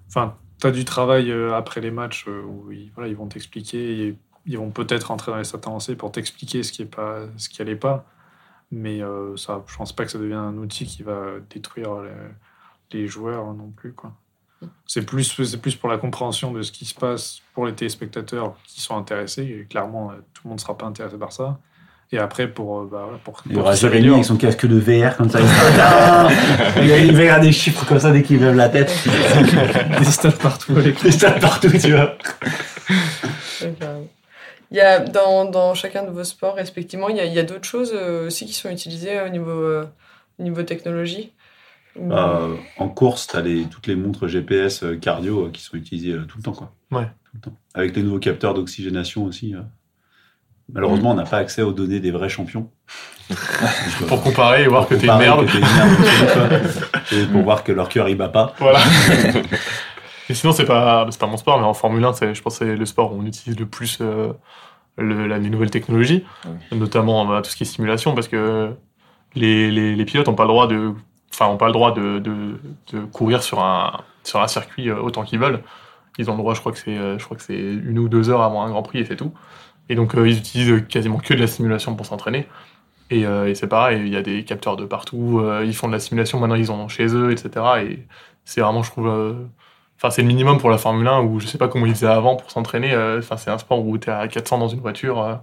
Enfin, 0.08 0.36
tu 0.61 0.66
as 0.66 0.70
du 0.70 0.85
travail 0.85 1.31
euh, 1.31 1.55
après 1.55 1.81
les 1.81 1.90
matchs 1.90 2.27
euh, 2.29 2.42
où 2.42 2.70
ils, 2.73 3.16
vont 3.16 3.29
t'expliquer. 3.29 4.16
Ils 4.46 4.59
vont 4.59 4.70
peut-être 4.70 5.11
entrer 5.11 5.33
dans 5.33 5.38
les 5.38 5.44
stats 5.44 5.61
avancées 5.66 5.96
pour 5.96 6.12
t'expliquer 6.12 6.62
ce 6.62 6.73
qui 6.73 6.83
est 6.83 6.87
pas, 6.87 7.20
ce 7.37 7.49
qui 7.49 7.62
allait 7.62 7.77
pas. 7.77 8.07
Mais 8.70 9.03
euh, 9.03 9.37
ça, 9.37 9.64
je 9.66 9.77
pense 9.77 9.92
pas 9.92 10.05
que 10.05 10.11
ça 10.11 10.18
devienne 10.18 10.38
un 10.38 10.57
outil 10.57 10.87
qui 10.87 11.03
va 11.03 11.40
détruire 11.51 12.03
les, 12.92 13.07
joueurs 13.09 13.53
non 13.55 13.70
plus. 13.70 13.92
Quoi. 13.92 14.12
C'est 14.87 15.05
plus, 15.05 15.25
c'est 15.44 15.61
plus 15.61 15.77
pour 15.77 15.88
la 15.88 15.99
compréhension 15.99 16.53
de 16.53 16.62
ce 16.62 16.73
qui 16.73 16.85
se 16.85 16.94
passe 16.94 17.40
pour 17.55 17.66
les 17.66 17.75
téléspectateurs 17.75 18.57
qui 18.64 18.81
sont 18.81 18.96
intéressés. 18.96 19.44
Et 19.44 19.66
clairement, 19.66 20.11
euh, 20.11 20.16
tout 20.35 20.42
le 20.44 20.51
monde 20.51 20.59
ne 20.59 20.62
sera 20.62 20.77
pas 20.77 20.87
intéressé 20.87 21.16
par 21.16 21.33
ça. 21.33 21.59
Et 22.12 22.18
après, 22.18 22.49
pour. 22.49 22.81
euh, 22.81 22.88
bah, 22.90 23.09
pour, 23.25 23.40
Il 23.46 23.53
y 23.53 23.55
pour 23.55 23.62
aura 23.62 23.73
qu'ils 23.73 23.81
Jérémy 23.83 23.96
s'améliorent. 23.99 24.14
avec 24.16 24.27
son 24.27 24.37
casque 24.37 24.66
de 24.66 24.79
VR 24.79 25.16
comme 25.16 25.31
ça. 25.31 25.38
Il, 26.77 26.88
se- 26.88 27.05
il 27.07 27.16
regarder 27.16 27.46
des 27.46 27.53
chiffres 27.53 27.87
comme 27.87 28.01
ça 28.01 28.11
dès 28.11 28.23
qu'il 28.23 28.40
lève 28.40 28.57
la 28.57 28.68
tête. 28.68 28.92
des 29.99 30.05
stats 30.05 30.33
partout 30.33 30.73
avec 30.77 31.01
Des 31.03 31.12
stats 31.12 31.33
partout, 31.38 31.70
tu 31.70 31.92
vois. 31.92 32.16
Il 34.73 34.77
y 34.77 34.81
a 34.81 35.01
dans, 35.01 35.44
dans 35.46 35.75
chacun 35.75 36.05
de 36.05 36.11
vos 36.11 36.25
sports, 36.25 36.55
respectivement, 36.55 37.09
il 37.09 37.16
y 37.16 37.20
a, 37.20 37.25
il 37.25 37.33
y 37.33 37.38
a 37.38 37.42
d'autres 37.42 37.64
choses 37.66 37.92
euh, 37.94 38.27
aussi 38.29 38.46
qui 38.46 38.53
sont 38.55 38.70
utilisées 38.70 39.18
euh, 39.18 39.27
au 39.27 39.29
niveau, 39.29 39.51
euh, 39.51 39.85
au 40.38 40.42
niveau 40.42 40.62
technologie 40.62 41.33
Ou- 41.96 42.12
Euh, 42.12 42.55
en 42.79 42.88
course, 42.88 43.27
tu 43.27 43.37
as 43.37 43.42
toutes 43.70 43.87
les 43.88 43.96
montres 43.96 44.29
GPS 44.29 44.85
cardio 45.01 45.46
euh, 45.46 45.51
qui 45.51 45.61
sont 45.62 45.77
utilisées 45.77 46.12
euh, 46.12 46.25
tout 46.25 46.38
le 46.38 46.42
temps. 46.44 46.53
Quoi. 46.53 46.73
Ouais. 46.92 47.05
Tout 47.25 47.31
le 47.35 47.40
temps. 47.40 47.57
Avec 47.75 47.96
les 47.96 48.03
nouveaux 48.05 48.20
capteurs 48.20 48.55
d'oxygénation 48.55 49.25
aussi. 49.25 49.55
Malheureusement, 50.72 51.11
on 51.12 51.14
n'a 51.14 51.24
pas 51.24 51.38
accès 51.38 51.62
aux 51.62 51.72
données 51.72 52.00
des 52.00 52.11
vrais 52.11 52.28
champions. 52.28 52.70
Pour 54.09 54.22
comparer 54.22 54.64
et 54.64 54.66
voir 54.66 54.87
que 54.88 54.94
t'es 54.94 55.06
une 55.06 55.18
merde. 55.18 55.46
que 55.46 55.56
une. 55.56 57.18
Et 57.22 57.26
pour 57.26 57.42
voir 57.42 57.62
que 57.64 57.70
leur 57.72 57.88
cœur 57.88 58.09
il 58.09 58.16
bat 58.16 58.28
pas. 58.28 58.54
Voilà. 58.59 58.80
Et 60.28 60.35
sinon, 60.35 60.52
c'est 60.52 60.64
pas, 60.64 61.06
c'est 61.11 61.18
pas 61.20 61.26
mon 61.26 61.37
sport, 61.37 61.59
mais 61.59 61.64
en 61.66 61.74
Formule 61.74 62.04
1, 62.04 62.12
c'est, 62.12 62.35
je 62.35 62.42
pense 62.42 62.59
que 62.59 62.64
c'est 62.64 62.76
le 62.76 62.87
sport 62.87 63.12
où 63.12 63.20
on 63.20 63.26
utilise 63.26 63.59
le 63.59 63.66
plus 63.66 63.98
euh, 64.00 64.33
le- 64.96 65.26
la- 65.26 65.38
les 65.38 65.50
nouvelles 65.50 65.70
technologies, 65.70 66.24
notamment 66.72 67.24
bah, 67.26 67.40
tout 67.42 67.50
ce 67.50 67.56
qui 67.56 67.64
est 67.64 67.66
simulation, 67.66 68.14
parce 68.14 68.28
que 68.28 68.70
les, 69.35 69.70
les, 69.72 69.96
les 69.96 70.04
pilotes 70.04 70.28
n'ont 70.28 70.35
pas 70.35 70.44
le 70.44 70.48
droit 70.50 70.68
de, 70.68 70.92
enfin, 71.33 71.46
ont 71.46 71.56
pas 71.56 71.66
le 71.66 71.72
droit 71.72 71.92
de, 71.92 72.20
de, 72.20 72.61
de 72.92 73.00
courir 73.06 73.42
sur 73.42 73.61
un, 73.61 74.00
sur 74.22 74.40
un 74.40 74.46
circuit 74.48 74.88
euh, 74.88 75.00
autant 75.00 75.24
qu'ils 75.24 75.40
veulent. 75.40 75.62
Ils 76.18 76.28
ont 76.30 76.35
le 76.35 76.38
droit, 76.38 76.54
je 76.54 76.61
crois 76.61 76.70
que 76.72 76.78
c'est, 76.78 76.96
euh, 76.96 77.18
je 77.18 77.24
crois 77.24 77.37
que 77.37 77.42
c'est 77.42 77.59
une 77.59 77.98
ou 77.98 78.09
deux 78.09 78.30
heures 78.30 78.42
avant 78.42 78.62
un 78.62 78.70
Grand 78.70 78.83
Prix 78.83 78.98
et 79.00 79.04
c'est 79.04 79.16
tout. 79.16 79.33
Et 79.90 79.96
donc, 79.96 80.14
euh, 80.14 80.29
ils 80.29 80.38
utilisent 80.38 80.87
quasiment 80.88 81.18
que 81.18 81.35
de 81.35 81.40
la 81.40 81.48
simulation 81.48 81.96
pour 81.96 82.07
s'entraîner. 82.07 82.46
Et, 83.11 83.26
euh, 83.26 83.53
c'est 83.55 83.66
pareil, 83.66 84.00
il 84.00 84.09
y 84.09 84.16
a 84.16 84.22
des 84.22 84.44
capteurs 84.44 84.76
de 84.76 84.85
partout, 84.87 85.40
euh, 85.40 85.64
ils 85.66 85.74
font 85.74 85.88
de 85.88 85.92
la 85.92 86.00
simulation, 86.00 86.38
maintenant 86.38 86.55
ils 86.55 86.70
en 86.70 86.79
ont 86.79 86.88
chez 86.88 87.07
eux, 87.14 87.33
etc. 87.33 87.50
Et 87.83 88.07
c'est 88.44 88.61
vraiment, 88.61 88.85
je 88.85 88.90
trouve, 88.92 89.09
enfin, 89.98 90.11
c'est 90.11 90.22
le 90.22 90.29
minimum 90.29 90.59
pour 90.59 90.70
la 90.70 90.79
Formule 90.79 91.09
1 91.09 91.22
où 91.22 91.40
je 91.40 91.46
sais 91.46 91.59
pas 91.59 91.68
comment 91.68 91.87
ils 91.87 91.94
faisaient 91.94 92.07
avant 92.07 92.37
pour 92.37 92.50
s'entraîner. 92.53 92.96
Enfin, 93.18 93.37
c'est 93.37 93.50
un 93.50 93.59
sport 93.59 93.85
où 93.85 93.98
tu 93.98 94.11
es 94.11 94.12
à 94.12 94.29
400 94.29 94.59
dans 94.59 94.68
une 94.68 94.81
voiture. 94.81 95.40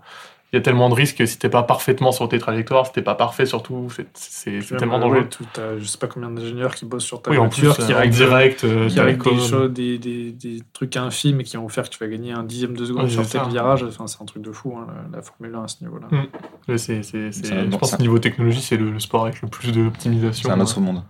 Il 0.54 0.56
y 0.56 0.60
a 0.60 0.62
tellement 0.62 0.88
de 0.88 0.94
risques 0.96 1.18
que 1.18 1.26
si 1.26 1.38
t'es 1.38 1.50
pas 1.50 1.64
parfaitement 1.64 2.14
sur 2.14 2.30
tes 2.30 2.40
trajectoires, 2.40 2.86
si 2.86 2.94
t'es 2.94 3.02
pas 3.02 3.16
parfait 3.16 3.46
surtout, 3.46 3.90
c'est- 3.94 4.08
c'est 4.14 4.62
c'est 4.62 4.72
Même, 4.72 4.80
tellement 4.80 4.96
euh, 4.96 5.00
dangereux. 5.02 5.18
ouais, 5.24 5.28
tout, 5.28 5.44
t'as- 5.52 5.78
je 5.78 5.84
sais 5.84 5.98
pas 5.98 6.08
combien 6.08 6.30
d'ingénieurs 6.30 6.74
qui 6.74 6.86
bossent 6.86 7.04
sur 7.04 7.22
ta 7.22 7.32
Oui, 7.32 7.38
en 7.38 7.48
voiture, 7.48 7.76
plus, 7.76 7.86
qui 7.86 7.92
euh, 7.92 7.96
en 7.96 8.00
règlent, 8.00 8.14
direct, 8.16 8.64
euh, 8.64 8.88
qui 8.88 9.00
règlent 9.02 9.24
des, 9.26 9.40
choses, 9.42 9.74
des, 9.74 9.98
des, 9.98 10.32
des 10.32 10.62
trucs 10.72 10.96
infimes 10.96 11.44
qui 11.44 11.58
vont 11.58 11.68
faire 11.68 11.84
que 11.84 11.90
tu 11.90 12.00
vas 12.00 12.08
gagner 12.08 12.32
un 12.32 12.44
dixième 12.44 12.78
de 12.78 12.86
seconde 12.86 13.04
Ouais, 13.04 13.10
sur 13.10 13.28
tel 13.28 13.42
virage. 13.50 13.84
Enfin, 13.84 14.08
c'est 14.08 14.22
un 14.22 14.26
truc 14.26 14.42
de 14.42 14.54
fou, 14.54 14.74
hein, 14.78 14.88
la, 15.12 15.18
la 15.18 15.22
Formule 15.22 15.54
1 15.54 15.64
à 15.64 15.68
ce 15.68 15.84
niveau-là. 15.84 16.08
Mm. 16.12 16.24
C'est- 16.68 16.78
c'est- 16.78 17.04
c'est- 17.04 17.32
C'est 17.34 17.52
un- 17.54 17.70
je 17.70 17.76
pense 17.78 17.94
que 17.96 18.02
niveau 18.02 18.18
technologie, 18.20 18.62
c'est 18.62 18.78
le, 18.78 18.90
le 18.90 19.00
sport 19.02 19.26
avec 19.26 19.42
le 19.42 19.50
plus 19.50 19.74
d'optimisation. 19.74 20.48
C'est 20.48 20.56
un 20.56 20.62
autre 20.62 20.80
monde. 20.80 21.04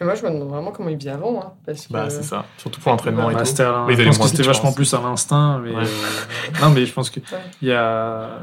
Et 0.00 0.04
moi, 0.04 0.14
je 0.14 0.22
me 0.24 0.30
demande 0.30 0.48
vraiment 0.48 0.72
comment 0.72 0.88
ils 0.88 0.96
faisaient 0.98 1.10
avant. 1.10 1.42
Hein, 1.42 1.52
parce 1.66 1.86
que... 1.86 1.92
Bah, 1.92 2.08
c'est 2.08 2.22
ça. 2.22 2.46
Surtout 2.56 2.80
pour 2.80 2.90
l'entraînement 2.90 3.30
et 3.30 3.34
Bah, 3.34 3.42
tout. 3.44 3.62
l'in- 3.62 3.86
Mais 3.86 3.94
je 3.96 4.04
pense 4.04 4.18
que 4.18 4.26
c'était 4.28 4.42
vachement 4.42 4.72
plus 4.72 4.92
à 4.94 5.00
l'instinct. 5.00 5.60
Mais 5.62 5.70
Ouais. 5.74 5.82
euh, 5.84 6.60
non, 6.62 6.70
mais 6.70 6.86
je 6.86 6.92
pense 6.92 7.10
que 7.10 7.20
il 7.60 7.68
y 7.68 7.72
a. 7.72 8.38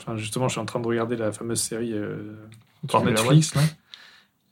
Enfin, 0.00 0.16
justement, 0.16 0.48
je 0.48 0.52
suis 0.52 0.60
en 0.60 0.64
train 0.64 0.80
de 0.80 0.86
regarder 0.86 1.16
la 1.16 1.30
fameuse 1.32 1.60
série 1.60 1.92
euh, 1.92 2.34
sur 2.88 3.04
Netflix. 3.04 3.54
Là. 3.54 3.60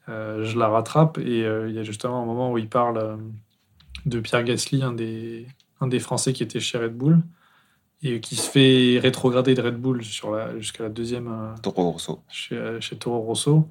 Euh, 0.08 0.44
je 0.44 0.56
la 0.56 0.68
rattrape 0.68 1.18
et 1.18 1.44
euh, 1.44 1.68
il 1.68 1.74
y 1.74 1.78
a 1.80 1.82
justement 1.82 2.22
un 2.22 2.26
moment 2.26 2.52
où 2.52 2.58
il 2.58 2.68
parle 2.68 2.98
euh, 2.98 3.16
de 4.04 4.20
Pierre 4.20 4.44
Gasly, 4.44 4.84
un 4.84 4.92
des, 4.92 5.46
un 5.80 5.88
des 5.88 5.98
Français 5.98 6.32
qui 6.32 6.44
était 6.44 6.60
chez 6.60 6.78
Red 6.78 6.96
Bull 6.96 7.18
et 8.04 8.20
qui 8.20 8.36
se 8.36 8.48
fait 8.48 9.00
rétrograder 9.02 9.54
de 9.54 9.62
Red 9.62 9.78
Bull 9.80 10.04
sur 10.04 10.30
la, 10.30 10.56
jusqu'à 10.60 10.84
la 10.84 10.90
deuxième. 10.90 11.26
euh, 11.26 11.54
Toro 11.60 11.90
Rosso. 11.90 12.22
chez, 12.28 12.54
euh, 12.54 12.80
chez 12.80 12.96
Toro 12.96 13.18
Rosso 13.20 13.66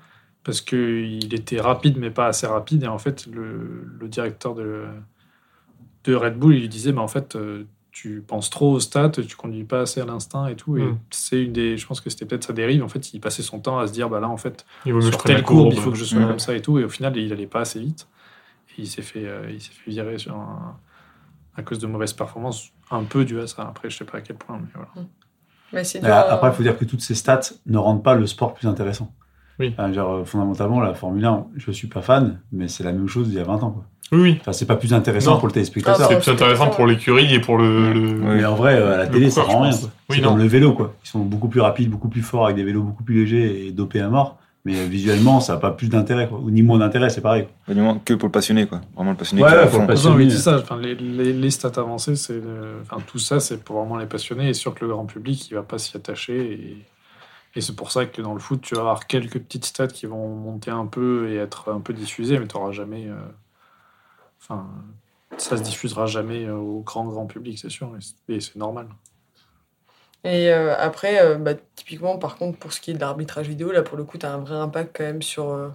parce 0.45 0.61
qu'il 0.61 1.33
était 1.33 1.59
rapide 1.59 1.97
mais 1.97 2.11
pas 2.11 2.27
assez 2.27 2.47
rapide 2.47 2.83
et 2.83 2.87
en 2.87 2.97
fait 2.99 3.25
le, 3.27 3.83
le 3.99 4.07
directeur 4.07 4.55
de, 4.55 4.85
de 6.05 6.15
Red 6.15 6.37
Bull 6.37 6.55
il 6.55 6.61
lui 6.61 6.69
disait 6.69 6.91
mais 6.93 6.99
en 7.01 7.07
fait 7.07 7.35
euh, 7.35 7.63
tu 7.91 8.21
penses 8.25 8.49
trop 8.49 8.73
aux 8.73 8.79
stats 8.79 9.09
tu 9.09 9.35
conduis 9.35 9.63
pas 9.63 9.81
assez 9.81 9.99
à 10.01 10.05
l'instinct 10.05 10.47
et 10.47 10.55
tout 10.55 10.77
et 10.77 10.83
Mm. 10.83 10.97
c'est 11.11 11.41
une 11.43 11.53
des 11.53 11.77
je 11.77 11.87
pense 11.87 11.99
que 12.01 12.09
c'était 12.09 12.25
peut-être 12.25 12.43
sa 12.45 12.53
dérive 12.53 12.83
en 12.83 12.87
fait 12.89 13.13
il 13.13 13.19
passait 13.19 13.41
son 13.41 13.59
temps 13.59 13.79
à 13.79 13.87
se 13.87 13.93
dire 13.93 14.09
bah 14.09 14.19
là 14.19 14.29
en 14.29 14.37
fait 14.37 14.65
Il 14.85 15.01
sur 15.01 15.23
telle 15.23 15.43
courbe, 15.43 15.59
courbe. 15.61 15.73
il 15.73 15.79
faut 15.79 15.91
que 15.91 15.97
je 15.97 16.03
sois 16.05 16.19
Ouais. 16.19 16.27
comme 16.27 16.39
ça 16.39 16.55
et 16.55 16.61
tout 16.61 16.77
et 16.79 16.83
au 16.83 16.89
final 16.89 17.15
il 17.17 17.31
allait 17.33 17.47
pas 17.47 17.61
assez 17.61 17.79
vite 17.79 18.07
et 18.77 18.81
il 18.81 18.87
s'est 18.87 19.01
fait 19.01 19.25
euh, 19.25 19.49
il 19.49 19.61
s'est 19.61 19.71
fait 19.73 19.89
virer 19.91 20.17
sur 20.17 20.35
un- 20.35 20.77
à 21.57 21.63
cause 21.63 21.79
de 21.79 21.87
mauvaises 21.87 22.13
performances 22.13 22.71
un 22.91 23.03
peu 23.03 23.23
dû 23.25 23.39
à 23.39 23.47
ça 23.47 23.63
après 23.63 23.89
je 23.89 23.97
sais 23.97 24.05
pas 24.05 24.17
à 24.17 24.21
quel 24.21 24.35
point 24.35 24.59
mais 24.61 24.67
voilà 24.75 24.89
Mais 25.73 25.83
c'est 25.83 26.01
Mais. 26.01 26.09
Après, 26.09 26.47
euh, 26.47 26.51
il 26.51 26.55
faut 26.55 26.63
dire 26.63 26.77
que 26.77 26.85
toutes 26.85 27.01
ces 27.01 27.15
stats 27.15 27.39
ne 27.65 27.77
rendent 27.77 28.03
pas 28.03 28.13
le 28.13 28.27
sport 28.27 28.53
plus 28.53 28.67
intéressant. 28.67 29.11
Oui. 29.59 29.73
Enfin, 29.77 29.91
genre, 29.93 30.13
euh, 30.13 30.25
fondamentalement, 30.25 30.79
la 30.81 30.93
Formule 30.93 31.23
1, 31.25 31.45
je 31.55 31.71
suis 31.71 31.87
pas 31.87 32.01
fan, 32.01 32.39
mais 32.51 32.67
c'est 32.67 32.83
la 32.83 32.91
même 32.91 33.07
chose 33.07 33.27
d'il 33.29 33.37
y 33.37 33.39
a 33.39 33.43
20 33.43 33.63
ans. 33.63 33.71
Quoi. 33.71 33.85
Oui, 34.11 34.19
oui. 34.21 34.37
Enfin, 34.41 34.51
c'est 34.53 34.65
pas 34.65 34.75
plus 34.75 34.93
intéressant 34.93 35.31
Non. 35.33 35.37
pour 35.39 35.47
le 35.47 35.53
téléspectateur. 35.53 36.07
Ah, 36.09 36.13
C'est 36.13 36.19
plus 36.19 36.31
intéressant 36.31 36.69
pour 36.69 36.85
l'écurie 36.85 37.33
et 37.33 37.39
pour 37.39 37.57
le. 37.57 37.93
Mais 37.93 38.45
en 38.45 38.55
vrai, 38.55 38.75
euh, 38.75 38.93
à 38.93 38.97
la 38.97 39.07
télé, 39.07 39.29
ça 39.29 39.43
rend 39.43 39.61
rien. 39.61 39.71
quoi. 39.71 39.89
Oui, 40.09 40.17
c'est 40.17 40.21
comme 40.21 40.37
le 40.37 40.45
vélo, 40.47 40.73
quoi. 40.73 40.93
Ils 41.03 41.07
sont 41.07 41.19
beaucoup 41.19 41.47
plus 41.47 41.61
rapides, 41.61 41.89
beaucoup 41.89 42.09
plus 42.09 42.21
forts 42.21 42.45
avec 42.45 42.55
des 42.57 42.63
vélos 42.63 42.83
beaucoup 42.83 43.03
plus 43.03 43.15
légers 43.15 43.67
et 43.67 43.71
dopés 43.71 44.01
à 44.01 44.09
mort. 44.09 44.37
Mais 44.67 44.75
euh, 44.77 44.85
visuellement, 44.85 45.39
ça 45.39 45.53
n'a 45.53 45.59
pas 45.59 45.71
plus 45.71 45.89
d'intérêt, 45.89 46.27
quoi. 46.27 46.39
Ou 46.39 46.49
ni 46.51 46.61
moins 46.63 46.79
d'intérêt, 46.79 47.09
c'est 47.09 47.21
pareil. 47.21 47.47
Moins 47.67 47.99
que 48.03 48.13
pour 48.15 48.27
le 48.27 48.31
passionné, 48.31 48.65
quoi. 48.67 48.81
Vraiment 48.95 49.11
le 49.11 49.17
passionné 49.17 49.43
Ouais, 49.43 49.49
qui 49.51 49.55
ouais, 49.57 49.67
pour 49.69 49.79
le 49.81 49.87
passionné. 49.87 50.15
oui, 50.17 50.31
c'est 50.31 50.37
ça. 50.37 50.57
Enfin, 50.57 50.77
les, 50.77 50.95
les, 50.95 51.33
les 51.33 51.49
stats 51.51 51.71
avancées, 51.77 52.15
c'est 52.15 52.33
le- 52.33 52.79
enfin, 52.81 52.97
tout 53.07 53.19
ça, 53.19 53.39
c'est 53.39 53.63
pour 53.63 53.77
vraiment 53.79 53.97
les 53.97 54.07
passionnés. 54.07 54.49
Et 54.49 54.53
sûr 54.53 54.73
que 54.73 54.83
le 54.85 54.91
grand 54.91 55.05
public, 55.05 55.49
il 55.49 55.53
va 55.55 55.61
pas 55.63 55.77
s'y 55.77 55.95
attacher. 55.95 56.51
Et, 56.53 56.77
et 57.55 57.61
c'est 57.61 57.75
pour 57.75 57.91
ça 57.91 58.05
que 58.05 58.21
dans 58.21 58.33
le 58.33 58.39
foot, 58.39 58.61
tu 58.61 58.75
vas 58.75 58.81
avoir 58.81 59.07
quelques 59.07 59.39
petites 59.39 59.65
stats 59.65 59.87
qui 59.87 60.05
vont 60.05 60.27
monter 60.35 60.71
un 60.71 60.85
peu 60.87 61.29
et 61.29 61.37
être 61.37 61.71
un 61.71 61.79
peu 61.81 61.93
diffusées, 61.93 62.37
mais 62.39 62.47
tu 62.47 62.57
n'auras 62.57 62.71
jamais. 62.71 63.07
euh, 63.07 63.15
Enfin, 64.41 64.67
ça 65.37 65.57
se 65.57 65.63
diffusera 65.63 66.05
jamais 66.05 66.45
euh, 66.45 66.55
au 66.55 66.81
grand 66.81 67.05
grand 67.05 67.25
public, 67.25 67.57
c'est 67.59 67.69
sûr. 67.69 67.91
Et 68.29 68.39
c'est- 68.39 68.55
normal. 68.55 68.87
Et 70.23 70.51
euh, 70.51 70.75
après, 70.77 71.19
euh, 71.21 71.35
bah, 71.37 71.51
typiquement, 71.75 72.17
par 72.17 72.35
contre, 72.37 72.57
pour 72.57 72.73
ce 72.73 72.81
qui 72.81 72.91
est 72.91 72.93
de 72.95 72.99
l'arbitrage 72.99 73.47
vidéo, 73.47 73.71
là, 73.71 73.81
pour 73.83 73.97
le 73.97 74.03
coup, 74.03 74.17
tu 74.17 74.25
as 74.25 74.33
un 74.33 74.39
vrai 74.39 74.55
impact 74.55 74.95
quand 74.97 75.03
même 75.03 75.21
sur, 75.21 75.49
euh, 75.49 75.69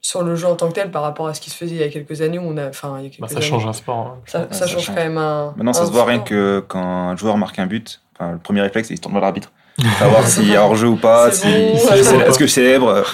sur 0.00 0.22
le 0.22 0.34
jeu 0.36 0.46
en 0.48 0.56
tant 0.56 0.68
que 0.68 0.74
tel 0.74 0.90
par 0.90 1.02
rapport 1.02 1.28
à 1.28 1.34
ce 1.34 1.40
qui 1.40 1.50
se 1.50 1.56
faisait 1.56 1.74
il 1.76 1.80
y 1.80 1.84
a 1.84 1.88
quelques 1.88 2.20
années. 2.20 2.38
Où 2.38 2.42
on 2.42 2.56
a, 2.56 2.68
enfin, 2.68 2.98
il 2.98 3.04
y 3.04 3.06
a 3.06 3.10
quelques 3.10 3.20
Bah, 3.22 3.28
ça 3.28 3.36
années. 3.36 3.46
change 3.46 3.66
un 3.66 3.72
sport. 3.72 3.96
hein. 4.06 4.18
Ça, 4.26 4.48
ça 4.50 4.52
ça 4.52 4.66
change 4.66 4.86
change. 4.86 4.96
quand 4.96 5.02
même 5.02 5.18
un. 5.18 5.52
Maintenant, 5.56 5.72
ça 5.72 5.82
un 5.82 5.86
se 5.86 5.92
voit 5.92 6.04
rien 6.04 6.20
que 6.20 6.64
quand 6.66 6.82
un 6.82 7.16
joueur 7.16 7.36
marque 7.38 7.58
un 7.58 7.66
but, 7.66 8.02
enfin, 8.14 8.32
le 8.32 8.38
premier 8.38 8.60
réflexe, 8.60 8.90
il 8.90 8.96
se 8.96 9.02
tourne 9.02 9.14
vers 9.14 9.22
l'arbitre. 9.22 9.52
Savoir 9.98 10.26
s'il 10.26 10.48
y 10.48 10.56
a 10.56 10.64
hors-jeu 10.64 10.88
ou 10.88 10.96
pas, 10.96 11.30
C'est 11.30 11.48
si, 11.48 11.72
bon, 11.72 11.78
si- 11.78 11.86
ouais. 11.86 12.02
si- 12.04 12.14
est-ce 12.14 12.38
que 12.38 12.46
je 12.46 12.52
célèbre? 12.52 13.04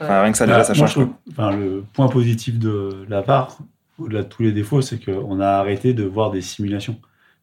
Enfin, 0.00 0.22
rien 0.22 0.32
que 0.32 0.38
ça, 0.38 0.46
déjà, 0.46 0.58
Bah, 0.58 0.64
ça 0.64 0.74
moi, 0.74 0.86
change. 0.86 1.06
je 1.26 1.30
enfin, 1.32 1.50
le 1.56 1.84
point 1.92 2.08
positif 2.08 2.58
de 2.58 3.06
la 3.08 3.20
VAR, 3.20 3.58
au-delà 3.98 4.22
de 4.22 4.28
tous 4.28 4.42
les 4.42 4.52
défauts, 4.52 4.80
c'est 4.80 4.98
qu'on 5.02 5.40
a 5.40 5.46
arrêté 5.48 5.94
de 5.94 6.04
voir 6.04 6.30
des 6.30 6.40
simulations. 6.40 6.96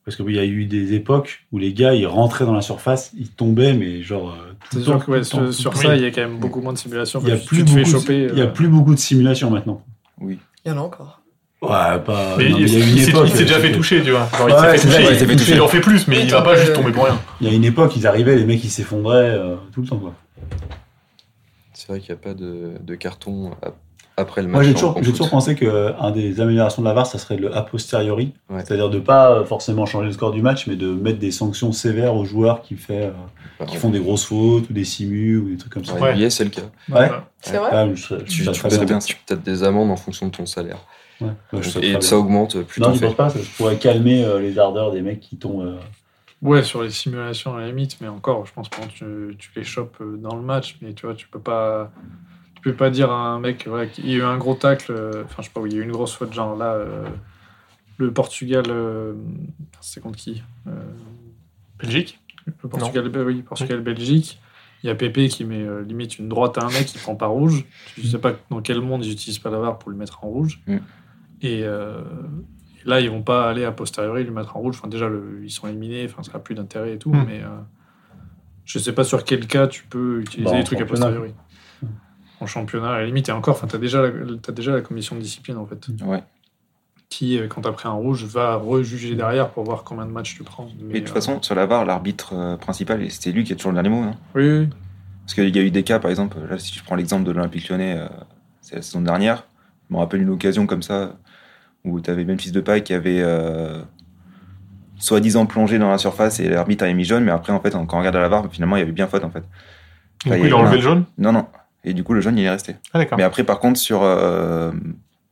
Parce 0.03 0.17
qu'il 0.17 0.31
y 0.35 0.39
a 0.39 0.45
eu 0.45 0.65
des 0.65 0.93
époques 0.93 1.45
où 1.51 1.59
les 1.59 1.73
gars, 1.73 1.93
ils 1.93 2.07
rentraient 2.07 2.45
dans 2.45 2.55
la 2.55 2.61
surface, 2.63 3.11
ils 3.17 3.29
tombaient, 3.29 3.73
mais 3.73 4.01
genre. 4.01 4.31
euh, 4.31 4.51
tout 4.51 4.67
C'est 4.71 4.77
le 4.79 4.83
sûr 4.83 4.93
temps, 4.93 4.99
que 4.99 5.11
ouais, 5.11 5.21
tout 5.21 5.37
le 5.37 5.45
temps, 5.45 5.51
sur, 5.51 5.77
ça, 5.77 5.95
il 5.95 6.01
y 6.01 6.05
a 6.05 6.11
quand 6.11 6.21
même 6.21 6.37
beaucoup 6.39 6.59
moins 6.59 6.73
de 6.73 6.77
simulations. 6.79 7.21
il 7.23 7.29
y 7.29 7.31
a 7.31 7.37
plus 7.37 7.57
tu 7.59 7.65
te 7.65 7.69
fais 7.69 7.75
beaucoup 7.83 7.91
de- 7.93 7.99
choper. 7.99 8.27
il 8.33 8.37
y 8.37 8.41
a 8.41 8.45
euh, 8.45 8.47
plus 8.47 8.67
beaucoup 8.67 8.93
de 8.95 8.99
simulations 8.99 9.51
maintenant. 9.51 9.83
Il 10.21 10.37
y 10.65 10.71
en 10.71 10.77
a 10.77 10.81
encore. 10.81 11.20
Ouais, 11.61 11.69
pas. 11.69 12.35
Mais 12.37 12.49
non, 12.49 12.57
mais 12.57 12.63
il 12.63 12.67
il 12.67 12.73
y 12.79 12.81
a 12.81 12.85
une 12.85 12.97
il 12.97 13.03
s'est 13.03 13.09
époque. 13.11 13.27
il 13.27 13.31
s'est 13.37 13.43
déjà 13.43 13.55
fait 13.55 13.61
c'était- 13.67 13.75
toucher, 13.77 14.01
tu 14.03 14.11
vois. 14.11 14.27
Genre, 14.37 14.49
il 14.49 14.53
Ouais, 14.53 14.59
s'est 14.59 14.67
fait 14.71 14.77
c'est 14.79 14.87
toucher, 14.87 15.03
vrai, 15.03 15.03
il- 15.03 15.13
il 15.15 15.19
s'est 15.19 15.25
fait 15.27 15.35
toucher. 15.35 15.53
il 15.53 15.61
en 15.61 15.67
fait 15.67 15.79
plus, 15.81 16.07
mais 16.07 16.17
Oui, 16.17 16.21
il 16.25 16.31
va 16.31 16.41
pas 16.41 16.55
juste 16.55 16.73
tomber 16.73 16.91
pour 16.91 17.05
rien. 17.05 17.19
Il 17.39 17.47
y 17.47 17.51
a 17.51 17.53
une 17.53 17.65
époque, 17.65 17.95
ils 17.95 18.07
arrivaient, 18.07 18.35
les 18.35 18.45
mecs, 18.45 18.63
ils 18.63 18.69
s'effondraient 18.71 19.29
euh, 19.37 19.55
tout 19.71 19.81
le 19.81 19.87
temps, 19.87 19.97
quoi. 19.97 20.13
C'est 21.73 21.87
vrai 21.87 21.99
qu'il 21.99 22.13
n'y 22.13 22.19
a 22.19 22.23
pas 22.23 22.33
de, 22.33 22.71
de 22.81 22.95
carton 22.95 23.51
ap- 23.61 23.75
après 24.17 24.41
le 24.41 24.47
match. 24.47 24.55
Moi, 24.55 24.63
j'ai 24.63 24.73
toujours, 24.73 24.99
toujours 25.01 25.29
pensé 25.29 25.55
qu'un 25.55 26.11
des 26.11 26.41
améliorations 26.41 26.81
de 26.81 26.87
la 26.87 26.93
VAR, 26.93 27.05
ça 27.07 27.17
serait 27.19 27.37
le 27.37 27.55
a 27.55 27.61
posteriori. 27.61 28.33
Ouais. 28.49 28.61
C'est-à-dire 28.65 28.89
de 28.89 28.99
pas 28.99 29.43
forcément 29.45 29.85
changer 29.85 30.07
le 30.07 30.11
score 30.13 30.31
du 30.31 30.41
match, 30.41 30.65
mais 30.67 30.75
de 30.75 30.87
mettre 30.91 31.19
des 31.19 31.31
sanctions 31.31 31.71
sévères 31.71 32.15
aux 32.15 32.25
joueurs 32.25 32.61
qui, 32.61 32.75
fait, 32.75 33.11
euh, 33.61 33.65
qui 33.65 33.77
font 33.77 33.89
des 33.89 33.99
grosses 33.99 34.25
fautes 34.25 34.69
ou 34.69 34.73
des 34.73 34.83
simus 34.83 35.37
ou 35.37 35.49
des 35.49 35.57
trucs 35.57 35.73
comme 35.73 35.85
ça. 35.85 35.93
Ouais. 35.93 36.13
NBA, 36.15 36.29
c'est 36.31 36.43
le 36.43 36.49
cas. 36.49 36.61
Ouais. 36.89 37.09
C'est 37.41 37.57
vrai 37.57 37.69
Ah, 37.71 37.87
je, 37.93 38.01
serais- 38.01 38.19
je 38.25 38.31
Tu, 38.31 38.45
tu 38.45 38.51
très 38.51 38.69
peux 38.79 38.85
bien. 38.85 38.99
tu 38.99 39.15
peux 39.15 39.21
peut-être 39.27 39.43
des 39.43 39.63
amendes 39.63 39.91
en 39.91 39.95
fonction 39.95 40.25
de 40.27 40.31
ton 40.31 40.45
salaire. 40.45 40.77
Ouais. 41.21 41.29
Ouais, 41.53 41.83
Et 41.83 42.01
ça 42.01 42.17
augmente 42.17 42.61
plus 42.63 42.81
Non, 42.81 42.93
je 42.93 42.99
pense 43.05 43.15
pas, 43.15 43.29
ça 43.29 43.39
pourrait 43.57 43.77
calmer 43.77 44.25
euh, 44.25 44.39
les 44.39 44.57
ardeurs 44.57 44.91
des 44.91 45.01
mecs 45.01 45.19
qui 45.19 45.37
tombent. 45.37 45.65
euh, 45.65 45.77
Ouais, 46.41 46.63
sur 46.63 46.81
les 46.81 46.89
simulations 46.89 47.55
à 47.55 47.61
la 47.61 47.67
limite, 47.67 47.97
mais 48.01 48.07
encore, 48.07 48.47
je 48.47 48.53
pense 48.53 48.67
que 48.67 48.81
tu, 48.87 49.37
tu 49.37 49.51
les 49.55 49.63
chopes 49.63 49.97
euh, 50.01 50.17
dans 50.17 50.35
le 50.35 50.41
match, 50.41 50.77
mais 50.81 50.93
tu 50.93 51.05
vois, 51.05 51.13
tu 51.13 51.27
peux 51.27 51.39
pas, 51.39 51.91
tu 52.55 52.61
peux 52.63 52.73
pas 52.73 52.89
dire 52.89 53.11
à 53.11 53.27
un 53.27 53.39
mec, 53.39 53.67
voilà, 53.67 53.85
qu'il 53.85 54.09
y 54.09 54.13
a 54.13 54.17
eu 54.17 54.23
un 54.23 54.37
gros 54.37 54.55
tacle, 54.55 54.91
euh, 54.91 55.23
enfin, 55.25 55.43
je 55.43 55.43
sais 55.47 55.51
pas, 55.53 55.61
où 55.61 55.67
il 55.67 55.73
y 55.73 55.75
a 55.75 55.79
eu 55.79 55.83
une 55.83 55.91
grosse 55.91 56.13
faute, 56.15 56.33
genre 56.33 56.55
là, 56.55 56.73
euh, 56.73 57.05
le 57.97 58.11
Portugal, 58.11 58.63
euh, 58.69 59.13
c'est 59.81 60.01
contre 60.01 60.17
qui 60.17 60.41
Euh, 60.67 60.71
Belgique? 61.79 62.19
Le 62.63 62.69
Portugal, 62.69 63.11
oui, 63.27 63.43
Portugal-Belgique. 63.43 64.39
Il 64.83 64.87
y 64.87 64.89
a 64.89 64.95
Pépé 64.95 65.27
qui 65.27 65.45
met 65.45 65.61
euh, 65.61 65.83
limite 65.83 66.17
une 66.17 66.27
droite 66.27 66.57
à 66.57 66.63
un 66.65 66.69
mec 66.71 66.87
qui 66.87 66.97
prend 66.97 67.15
pas 67.15 67.27
rouge. 67.27 67.65
Je 67.99 68.07
sais 68.07 68.17
pas 68.17 68.33
dans 68.49 68.61
quel 68.61 68.81
monde 68.81 69.05
ils 69.05 69.11
utilisent 69.11 69.37
pas 69.37 69.51
la 69.51 69.59
VAR 69.59 69.77
pour 69.77 69.91
le 69.91 69.95
mettre 69.97 70.23
en 70.23 70.27
rouge. 70.27 70.59
Mm. 70.65 70.77
Et, 71.41 71.63
euh, 71.63 72.01
et 72.85 72.89
là, 72.89 72.99
ils 73.01 73.09
vont 73.09 73.23
pas 73.23 73.49
aller 73.49 73.65
à 73.65 73.71
posteriori 73.71 74.23
le 74.23 74.31
mettre 74.31 74.55
en 74.57 74.59
rouge. 74.59 74.75
Enfin, 74.77 74.87
déjà, 74.87 75.07
le- 75.09 75.41
ils 75.43 75.49
sont 75.51 75.67
éliminés. 75.67 76.05
Enfin, 76.05 76.23
ça 76.23 76.33
n'a 76.33 76.39
plus 76.39 76.55
d'intérêt 76.55 76.93
et 76.93 76.97
tout. 76.97 77.11
Mm. 77.11 77.23
Mais 77.27 77.41
euh, 77.43 77.47
je 78.65 78.79
sais 78.79 78.93
pas 78.93 79.03
sur 79.03 79.23
quel 79.23 79.47
cas 79.47 79.67
tu 79.67 79.83
peux 79.85 80.21
utiliser 80.21 80.51
Bah, 80.51 80.57
des 80.57 80.63
trucs 80.63 80.79
à 80.79 80.81
championnat. 80.81 81.05
posteriori. 81.07 81.33
En 82.39 82.47
championnat, 82.47 82.91
à 82.93 82.99
la 83.01 83.05
limite, 83.05 83.29
et 83.29 83.31
encore, 83.31 83.55
enfin, 83.55 83.67
tu 83.67 83.75
as, 83.75 83.79
déjà 83.79 84.01
la- 84.01 84.11
t'as 84.41 84.51
déjà 84.51 84.71
la 84.71 84.81
commission 84.81 85.15
de 85.15 85.21
discipline 85.21 85.57
en 85.57 85.65
fait. 85.67 85.87
Ouais. 86.03 86.23
Qui, 87.09 87.37
euh, 87.37 87.47
quand 87.47 87.61
tu 87.61 87.67
as 87.67 87.71
pris 87.71 87.87
un 87.87 87.91
rouge, 87.93 88.23
va 88.25 88.55
rejuger 88.55 89.15
derrière 89.15 89.49
pour 89.49 89.63
voir 89.63 89.83
combien 89.83 90.05
de 90.05 90.11
matchs 90.11 90.35
tu 90.35 90.43
prends. 90.43 90.67
Mais, 90.81 90.97
Et 90.97 91.01
de 91.01 91.05
toute 91.05 91.09
euh, 91.11 91.13
façon, 91.15 91.41
sur 91.41 91.53
la 91.55 91.65
VAR, 91.67 91.85
l'arbitre 91.85 92.57
principal, 92.59 93.09
c'était 93.11 93.31
lui 93.31 93.43
qui 93.43 93.53
a 93.53 93.55
toujours 93.55 93.71
le 93.73 93.75
dernier 93.75 93.89
mot. 93.89 94.05
non 94.05 94.15
Oui, 94.33 94.49
oui. 94.59 94.69
Parce 95.25 95.35
qu'il 95.35 95.55
y 95.55 95.59
a 95.59 95.61
eu 95.61 95.71
des 95.71 95.83
cas, 95.83 95.99
par 95.99 96.09
exemple, 96.09 96.37
là, 96.49 96.57
si 96.57 96.73
je 96.73 96.83
prends 96.83 96.95
l'exemple 96.95 97.25
de 97.25 97.31
l'Olympique 97.31 97.69
lyonnais, 97.69 97.97
euh, 97.99 98.07
c'est 98.61 98.75
la 98.77 98.81
saison 98.81 99.01
dernière, 99.01 99.45
je 99.89 99.93
me 99.93 99.99
rappelle 99.99 100.21
une 100.21 100.29
occasion 100.29 100.65
comme 100.65 100.81
ça, 100.81 101.15
où 101.85 101.99
tu 102.01 102.09
avais 102.11 102.23
Memphis 102.25 102.51
Depay 102.51 102.83
qui 102.83 102.93
avait 102.93 103.21
euh, 103.21 103.81
soi-disant 104.97 105.45
plongé 105.45 105.79
dans 105.79 105.89
la 105.89 105.97
surface 105.97 106.39
et 106.39 106.47
l'arbitre 106.49 106.83
avait 106.83 106.93
mis 106.93 107.05
jaune, 107.05 107.23
mais 107.23 107.31
après, 107.31 107.51
en 107.53 107.59
fait, 107.59 107.71
quand 107.71 107.87
on 107.93 107.97
regarde 107.99 108.15
à 108.15 108.21
la 108.21 108.29
VAR, 108.29 108.45
finalement, 108.51 108.75
il 108.75 108.79
y 108.79 108.83
avait 108.83 108.91
bien 108.91 109.07
faute, 109.07 109.23
en 109.23 109.31
fait. 109.31 109.43
Du 110.23 110.29
coup, 110.29 110.45
il 110.45 110.53
a 110.53 110.57
enlevé 110.57 110.75
le 110.77 110.81
jaune? 110.83 111.05
Non, 111.17 111.31
non. 111.31 111.47
Et 111.83 111.93
du 111.93 112.03
coup, 112.03 112.13
le 112.13 112.21
jaune, 112.21 112.37
il 112.37 112.45
est 112.45 112.49
resté. 112.49 112.75
Ah. 112.93 112.99
Mais 113.17 113.23
après, 113.23 113.43
par 113.43 113.59
contre, 113.59 113.79
sur 113.79 114.01
euh, 114.03 114.71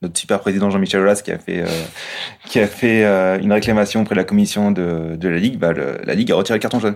notre 0.01 0.17
super 0.17 0.39
président 0.39 0.71
Jean-Michel 0.71 1.01
Aulas 1.01 1.21
qui 1.23 1.31
a 1.31 1.37
fait, 1.37 1.61
euh, 1.61 1.67
qui 2.45 2.59
a 2.59 2.65
fait 2.65 3.05
euh, 3.05 3.37
une 3.39 3.53
réclamation 3.53 4.01
auprès 4.01 4.15
de 4.15 4.19
la 4.19 4.23
commission 4.23 4.71
de, 4.71 5.15
de 5.15 5.27
la 5.29 5.37
Ligue, 5.37 5.59
bah, 5.59 5.73
le- 5.73 5.99
la 6.03 6.15
Ligue 6.15 6.31
a 6.31 6.35
retiré 6.35 6.57
le 6.57 6.61
carton 6.61 6.79
jaune. 6.79 6.95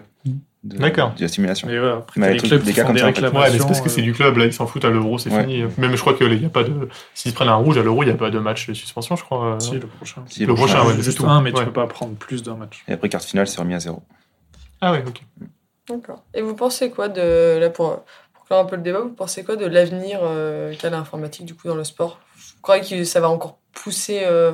De- 0.64 0.78
D'accord. 0.78 1.14
De 1.16 1.22
la 1.22 1.28
simulation. 1.28 1.68
Mais 1.68 1.78
voilà, 1.78 1.96
après, 1.98 2.20
Mais 2.22 2.28
les 2.28 2.34
les 2.34 2.38
trucs- 2.40 2.50
clubs 2.52 2.64
des 2.64 2.74
cas 2.74 2.82
font 2.84 2.88
comme 2.88 2.96
des 2.96 3.00
ça. 3.02 3.08
Ouais, 3.08 3.32
mais 3.52 3.60
c'est 3.60 3.68
parce 3.68 3.82
que 3.82 3.90
c'est 3.90 4.02
euh, 4.02 4.04
du 4.06 4.14
club, 4.14 4.38
là, 4.38 4.46
ils 4.46 4.54
s'en 4.54 4.66
foutent 4.66 4.86
à 4.86 4.90
l'euro, 4.90 5.18
c'est 5.18 5.30
Ouais. 5.30 5.42
fini. 5.42 5.64
Même 5.78 5.96
je 5.96 6.02
crois 6.02 6.14
que 6.14 6.24
il 6.24 6.42
y 6.42 6.46
a 6.46 6.50
pas 6.50 6.64
de. 6.64 6.88
S'ils 7.14 7.32
se 7.32 7.36
prennent 7.36 7.50
un 7.50 7.56
rouge 7.56 7.78
à 7.78 7.84
l'euro, 7.84 8.02
il 8.04 8.06
n'y 8.08 8.12
a 8.14 8.16
pas 8.16 8.30
de 8.30 8.40
match 8.40 8.68
de 8.68 8.74
suspension, 8.74 9.16
je 9.16 9.24
crois. 9.24 9.58
Si, 9.60 9.74
le 9.74 9.88
prochain. 9.88 10.24
Si, 10.28 10.46
Le 10.46 10.54
prochain, 10.56 10.86
ouais, 10.86 10.96
juste 11.02 11.18
tout. 11.18 11.26
un, 11.28 11.42
mais 11.42 11.52
tu 11.52 11.60
Ouais. 11.60 11.66
peux 11.66 11.74
pas 11.74 11.88
prendre 11.88 12.16
plus 12.16 12.44
d'un 12.44 12.56
match. 12.56 12.84
Et 12.88 12.94
après, 12.94 13.10
carte 13.10 13.26
finale, 13.26 13.48
c'est 13.48 13.60
remis 13.60 13.74
à 13.74 13.80
zéro. 13.80 14.02
Ah 14.82 14.92
ouais, 14.94 15.04
ok. 15.06 15.22
D'accord. 15.90 16.24
Et 16.34 16.42
vous 16.42 16.56
pensez 16.56 16.92
quoi 16.92 17.10
de, 17.10 17.58
là 17.60 17.70
pour, 17.70 18.04
pour 18.34 18.46
clore 18.46 18.62
un 18.62 18.66
peu 18.66 18.78
le 18.78 18.82
débat, 18.84 19.02
vous 19.02 19.10
pensez 19.10 19.44
quoi 19.44 19.58
de 19.58 19.66
l'avenir 19.66 20.20
euh, 20.24 20.74
qu'a 20.80 20.90
l'informatique 20.90 21.46
du 21.46 21.56
coup 21.56 21.68
dans 21.68 21.76
le 21.76 21.84
sport? 21.84 22.20
Vous 22.38 22.62
croyez 22.62 22.84
que 22.84 23.04
ça 23.04 23.20
va 23.20 23.30
encore 23.30 23.58
pousser, 23.74 24.22
euh, 24.24 24.54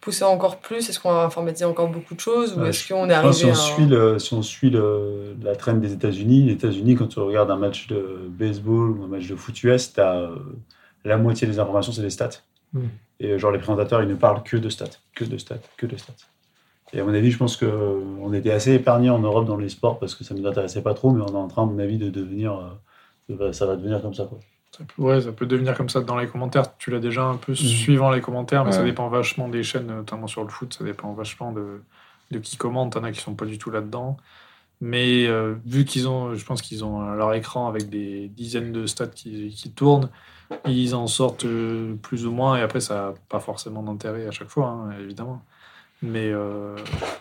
pousser 0.00 0.24
encore 0.24 0.58
plus? 0.58 0.88
Est-ce 0.88 0.98
qu'on 1.00 1.12
va 1.12 1.24
informatiser 1.24 1.64
encore 1.64 1.88
beaucoup 1.88 2.14
de 2.14 2.20
choses? 2.20 2.56
Ou 2.56 2.64
est-ce 2.64 2.88
qu'on 2.88 3.08
est 3.10 3.20
pense 3.20 3.38
si 3.38 3.44
arrivé 3.44 3.50
on 3.50 3.52
à... 3.52 3.74
suit, 3.74 3.86
le, 3.86 4.18
si 4.18 4.34
on 4.34 4.42
suit 4.42 4.70
le- 4.70 5.36
la 5.42 5.54
traîne 5.56 5.80
des 5.80 5.92
États-Unis, 5.92 6.44
les 6.44 6.52
États-Unis, 6.54 6.94
quand 6.96 7.06
tu 7.08 7.18
regardes 7.20 7.50
un 7.50 7.56
match 7.56 7.86
de 7.88 8.20
baseball 8.28 8.90
ou 8.98 9.04
un 9.04 9.08
match 9.08 9.26
de 9.28 9.36
foot 9.36 9.62
US, 9.64 9.92
tu 9.92 10.00
as 10.00 10.30
la 11.04 11.16
moitié 11.16 11.46
des 11.46 11.58
informations, 11.58 11.92
c'est 11.92 12.02
des 12.02 12.10
stats. 12.10 12.30
Mm. 12.72 12.80
Et 13.20 13.30
euh, 13.32 13.38
genre, 13.38 13.50
les 13.52 13.58
présentateurs, 13.58 14.02
ils 14.02 14.08
ne 14.08 14.14
parlent 14.14 14.42
que 14.42 14.56
de 14.56 14.68
stats, 14.68 14.86
que 15.14 15.24
de 15.24 15.36
stats, 15.38 15.56
que 15.76 15.86
de 15.86 15.96
stats. 15.96 16.12
Et 16.92 17.00
à 17.00 17.04
mon 17.04 17.14
avis, 17.14 17.30
je 17.30 17.38
pense 17.38 17.56
qu'on 17.56 18.32
était 18.32 18.50
assez 18.50 18.72
épargnés 18.72 19.10
en 19.10 19.18
Europe 19.20 19.46
dans 19.46 19.56
les 19.56 19.68
sports 19.68 19.98
parce 19.98 20.14
que 20.14 20.24
ça 20.24 20.34
ne 20.34 20.40
nous 20.40 20.46
intéressait 20.48 20.82
pas 20.82 20.92
trop, 20.94 21.10
mais 21.12 21.22
on 21.22 21.28
est 21.28 21.36
en 21.36 21.46
train, 21.48 21.62
à 21.62 21.66
mon 21.66 21.78
avis, 21.78 21.98
de 21.98 22.10
devenir. 22.10 22.52
euh, 22.54 22.68
ça 23.28 23.34
va- 23.36 23.52
ça 23.52 23.66
va 23.66 23.76
devenir 23.76 24.02
comme 24.02 24.14
ça. 24.14 24.24
Quoi. 24.24 24.38
Ça 24.80 24.86
peut, 24.96 25.02
ouais, 25.02 25.20
ça 25.20 25.32
peut 25.32 25.44
devenir 25.44 25.76
comme 25.76 25.90
ça 25.90 26.00
dans 26.00 26.16
les 26.16 26.26
commentaires. 26.26 26.74
Tu 26.78 26.90
l'as 26.90 27.00
déjà 27.00 27.22
un 27.24 27.34
Mhm. 27.34 27.38
peu 27.38 27.54
suivant 27.54 28.10
les 28.10 28.22
commentaires, 28.22 28.64
mais 28.64 28.72
ça 28.72 28.82
dépend 28.82 29.08
vachement 29.08 29.48
des 29.48 29.62
chaînes, 29.62 29.86
notamment 29.88 30.26
sur 30.26 30.42
le 30.42 30.48
foot. 30.48 30.72
Ça 30.72 30.84
dépend 30.84 31.12
vachement 31.12 31.52
de, 31.52 31.82
de 32.30 32.38
qui 32.38 32.56
commente. 32.56 32.94
T'en 32.94 33.04
as 33.04 33.12
qui 33.12 33.20
sont 33.20 33.34
pas 33.34 33.44
du 33.44 33.58
tout 33.58 33.70
là-dedans. 33.70 34.16
Mais 34.80 35.26
euh, 35.26 35.56
vu 35.66 35.84
qu'ils 35.84 36.08
ont, 36.08 36.34
je 36.34 36.42
pense 36.46 36.62
qu'ils 36.62 36.82
ont 36.82 37.12
leur 37.14 37.34
écran 37.34 37.68
avec 37.68 37.90
des 37.90 38.28
dizaines 38.28 38.72
de 38.72 38.86
stats 38.86 39.08
qui, 39.08 39.50
qui 39.50 39.70
tournent, 39.70 40.08
ils 40.66 40.94
en 40.94 41.06
sortent 41.06 41.44
euh, 41.44 41.94
plus 42.00 42.24
ou 42.26 42.32
moins. 42.32 42.56
Et 42.56 42.62
après, 42.62 42.80
ça 42.80 42.94
n'a 42.94 43.14
pas 43.28 43.40
forcément 43.40 43.82
d'intérêt 43.82 44.26
à 44.26 44.30
chaque 44.30 44.48
fois, 44.48 44.68
hein, 44.68 44.92
évidemment. 44.98 45.42
Mais 46.02 46.30
euh, 46.32 46.74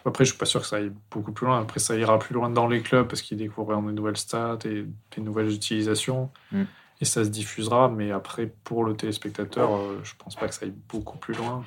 après, 0.06 0.24
je 0.24 0.30
suis 0.30 0.38
pas 0.40 0.46
sûr 0.46 0.62
que 0.62 0.68
ça 0.68 0.78
aille 0.78 0.94
beaucoup 1.12 1.34
plus 1.34 1.46
loin. 1.46 1.60
Après, 1.60 1.82
ça 1.82 1.98
ira 1.98 2.18
plus 2.18 2.34
loin 2.34 2.50
dans 2.50 2.68
les 2.68 2.82
clubs 2.82 3.06
parce 3.08 3.22
qu'ils 3.22 3.38
découvriront 3.38 3.82
des 3.84 3.92
nouvelles 3.92 4.16
stats 4.16 4.60
et 4.64 4.86
des 5.18 5.22
nouvelles 5.22 5.52
utilisations. 5.54 6.30
Mm. 6.54 6.64
Et 7.02 7.06
ça 7.06 7.24
se 7.24 7.30
diffusera. 7.30 7.88
Mais 7.90 8.12
après, 8.12 8.52
pour 8.64 8.84
le 8.84 8.94
téléspectateur, 8.96 9.74
euh, 9.76 10.00
je 10.04 10.14
pense 10.22 10.36
pas 10.36 10.48
que 10.48 10.54
ça 10.54 10.66
aille 10.66 10.74
beaucoup 10.92 11.18
plus 11.18 11.34
loin. 11.36 11.64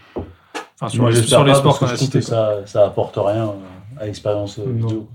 Enfin, 0.74 0.88
sur, 0.88 1.02
Moi, 1.02 1.10
les, 1.10 1.16
j'espère 1.16 1.38
sur 1.38 1.44
les 1.44 1.52
pas, 1.52 1.58
sports 1.58 1.78
parce 1.78 1.92
que 1.92 1.96
qu'on 1.96 2.04
a 2.04 2.06
cités. 2.06 2.20
ça, 2.20 2.66
ça 2.66 2.84
apporte 2.86 3.16
rien 3.16 3.48
euh, 3.48 4.00
à 4.00 4.06
l'expérience 4.06 4.58
euh, 4.58 4.64
vidéo. 4.70 5.08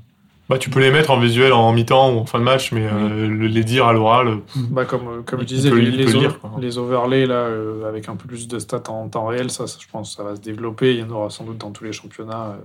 Bah, 0.49 0.57
tu 0.57 0.69
peux 0.69 0.79
les 0.79 0.91
mettre 0.91 1.11
en 1.11 1.19
visuel 1.19 1.51
en 1.51 1.73
mi-temps 1.73 2.13
ou 2.13 2.19
en 2.19 2.25
fin 2.25 2.39
de 2.39 2.45
match, 2.45 2.71
mais 2.71 2.87
euh, 2.87 3.27
le- 3.27 3.47
les 3.47 3.63
dire 3.65 3.85
à 3.85 3.91
l'oral. 3.91 4.27
euh, 4.29 4.37
Bah, 4.55 4.85
comme, 4.85 5.25
comme 5.25 5.41
Il 5.41 5.43
je 5.43 5.47
disais, 5.55 5.69
peut- 5.69 5.75
les, 5.77 5.91
les 5.91 6.05
lire, 6.05 6.39
overlays, 6.77 7.25
là, 7.25 7.35
euh, 7.35 7.85
avec 7.87 8.07
un 8.07 8.15
peu 8.15 8.27
plus 8.29 8.47
de 8.47 8.57
stats 8.57 8.89
en 8.89 9.09
temps 9.09 9.25
réel, 9.27 9.51
ça, 9.51 9.67
ça, 9.67 9.77
je 9.81 9.87
pense 9.89 10.11
que 10.11 10.15
ça 10.15 10.23
va 10.23 10.37
se 10.37 10.41
développer. 10.41 10.93
Il 10.93 11.01
y 11.01 11.03
en 11.03 11.09
aura 11.09 11.29
sans 11.29 11.43
doute 11.43 11.57
dans 11.57 11.71
tous 11.71 11.83
les 11.83 11.91
championnats. 11.91 12.51
euh, 12.53 12.57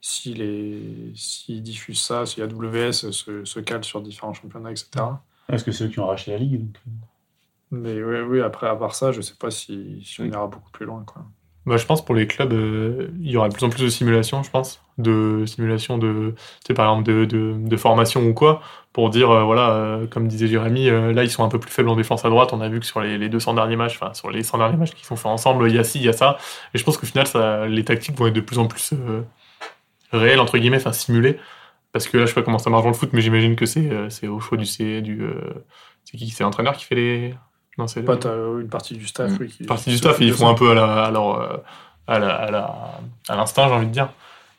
si 0.00 0.34
les, 0.34 1.12
s'ils 1.14 1.62
diffusent 1.62 2.00
ça, 2.02 2.26
si 2.26 2.40
AWS 2.42 3.12
se, 3.12 3.44
se 3.44 3.60
cale 3.60 3.84
sur 3.84 4.00
différents 4.00 4.34
championnats, 4.34 4.70
etc. 4.72 4.88
Parce 5.48 5.62
que 5.62 5.72
c'est 5.72 5.84
eux 5.84 5.88
qui 5.88 6.00
ont 6.00 6.06
racheté 6.06 6.32
la 6.32 6.38
ligue. 6.38 6.58
donc, 6.58 6.76
euh, 6.86 6.90
Mais 7.70 8.02
oui, 8.02 8.20
oui, 8.20 8.40
après, 8.40 8.68
à 8.68 8.76
part 8.76 8.94
ça, 8.94 9.12
je 9.12 9.20
sais 9.20 9.34
pas 9.38 9.50
si, 9.50 10.02
si 10.04 10.20
on 10.20 10.24
ira 10.24 10.46
beaucoup 10.46 10.70
plus 10.70 10.86
loin. 10.86 11.04
Quoi. 11.06 11.24
Bah, 11.64 11.76
je 11.76 11.86
pense 11.86 12.04
pour 12.04 12.16
les 12.16 12.26
clubs, 12.26 12.52
euh, 12.52 13.08
il 13.20 13.30
y 13.30 13.36
aura 13.36 13.48
de 13.48 13.54
plus 13.54 13.64
en 13.64 13.70
plus 13.70 13.84
de 13.84 13.88
simulations, 13.88 14.42
je 14.42 14.50
pense, 14.50 14.82
de 14.98 15.44
simulations 15.46 15.96
de, 15.96 16.34
tu 16.36 16.66
sais, 16.66 16.74
par 16.74 16.90
exemple, 16.90 17.08
de, 17.08 17.24
de, 17.24 17.54
de 17.56 17.76
formation 17.76 18.22
ou 18.26 18.34
quoi, 18.34 18.60
pour 18.92 19.10
dire, 19.10 19.30
euh, 19.30 19.44
voilà, 19.44 19.70
euh, 19.70 20.06
comme 20.08 20.26
disait 20.26 20.48
Jérémy, 20.48 20.88
euh, 20.88 21.12
là, 21.12 21.22
ils 21.22 21.30
sont 21.30 21.44
un 21.44 21.48
peu 21.48 21.60
plus 21.60 21.70
faibles 21.70 21.88
en 21.88 21.94
défense 21.94 22.24
à 22.24 22.30
droite. 22.30 22.52
On 22.52 22.60
a 22.60 22.68
vu 22.68 22.80
que 22.80 22.86
sur 22.86 23.00
les, 23.00 23.16
les 23.16 23.28
200 23.28 23.54
derniers 23.54 23.76
matchs, 23.76 23.96
enfin, 24.00 24.12
sur 24.12 24.30
les 24.30 24.42
100 24.42 24.58
derniers 24.58 24.76
matchs 24.76 24.92
qui 24.92 25.04
sont 25.04 25.14
faits 25.14 25.26
ensemble, 25.26 25.68
il 25.68 25.76
y 25.76 25.78
a 25.78 25.84
ci, 25.84 25.98
il 25.98 26.04
y 26.04 26.08
a 26.08 26.12
ça. 26.12 26.36
Et 26.74 26.78
je 26.78 26.84
pense 26.84 26.96
qu'au 26.98 27.06
final, 27.06 27.28
ça, 27.28 27.66
les 27.68 27.84
tactiques 27.84 28.18
vont 28.18 28.26
être 28.26 28.34
de 28.34 28.40
plus 28.40 28.58
en 28.58 28.66
plus 28.66 28.92
euh, 28.92 29.22
réelles, 30.12 30.40
entre 30.40 30.58
guillemets, 30.58 30.78
enfin, 30.78 30.92
simulées. 30.92 31.38
Parce 31.92 32.08
que 32.08 32.16
là, 32.16 32.24
je 32.24 32.30
sais 32.30 32.34
pas 32.34 32.42
comment 32.42 32.58
ça 32.58 32.70
marche 32.70 32.82
dans 32.84 32.88
le 32.88 32.94
foot, 32.94 33.10
mais 33.12 33.20
j'imagine 33.20 33.54
que 33.56 33.66
c'est 33.66 33.90
euh, 33.90 34.08
c'est 34.08 34.26
au 34.28 34.40
choix 34.40 34.56
du, 34.58 34.64
C, 34.66 35.02
du, 35.02 35.22
euh, 35.22 35.64
c'est 36.04 36.16
qui, 36.16 36.28
c'est 36.30 36.42
l'entraîneur 36.42 36.74
qui 36.76 36.84
fait 36.86 36.94
les, 36.94 37.34
non, 37.78 37.86
c'est 37.86 38.02
Pas 38.02 38.18
une 38.60 38.68
partie 38.68 38.96
du 38.96 39.06
staff, 39.06 39.32
Mm. 39.32 39.36
oui. 39.40 39.48
Qui, 39.48 39.64
partie 39.64 39.84
qui 39.84 39.90
du 39.90 39.96
staff, 39.98 40.18
ils 40.20 40.32
font 40.32 40.46
ça. 40.46 40.50
un 40.52 40.54
peu 40.54 40.70
à 40.70 40.74
la, 40.74 41.04
à 41.04 41.10
leur, 41.10 41.40
euh, 41.40 41.56
à 42.06 42.18
la, 42.18 42.34
à 42.34 42.50
la- 42.50 43.00
à 43.28 43.36
l'instinct, 43.36 43.68
j'ai 43.68 43.74
envie 43.74 43.86
de 43.86 43.92
dire. 43.92 44.10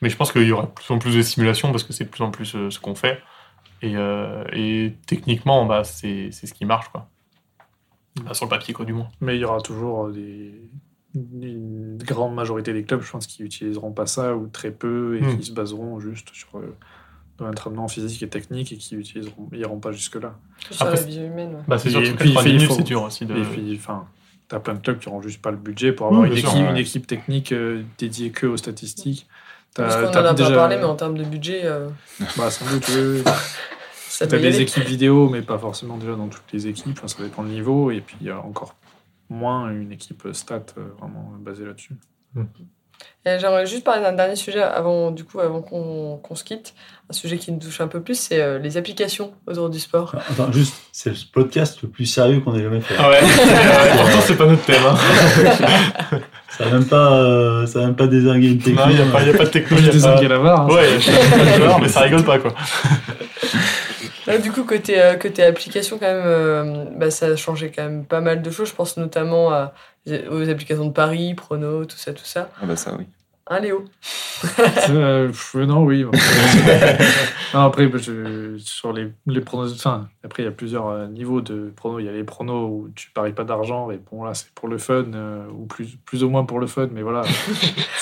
Mais 0.02 0.08
je 0.10 0.16
pense 0.16 0.32
qu'il 0.32 0.42
y 0.46 0.52
aura 0.52 0.64
de 0.66 0.70
plus 0.70 0.92
en 0.92 0.98
plus 0.98 1.16
de 1.16 1.22
simulations 1.22 1.70
parce 1.70 1.82
que 1.84 1.92
c'est 1.92 2.04
de 2.04 2.10
plus 2.10 2.22
en 2.22 2.30
plus 2.30 2.56
ce 2.70 2.78
qu'on 2.80 2.94
fait. 2.94 3.20
Et, 3.82 3.96
euh, 3.96 4.44
et 4.52 4.94
techniquement, 5.06 5.64
bah, 5.66 5.82
c'est 5.84 6.30
c'est 6.30 6.46
ce 6.46 6.54
qui 6.54 6.64
marche, 6.66 6.88
quoi. 6.90 7.08
Bah, 8.24 8.32
sur 8.34 8.46
le 8.46 8.50
papier, 8.50 8.72
quoi, 8.74 8.84
du 8.84 8.92
moins. 8.92 9.08
Mais 9.20 9.36
il 9.36 9.40
y 9.40 9.44
aura 9.44 9.60
toujours 9.60 10.08
des... 10.10 10.54
une 11.14 11.98
grande 11.98 12.34
majorité 12.34 12.72
des 12.72 12.84
clubs, 12.84 13.02
je 13.02 13.10
pense, 13.10 13.26
qui 13.26 13.42
utiliseront 13.42 13.92
pas 13.92 14.06
ça 14.06 14.36
ou 14.36 14.46
très 14.48 14.70
peu 14.70 15.16
et 15.16 15.20
Mm. 15.20 15.36
qui 15.38 15.44
se 15.44 15.52
baseront 15.52 15.98
juste 16.00 16.28
sur 16.32 16.58
euh, 16.58 16.76
de 17.38 17.44
l'entraînement 17.44 17.88
physique 17.88 18.22
et 18.22 18.28
technique 18.28 18.72
et 18.72 18.76
qui 18.76 18.94
utiliseront, 18.96 19.48
iront 19.52 19.80
pas 19.80 19.90
jusque-là. 19.92 20.34
Sur 20.70 20.82
Après, 20.86 20.96
la 20.96 21.02
vie 21.02 21.18
humaine. 21.18 21.54
ouais. 21.56 21.60
Bah, 21.66 21.78
c'est 21.78 21.90
sûr 21.90 22.00
que 22.02 22.10
puis, 22.10 22.32
90 22.32 22.48
il 22.50 22.54
minutes, 22.54 22.68
faut- 22.68 22.74
c'est 22.76 22.82
dur 22.84 23.02
aussi. 23.02 23.26
De... 23.26 23.36
Et 23.36 23.42
puis, 23.42 23.74
enfin, 23.76 24.06
t'as 24.48 24.60
plein 24.60 24.74
de 24.74 24.78
clubs 24.80 24.98
qui 24.98 25.08
n'auront 25.08 25.20
juste 25.22 25.42
pas 25.42 25.50
le 25.50 25.56
budget 25.56 25.92
pour 25.92 26.08
Oui, 26.10 26.16
avoir 26.16 26.30
une, 26.30 26.36
sûr, 26.36 26.48
équipe, 26.50 26.62
ouais. 26.64 26.70
une 26.70 26.76
équipe 26.76 27.06
technique 27.06 27.52
euh, 27.52 27.82
dédiée 27.98 28.30
que 28.30 28.46
aux 28.46 28.56
statistiques. 28.56 29.26
T'as- 29.74 29.82
Parce 29.84 29.96
qu'on 29.96 30.06
en 30.08 30.10
t'as 30.12 30.28
a 30.30 30.34
déjà- 30.34 30.50
pas 30.50 30.54
parlé, 30.56 30.76
mais 30.76 30.84
en 30.84 30.94
termes 30.94 31.18
de 31.18 31.24
budget, 31.24 31.62
euh, 31.64 31.88
Bah, 32.36 32.50
sans 32.50 32.70
doute, 32.70 32.84
ça 34.08 34.26
T'as 34.28 34.38
des 34.38 34.46
aller. 34.46 34.60
équipes 34.60 34.84
vidéo, 34.84 35.28
mais 35.28 35.42
pas 35.42 35.58
forcément 35.58 35.96
déjà 35.96 36.14
dans 36.14 36.28
toutes 36.28 36.52
les 36.52 36.68
équipes. 36.68 36.96
Enfin, 36.98 37.08
ça 37.08 37.22
dépend 37.22 37.42
du 37.42 37.50
niveau. 37.50 37.90
Et 37.90 38.00
puis, 38.00 38.16
il 38.20 38.28
y 38.28 38.30
a 38.30 38.38
encore 38.40 38.76
moins 39.28 39.70
une 39.72 39.90
équipe 39.90 40.28
stat 40.32 40.62
euh, 40.78 40.86
vraiment 41.00 41.32
basée 41.40 41.64
là-dessus. 41.64 41.94
Et 42.36 42.40
J'aimerais 43.26 43.64
juste 43.66 43.84
parler 43.84 44.02
d'un 44.02 44.12
dernier 44.12 44.36
sujet 44.36 44.62
avant, 44.62 45.10
du 45.10 45.24
coup, 45.24 45.40
avant 45.40 45.62
qu'on 45.62 46.18
qu'on 46.22 46.34
se 46.34 46.44
quitte. 46.44 46.74
Un 47.10 47.12
sujet 47.12 47.36
qui 47.38 47.52
nous 47.52 47.58
touche 47.58 47.80
un 47.82 47.86
peu 47.88 48.00
plus, 48.00 48.18
c'est 48.18 48.40
euh, 48.40 48.58
les 48.58 48.76
applications 48.78 49.32
autour 49.46 49.68
du 49.70 49.78
sport. 49.78 50.14
Attends, 50.30 50.50
juste, 50.52 50.74
c'est 50.92 51.10
le 51.10 51.16
podcast 51.32 51.78
le 51.82 51.88
plus 51.88 52.06
sérieux 52.06 52.40
qu'on 52.40 52.54
ait 52.54 52.62
jamais 52.62 52.80
fait. 52.80 52.94
Ah 52.98 53.10
ouais, 53.10 53.20
pourtant, 53.96 54.20
c'est 54.22 54.36
pas 54.36 54.46
notre 54.46 54.64
thème. 54.64 54.82
Hein. 54.86 56.18
Ça 56.48 56.66
n'a 56.66 56.70
même 56.70 56.86
pas, 56.86 57.12
euh, 57.14 57.66
ça 57.66 57.80
a 57.80 57.82
même 57.82 57.96
pas 57.96 58.06
désingué 58.06 58.46
une 58.52 58.58
technique. 58.58 58.76
Non, 58.78 58.88
il 58.88 58.94
n'y 58.94 59.02
a, 59.02 59.06
pas- 59.12 59.22
y 59.24 59.30
a 59.30 59.34
pas 59.36 59.42
de 59.44 59.48
techno. 59.50 59.76
y 59.76 59.80
a 59.80 59.82
J'ai 59.90 59.98
des 59.98 60.04
pas- 60.04 60.16
à 60.18 60.22
la 60.22 60.38
barre. 60.38 60.60
hein. 60.60 60.68
Ouais, 60.72 60.88
y 60.88 60.94
a 60.94 61.68
pas 61.68 61.76
de 61.78 61.82
mais 61.82 61.88
ça 61.88 62.00
rigole 62.02 62.22
pas, 62.22 62.38
quoi. 62.38 62.54
Là, 64.26 64.38
du 64.38 64.52
coup, 64.52 64.64
côté, 64.64 65.00
euh, 65.02 65.14
côté 65.16 65.42
application, 65.42 65.98
quand 65.98 66.06
même, 66.06 66.22
euh, 66.24 66.84
bah, 66.96 67.10
ça 67.10 67.26
a 67.26 67.36
changé 67.36 67.72
quand 67.74 67.82
même 67.82 68.04
pas 68.04 68.20
mal 68.20 68.40
de 68.40 68.50
choses. 68.50 68.68
Je 68.68 68.74
pense 68.74 68.96
notamment 68.96 69.50
à- 69.52 69.72
aux 70.06 70.48
applications 70.48 70.86
de 70.86 70.92
Paris, 70.92 71.34
Prono, 71.34 71.84
tout 71.84 71.96
ça, 71.96 72.12
tout 72.12 72.24
ça. 72.24 72.50
Ah 72.60 72.66
bah 72.66 72.76
ça, 72.76 72.94
oui. 72.96 73.06
Hein, 73.46 73.60
Léo? 73.60 73.84
Euh, 74.90 75.30
non, 75.54 75.82
oui. 75.84 76.04
non, 77.54 77.60
après, 77.60 77.90
je- 77.98 78.56
sur 78.58 78.92
les, 78.92 79.08
les 79.26 79.40
pronos, 79.42 79.72
enfin, 79.74 80.08
après, 80.24 80.42
il 80.42 80.46
y 80.46 80.48
a 80.48 80.52
plusieurs 80.52 80.88
euh, 80.88 81.06
niveaux 81.08 81.42
de 81.42 81.70
pronos. 81.76 82.00
Il 82.00 82.06
y 82.06 82.08
a 82.08 82.12
les 82.12 82.24
pronos 82.24 82.68
où 82.70 82.88
tu 82.94 83.10
paries 83.10 83.32
pas 83.34 83.44
d'argent, 83.44 83.90
et 83.90 84.00
bon, 84.10 84.24
là, 84.24 84.32
c'est 84.32 84.48
pour 84.54 84.68
le 84.68 84.78
fun, 84.78 85.04
euh, 85.14 85.44
ou 85.52 85.66
plus, 85.66 85.96
plus 86.06 86.24
ou 86.24 86.30
moins 86.30 86.44
pour 86.44 86.58
le 86.58 86.66
fun, 86.66 86.88
mais 86.90 87.02
voilà. 87.02 87.22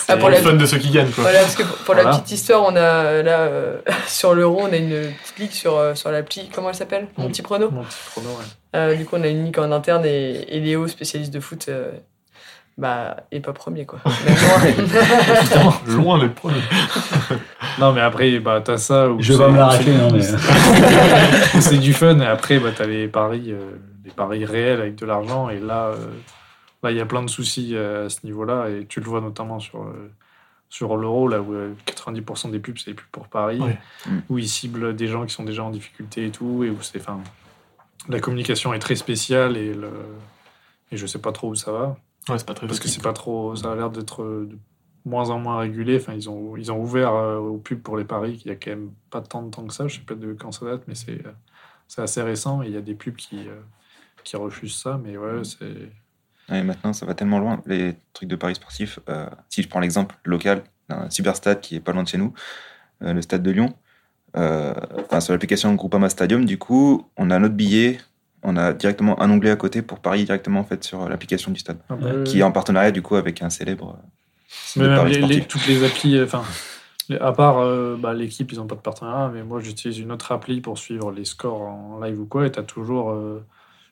Ah, 0.09 0.17
Pour 0.17 0.29
le 0.31 0.37
fun 0.37 0.55
de 0.55 0.67
ceux 0.67 0.79
qui 0.79 0.91
gagnent, 0.91 1.11
quoi. 1.11 1.23
Voilà, 1.23 1.41
parce 1.41 1.55
que 1.55 1.63
pour, 1.63 1.77
pour 1.79 1.95
la 1.95 2.05
petite 2.05 2.33
histoire, 2.33 2.65
on 2.65 2.75
a 2.77 3.23
là, 3.23 3.49
sur 4.09 4.35
l'euro, 4.35 4.63
on 4.63 4.73
a 4.73 4.77
une 4.77 4.91
petite 5.23 5.39
ligue 5.39 5.51
sur, 5.53 5.97
sur 5.97 6.11
l'appli. 6.11 6.51
Comment 6.53 6.69
elle 6.71 6.75
s'appelle? 6.75 7.07
Mon 7.17 7.29
petit 7.29 7.41
prono? 7.43 7.71
Mon 7.71 7.85
petit 7.85 7.99
prono, 8.11 8.29
ouais. 8.75 8.97
Du 8.97 9.05
coup, 9.07 9.17
on 9.17 9.23
a 9.23 9.29
une 9.29 9.45
ligue 9.45 9.59
en 9.61 9.71
interne 9.71 10.05
et, 10.05 10.45
et 10.55 10.61
Léo, 10.61 10.89
spécialiste 10.89 11.33
de 11.33 11.41
foot, 11.41 11.71
bah, 12.79 13.17
est 13.31 13.41
pas 13.41 13.53
premier, 13.53 13.87
quoi. 13.87 14.01
Loin. 15.55 15.75
Loin 15.87 16.19
d'être 16.19 16.35
premier. 16.35 16.61
Non, 17.79 17.93
mais 17.93 18.03
après, 18.03 18.39
bah, 18.39 18.61
t'as 18.63 18.77
ça. 18.77 19.09
où 19.09 19.23
Je 19.23 19.33
vais 19.33 19.39
pas 19.39 19.49
me 19.49 19.59
hein, 19.59 20.09
mais. 20.13 21.61
c'est 21.61 21.79
du 21.79 21.95
fun 21.95 22.21
et 22.21 22.27
après 22.27 22.59
bah, 22.59 22.71
tu 22.77 22.83
as 22.83 22.87
les 22.87 23.09
paris 23.09 23.47
euh, 23.49 23.79
les 24.05 24.11
paris 24.11 24.45
réels 24.45 24.81
avec 24.81 24.97
de 24.97 25.07
l'argent 25.07 25.49
et 25.49 25.59
là 25.59 25.87
euh, 25.87 26.07
là 26.83 26.91
il 26.91 26.97
y 26.97 27.01
a 27.01 27.07
plein 27.07 27.23
de 27.23 27.31
soucis 27.31 27.71
euh, 27.75 28.07
à 28.07 28.09
ce 28.09 28.25
niveau-là 28.25 28.69
et 28.69 28.87
tu 28.87 29.01
le 29.01 29.07
vois 29.07 29.21
notamment 29.21 29.61
sur 29.61 29.83
euh, 29.83 30.11
sur 30.69 30.97
l'euro 30.97 31.29
là 31.29 31.41
où 31.41 31.53
euh, 31.53 31.73
90% 31.87 32.51
des 32.51 32.59
pubs 32.59 32.79
c'est 32.79 32.91
des 32.91 32.95
pubs 32.95 33.07
pour 33.13 33.29
Paris 33.29 33.61
où 34.29 34.39
ils 34.39 34.49
ciblent 34.49 34.95
des 34.95 35.07
gens 35.07 35.25
qui 35.27 35.35
sont 35.35 35.45
déjà 35.45 35.63
en 35.63 35.71
difficulté 35.71 36.27
et 36.27 36.31
tout 36.31 36.65
et 36.65 36.71
où 36.71 36.81
c'est 36.83 37.01
enfin 37.01 37.21
la 38.09 38.21
communication 38.21 38.75
est 38.75 38.79
très 38.79 38.97
spéciale 38.97 39.57
et 39.57 39.73
le 39.75 39.91
et 40.91 40.97
je 40.97 41.07
sais 41.07 41.21
pas 41.21 41.33
trop 41.33 41.49
où 41.49 41.55
ça 41.55 41.73
va 41.73 41.97
Ouais, 42.29 42.39
c'est 42.39 42.47
pas 42.47 42.55
très 42.55 42.67
parce 42.67 42.81
que 42.81 42.89
c'est 42.89 43.03
pas 43.03 43.13
trop 43.13 43.57
ça 43.57 43.73
a 43.73 43.75
l'air 43.75 43.91
d'être 43.91 44.23
euh, 44.23 44.49
de 44.51 44.59
moins 45.05 45.31
en 45.31 45.39
moins 45.39 45.59
régulé. 45.59 45.97
Enfin 45.97 46.15
ils 46.15 46.31
ont 46.31 46.57
ils 46.57 46.71
ont 46.71 46.81
ouvert 46.81 47.15
euh, 47.15 47.39
aux 47.39 47.59
pubs 47.59 47.81
pour 47.81 47.97
les 47.97 48.05
paris 48.05 48.41
il 48.45 48.49
y 48.49 48.53
a 48.53 48.57
quand 48.57 48.71
même 48.71 48.93
pas 49.11 49.21
tant 49.21 49.43
de 49.43 49.51
temps 49.51 49.67
que 49.67 49.75
ça. 49.75 49.89
Je 49.89 49.97
sais 49.97 50.03
pas 50.03 50.15
de 50.15 50.33
quand 50.33 50.53
ça 50.53 50.67
date 50.67 50.83
mais 50.87 50.95
c'est 50.95 51.27
euh, 51.27 51.33
c'est 51.89 52.03
assez 52.03 52.23
récent 52.23 52.63
et 52.63 52.69
il 52.69 52.73
y 52.73 52.77
a 52.77 52.81
des 52.83 52.95
pubs 52.95 53.17
qui 53.17 53.49
euh, 53.49 53.61
qui 54.25 54.37
refusent 54.37 54.77
ça 54.77 55.01
mais 55.03 55.17
ouais 55.17 55.43
c'est 55.45 55.91
Ouais, 56.49 56.63
maintenant, 56.63 56.93
ça 56.93 57.07
va 57.07 57.15
tellement 57.15 57.39
loin. 57.39 57.63
Les 57.67 57.95
trucs 58.13 58.29
de 58.29 58.37
paris 58.37 58.55
sportifs, 58.55 58.99
euh, 59.09 59.27
si 59.49 59.63
je 59.63 59.69
prends 59.69 59.81
l'exemple 59.81 60.17
local 60.25 60.63
d'un 60.89 61.09
superstade 61.11 61.61
qui 61.61 61.77
est 61.77 61.81
pas 61.81 61.93
loin 61.93 62.03
de 62.03 62.09
chez 62.09 62.19
nous, 62.19 62.33
euh, 63.03 63.13
le 63.13 63.23
stade 63.23 63.43
de 63.43 63.51
Lyon, 63.51 63.75
euh, 64.37 64.75
enfin, 64.99 65.21
sur 65.21 65.33
l'application 65.33 65.75
Groupama 65.75 66.09
Stadium, 66.09 66.45
du 66.45 66.59
coup, 66.59 67.09
on 67.17 67.31
a 67.31 67.39
notre 67.39 67.55
billet, 67.55 67.99
on 68.43 68.57
a 68.57 68.73
directement 68.73 69.21
un 69.23 69.31
onglet 69.31 69.51
à 69.51 69.57
côté 69.57 69.83
pour 69.83 70.01
parier 70.01 70.25
directement 70.25 70.61
en 70.61 70.65
fait, 70.65 70.83
sur 70.85 71.09
l'application 71.09 71.51
du 71.53 71.61
stade, 71.61 71.79
peu- 71.89 72.25
qui 72.25 72.41
est 72.41 72.43
en 72.43 72.53
partenariat 72.53 72.91
du 72.91 73.03
coup 73.03 73.17
avec 73.17 73.43
un 73.43 73.51
célèbre 73.51 73.99
euh, 73.99 74.07
mais 74.77 74.89
même 74.89 75.07
les- 75.09 75.21
les- 75.23 75.45
toutes 75.45 75.67
les 75.67 75.85
applis 75.85 76.17
euh, 76.17 76.25
enfin 76.25 76.43
À 77.21 77.33
part 77.33 77.59
euh, 77.59 77.97
bah, 77.99 78.15
l'équipe, 78.15 78.53
ils 78.53 78.59
n'ont 78.59 78.67
pas 78.67 78.77
de 78.77 78.81
partenariat, 78.81 79.31
mais 79.35 79.43
moi 79.43 79.61
j'utilise 79.61 79.99
une 79.99 80.13
autre 80.13 80.33
appli 80.33 80.61
pour 80.61 80.79
suivre 80.79 81.11
les 81.13 81.25
scores 81.25 81.61
en 81.63 82.01
live 82.01 82.21
ou 82.21 82.27
quoi, 82.27 82.47
et 82.47 82.53
tu 82.53 82.59
as 82.59 82.63
toujours 82.63 83.11
euh, 83.11 83.45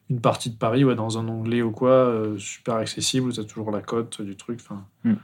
une 0.09 0.21
partie 0.21 0.49
de 0.51 0.57
Paris 0.57 0.85
ouais, 0.85 0.95
dans 0.95 1.19
un 1.19 1.29
onglet 1.29 1.61
ou 1.63 1.71
quoi, 1.73 1.91
euh, 1.91 2.39
super 2.39 2.77
accessible, 2.77 3.29
où 3.29 3.33
tu 3.33 3.41
as 3.41 3.45
toujours 3.45 3.71
la 3.73 3.81
cote 3.83 4.23
du 4.23 4.37
truc, 4.37 4.61
enfin, 4.63 4.85
Hmm. 5.05 5.15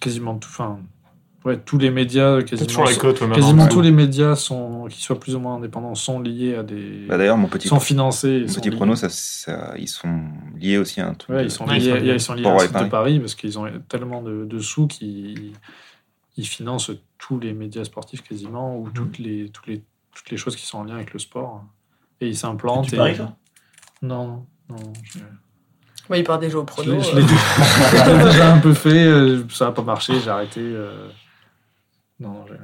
quasiment 0.00 0.36
tout, 0.36 0.48
enfin, 0.50 0.78
ouais, 1.44 1.58
tous 1.58 1.78
les 1.78 1.90
médias, 1.90 2.38
C'est 2.40 2.46
quasiment, 2.46 3.66
tous 3.68 3.80
les 3.80 3.90
médias 3.90 4.34
sont, 4.36 4.86
qui 4.90 5.02
soient 5.02 5.18
plus 5.20 5.34
ou 5.34 5.38
moins 5.40 5.56
indépendants 5.56 5.94
sont 5.94 6.20
liés 6.20 6.54
à 6.56 6.62
des. 6.62 7.06
Bah, 7.08 7.18
D'ailleurs, 7.18 7.36
mon 7.36 7.48
petit, 7.48 7.68
sont 7.68 7.80
financés. 7.80 8.40
mon 8.42 8.48
sont 8.48 8.60
petit 8.60 8.70
prono, 8.70 8.94
ça, 8.96 9.08
ça- 9.08 9.74
ils 9.78 9.88
sont 9.88 10.20
liés 10.58 10.78
aussi 10.78 11.00
à 11.00 11.08
un 11.08 11.14
truc. 11.14 11.30
Ouais, 11.36 11.42
de- 11.42 11.48
ils 11.48 11.50
sont 11.50 11.66
ils 11.68 11.74
liés, 11.82 11.90
sont 11.90 11.94
liés. 11.96 12.12
ils 12.14 12.20
sont 12.20 12.34
liés 12.34 12.46
à 12.46 12.68
Paris. 12.68 12.84
de 12.86 12.90
Paris 12.90 13.20
parce 13.20 13.34
qu'ils 13.34 13.58
ont 13.58 13.66
tellement 13.88 14.22
de, 14.22 14.44
de 14.44 14.58
sous 14.58 14.86
qu'ils 14.86 15.52
ils 16.36 16.46
financent 16.46 16.90
tous 17.18 17.38
les 17.38 17.52
médias 17.52 17.84
sportifs 17.84 18.22
quasiment 18.22 18.78
ou 18.78 18.88
toutes, 18.90 19.18
les, 19.18 19.50
toutes, 19.50 19.66
les, 19.66 19.82
toutes 20.14 20.30
les 20.30 20.36
choses 20.38 20.56
qui 20.56 20.64
sont 20.66 20.78
en 20.78 20.84
lien 20.84 20.94
avec 20.96 21.12
le 21.12 21.18
sport. 21.18 21.62
Et 22.20 22.28
ils 22.28 22.36
s'implantent. 22.36 22.86
Tu 22.88 22.94
et- 22.94 22.98
paries, 22.98 23.16
toi 23.16 23.32
Non, 24.00 24.46
non. 24.70 24.76
je- 25.04 25.18
Ouais, 26.10 26.18
il 26.20 26.24
part 26.24 26.38
déjà 26.40 26.58
au 26.58 26.62
Je 26.62 26.66
prono. 26.66 27.00
je 27.00 27.10
euh. 27.10 27.20
l'ai 27.20 27.22
je 27.26 28.18
l'ai 28.18 28.24
déjà 28.24 28.52
un 28.54 28.58
peu 28.58 28.72
fait, 28.74 29.04
euh, 29.06 29.44
ça 29.50 29.66
n'a 29.66 29.72
pas 29.72 29.82
marché, 29.82 30.14
j'ai 30.22 30.30
arrêté. 30.30 30.60
euh. 30.60 31.08
Non, 32.22 32.32
non, 32.32 32.44
j'ai- 32.46 32.54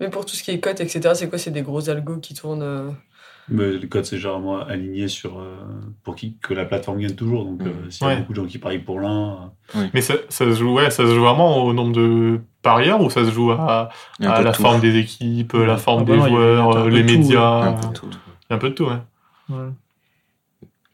Mais 0.00 0.08
pour 0.10 0.24
tout 0.24 0.34
ce 0.34 0.42
qui 0.42 0.50
est 0.52 0.60
cote, 0.60 0.80
etc., 0.80 1.10
c'est 1.14 1.28
quoi? 1.28 1.38
C'est 1.38 1.50
des 1.50 1.62
gros 1.62 1.88
algos 1.90 2.18
qui 2.18 2.34
tournent. 2.34 2.62
euh, 2.62 2.90
Mais 3.48 3.72
le 3.72 3.88
code, 3.88 4.04
c'est 4.04 4.18
généralement 4.18 4.60
aligné 4.60 5.08
sur. 5.08 5.40
euh, 5.40 5.56
pour 6.04 6.14
qui, 6.14 6.36
que 6.40 6.54
la 6.54 6.64
plateforme 6.64 7.00
gagne 7.00 7.14
toujours. 7.16 7.44
Donc, 7.44 7.62
euh, 7.62 7.90
s'il 7.90 8.06
y 8.06 8.10
a 8.10 8.12
Ouais. 8.14 8.20
beaucoup 8.20 8.32
de 8.32 8.36
gens 8.42 8.46
qui 8.46 8.58
parient 8.58 8.78
pour 8.78 9.00
l'un. 9.00 9.52
Mais 9.92 10.00
ça, 10.00 10.14
ça 10.28 10.44
se 10.44 10.52
joue, 10.52 10.74
ouais, 10.74 10.90
ça 10.90 11.04
se 11.04 11.12
joue 11.14 11.20
vraiment 11.22 11.64
au 11.64 11.72
nombre 11.72 11.92
de 11.92 12.40
parieurs 12.62 13.00
ou 13.00 13.10
ça 13.10 13.24
se 13.24 13.30
joue 13.32 13.50
à, 13.50 13.88
à 14.20 14.42
la 14.42 14.52
tout. 14.52 14.62
forme 14.62 14.80
des 14.80 14.96
équipes, 14.96 15.54
la 15.54 15.76
forme 15.76 16.02
Ah 16.02 16.04
des 16.12 16.16
non, 16.18 16.26
joueurs, 16.28 16.88
les 16.88 17.02
médias. 17.02 17.62
Un 17.64 17.72
peu 17.74 17.88
de 17.88 17.92
tout. 17.92 18.06
Il 18.12 18.50
y 18.50 18.52
a 18.52 18.56
un 18.56 18.58
peu 18.58 18.68
de 18.70 18.74
tout, 18.74 18.84
ouais. 18.84 18.98
ouais. 19.48 19.68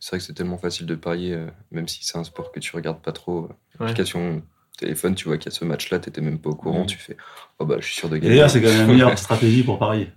C'est 0.00 0.10
vrai 0.12 0.18
que 0.18 0.24
c'est 0.24 0.32
tellement 0.32 0.58
facile 0.58 0.86
de 0.86 0.94
parier, 0.94 1.34
euh, 1.34 1.48
même 1.72 1.88
si 1.88 2.04
c'est 2.04 2.16
un 2.16 2.24
sport 2.24 2.52
que 2.52 2.60
tu 2.60 2.74
regardes 2.74 3.00
pas 3.02 3.12
trop. 3.12 3.44
euh, 3.44 3.48
Ouais. 3.80 3.86
Application 3.90 4.42
téléphone, 4.78 5.14
tu 5.14 5.28
vois 5.28 5.36
qu'il 5.38 5.52
y 5.52 5.54
a 5.54 5.58
ce 5.58 5.64
match-là, 5.64 5.98
t'étais 5.98 6.20
même 6.22 6.38
pas 6.38 6.50
au 6.50 6.54
courant, 6.54 6.86
tu 6.86 6.96
fais 6.98 7.16
Oh 7.58 7.64
bah 7.66 7.76
je 7.80 7.84
suis 7.86 7.94
sûr 7.96 8.08
de 8.08 8.16
gagner. 8.16 8.30
d'ailleurs, 8.36 8.50
c'est 8.50 8.60
quand 8.62 8.68
même 8.68 8.78
la 8.78 8.86
meilleure 8.92 9.18
stratégie 9.18 9.62
pour 9.62 9.78
parier. 9.78 10.10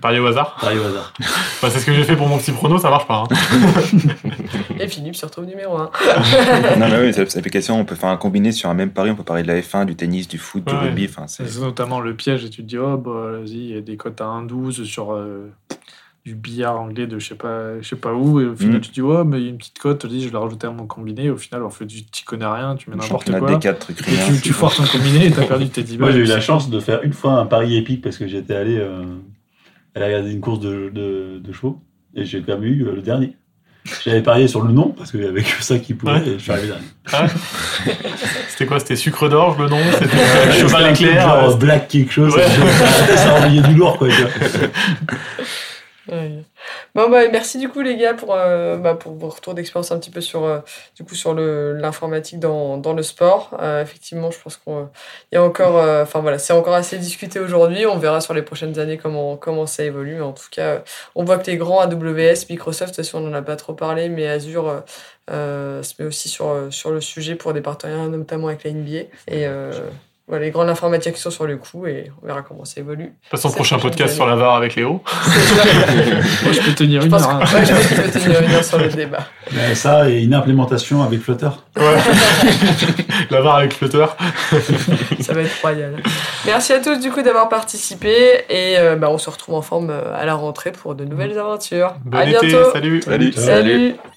Parier 0.00 0.20
au 0.20 0.26
hasard. 0.26 0.56
Parier 0.60 0.78
au 0.80 0.84
hasard. 0.84 1.12
Bah, 1.60 1.68
c'est 1.70 1.78
ce 1.78 1.86
que 1.86 1.92
j'ai 1.92 2.02
fait 2.02 2.16
pour 2.16 2.26
mon 2.26 2.38
petit 2.38 2.50
prono, 2.50 2.76
ça 2.78 2.90
marche 2.90 3.06
pas. 3.06 3.22
hein. 3.22 3.28
Et 4.80 4.88
Philippe 4.88 5.14
se 5.14 5.24
retrouve 5.26 5.44
numéro 5.44 5.76
1. 5.76 5.90
non, 6.78 6.88
mais 6.88 7.00
oui, 7.00 7.12
cette 7.14 7.36
application, 7.36 7.78
on 7.78 7.84
peut 7.84 7.94
faire 7.94 8.08
un 8.08 8.16
combiné 8.16 8.50
sur 8.50 8.68
un 8.68 8.74
même 8.74 8.90
pari. 8.90 9.10
On 9.10 9.14
peut 9.14 9.22
parler 9.22 9.42
de 9.44 9.48
la 9.48 9.60
F1, 9.60 9.84
du 9.86 9.94
tennis, 9.94 10.26
du 10.26 10.38
foot, 10.38 10.64
du 10.64 10.74
rugby. 10.74 11.06
Enfin, 11.08 11.26
c'est 11.28 11.46
C'est 11.48 11.60
notamment 11.60 12.00
le 12.00 12.16
piège 12.16 12.44
et 12.44 12.50
tu 12.50 12.62
te 12.62 12.66
dis, 12.66 12.78
oh, 12.78 12.96
bah, 12.96 13.38
vas-y, 13.38 13.50
il 13.58 13.74
y 13.74 13.76
a 13.76 13.80
des 13.80 13.96
cotes 13.96 14.20
à 14.20 14.24
1,12 14.24 14.82
sur 14.84 15.12
euh, 15.12 15.52
du 16.24 16.34
billard 16.36 16.80
anglais 16.80 17.06
de 17.08 17.18
je 17.18 17.26
sais 17.28 17.34
pas, 17.34 17.80
je 17.80 17.88
sais 17.88 17.96
pas 17.96 18.12
où. 18.12 18.40
Et 18.40 18.44
au 18.46 18.54
final, 18.54 18.76
Mm. 18.76 18.80
tu 18.80 18.90
dis, 18.92 19.00
oh, 19.00 19.24
mais 19.24 19.38
il 19.38 19.42
y 19.44 19.46
a 19.46 19.50
une 19.50 19.58
petite 19.58 19.78
cote, 19.78 20.04
vas-y, 20.04 20.20
je 20.20 20.26
vais 20.28 20.32
la 20.34 20.38
rajouter 20.40 20.66
à 20.66 20.70
mon 20.70 20.86
combiné. 20.86 21.30
Au 21.30 21.36
final, 21.36 21.62
en 21.64 21.70
fait, 21.70 21.86
tu 21.86 22.04
t'y 22.04 22.22
connais 22.24 22.46
rien, 22.46 22.76
tu 22.76 22.90
mets 22.90 22.96
n'importe 22.96 23.36
quoi. 23.38 23.50
des 23.50 23.58
4 23.58 23.78
trucs 23.78 24.00
Et 24.08 24.10
rien. 24.14 24.26
tu, 24.34 24.40
tu 24.40 24.52
forces 24.52 24.78
un 24.80 24.86
combiné 24.86 25.26
et 25.26 25.30
t'as 25.32 25.44
perdu 25.46 25.68
tes 25.68 25.82
10 25.82 25.98
Moi, 25.98 26.08
balles. 26.08 26.16
j'ai 26.16 26.22
eu 26.22 26.26
la 26.34 26.40
chance 26.40 26.70
de 26.70 26.78
faire 26.80 27.02
une 27.02 27.12
fois 27.12 27.32
un 27.32 27.46
pari 27.46 27.76
épique 27.76 28.02
parce 28.02 28.16
que 28.18 28.28
j'étais 28.28 28.54
allé 28.54 28.76
euh, 28.78 29.02
aller 29.96 30.06
regarder 30.06 30.30
une 30.32 30.40
course 30.40 30.60
de, 30.60 30.90
de, 30.94 31.40
de 31.42 31.52
chevaux 31.52 31.80
et 32.14 32.24
j'ai 32.24 32.40
quand 32.42 32.52
même 32.54 32.64
eu 32.64 32.84
euh, 32.86 32.94
le 32.94 33.02
dernier. 33.02 33.36
J'avais 34.04 34.22
parié 34.22 34.46
sur 34.46 34.62
le 34.62 34.72
nom 34.72 34.94
parce 34.96 35.10
qu'il 35.10 35.22
y 35.24 35.26
avait 35.26 35.42
que 35.42 35.60
ça 35.60 35.76
qui 35.80 35.94
pouvait 35.94 36.12
Ouais. 36.12 36.28
et 36.28 36.32
je 36.34 36.38
suis 36.38 36.52
arrivé 36.52 36.68
dernier. 36.68 36.84
Ah 37.12 37.24
ouais. 37.24 37.92
C'était 38.48 38.64
quoi 38.66 38.78
C'était 38.78 38.94
sucre 38.94 39.28
d'orge 39.28 39.58
le 39.58 39.68
nom 39.68 39.80
C'était 39.94 40.06
C'était 40.16 40.58
cheval 40.60 40.90
éclair 40.92 41.22
Genre 41.28 41.50
euh, 41.50 41.56
black 41.56 41.88
quelque 41.88 42.12
chose. 42.12 42.32
Ouais. 42.36 42.44
ça 43.16 43.34
envoyait 43.34 43.60
du 43.62 43.74
lourd 43.74 43.98
quoi. 43.98 44.06
Bon 46.08 47.08
bah 47.08 47.28
merci 47.30 47.58
du 47.58 47.68
coup 47.68 47.80
les 47.80 47.96
gars 47.96 48.14
pour, 48.14 48.34
euh, 48.34 48.76
bah, 48.76 48.94
pour 48.94 49.12
vos 49.12 49.28
retours 49.28 49.54
d'expérience 49.54 49.92
un 49.92 49.98
petit 49.98 50.10
peu 50.10 50.20
sur, 50.20 50.44
euh, 50.44 50.58
sur 51.12 51.34
l'informatique 51.34 52.40
dans, 52.40 52.76
dans 52.76 52.92
le 52.92 53.02
sport. 53.02 53.56
Euh, 53.60 53.82
effectivement, 53.82 54.30
je 54.30 54.38
pense 54.40 54.56
qu'il 54.56 54.72
y 55.32 55.36
a 55.36 55.42
encore, 55.42 55.76
enfin 56.02 56.20
voilà, 56.20 56.38
c'est 56.38 56.52
encore 56.52 56.74
assez 56.74 56.98
discuté 56.98 57.38
aujourd'hui. 57.40 57.86
On 57.86 57.98
verra 57.98 58.20
sur 58.20 58.34
les 58.34 58.42
prochaines 58.42 58.78
années 58.78 58.98
comment, 58.98 59.36
comment 59.36 59.66
ça 59.66 59.84
évolue. 59.84 60.16
Mais 60.16 60.22
en 60.22 60.32
tout 60.32 60.48
cas, 60.50 60.82
on 61.14 61.24
voit 61.24 61.38
que 61.38 61.50
les 61.50 61.56
grands 61.56 61.80
AWS, 61.80 62.46
Microsoft, 62.50 62.96
façon, 62.96 63.18
on 63.18 63.28
n'en 63.28 63.34
a 63.34 63.42
pas 63.42 63.56
trop 63.56 63.74
parlé, 63.74 64.08
mais 64.08 64.28
Azure 64.28 64.82
se 65.28 66.02
met 66.02 66.06
aussi 66.06 66.28
sur, 66.28 66.68
sur 66.70 66.90
le 66.90 67.00
sujet 67.00 67.36
pour 67.36 67.52
des 67.52 67.60
partenariats, 67.60 68.08
notamment 68.08 68.48
avec 68.48 68.64
la 68.64 68.72
NBA. 68.72 70.11
Voilà, 70.32 70.46
les 70.46 70.50
grandes 70.50 70.70
informatiques 70.70 71.18
sont 71.18 71.30
sur 71.30 71.44
le 71.46 71.58
coup 71.58 71.86
et 71.86 72.10
on 72.22 72.26
verra 72.26 72.40
comment 72.40 72.64
ça 72.64 72.80
évolue. 72.80 73.12
Façon, 73.30 73.50
C'est 73.50 73.54
prochain 73.56 73.78
podcast 73.78 74.14
sur 74.14 74.26
la 74.26 74.34
VAR 74.34 74.54
avec 74.54 74.74
Léo. 74.76 75.02
Moi, 76.42 76.52
je 76.52 76.60
peux 76.62 76.72
tenir 76.74 77.02
Je 77.02 77.06
une 77.08 77.12
heure. 77.14 77.28
hein. 77.28 77.40
que- 77.44 77.54
ouais, 77.54 77.66
je 77.66 77.72
pense 77.74 77.86
qu'il 77.86 77.96
peut 77.98 78.18
tenir 78.18 78.42
une 78.42 78.50
heure 78.52 78.64
sur 78.64 78.78
le 78.78 78.88
débat. 78.88 79.26
Mais 79.52 79.74
ça 79.74 80.08
et 80.08 80.22
une 80.22 80.32
implémentation 80.32 81.02
avec 81.02 81.20
Flutter. 81.20 81.50
Ouais. 81.76 81.84
la 83.30 83.40
VAR 83.42 83.56
avec 83.56 83.74
Flutter. 83.74 84.06
Ça 85.20 85.34
va 85.34 85.42
être 85.42 85.60
royal. 85.60 85.96
Merci 86.46 86.72
à 86.72 86.80
tous 86.80 86.96
du 86.98 87.10
coup 87.10 87.20
d'avoir 87.22 87.50
participé 87.50 88.44
et 88.48 88.78
euh, 88.78 88.96
bah, 88.96 89.08
on 89.10 89.18
se 89.18 89.28
retrouve 89.28 89.54
en 89.56 89.62
forme 89.62 89.90
euh, 89.90 90.16
à 90.16 90.24
la 90.24 90.34
rentrée 90.34 90.72
pour 90.72 90.94
de 90.94 91.04
nouvelles 91.04 91.38
aventures. 91.38 91.94
Bon 92.06 92.16
à 92.18 92.24
été, 92.26 92.46
bientôt. 92.46 92.72
salut. 92.72 93.02
Salut. 93.02 93.32
Salut. 93.32 93.94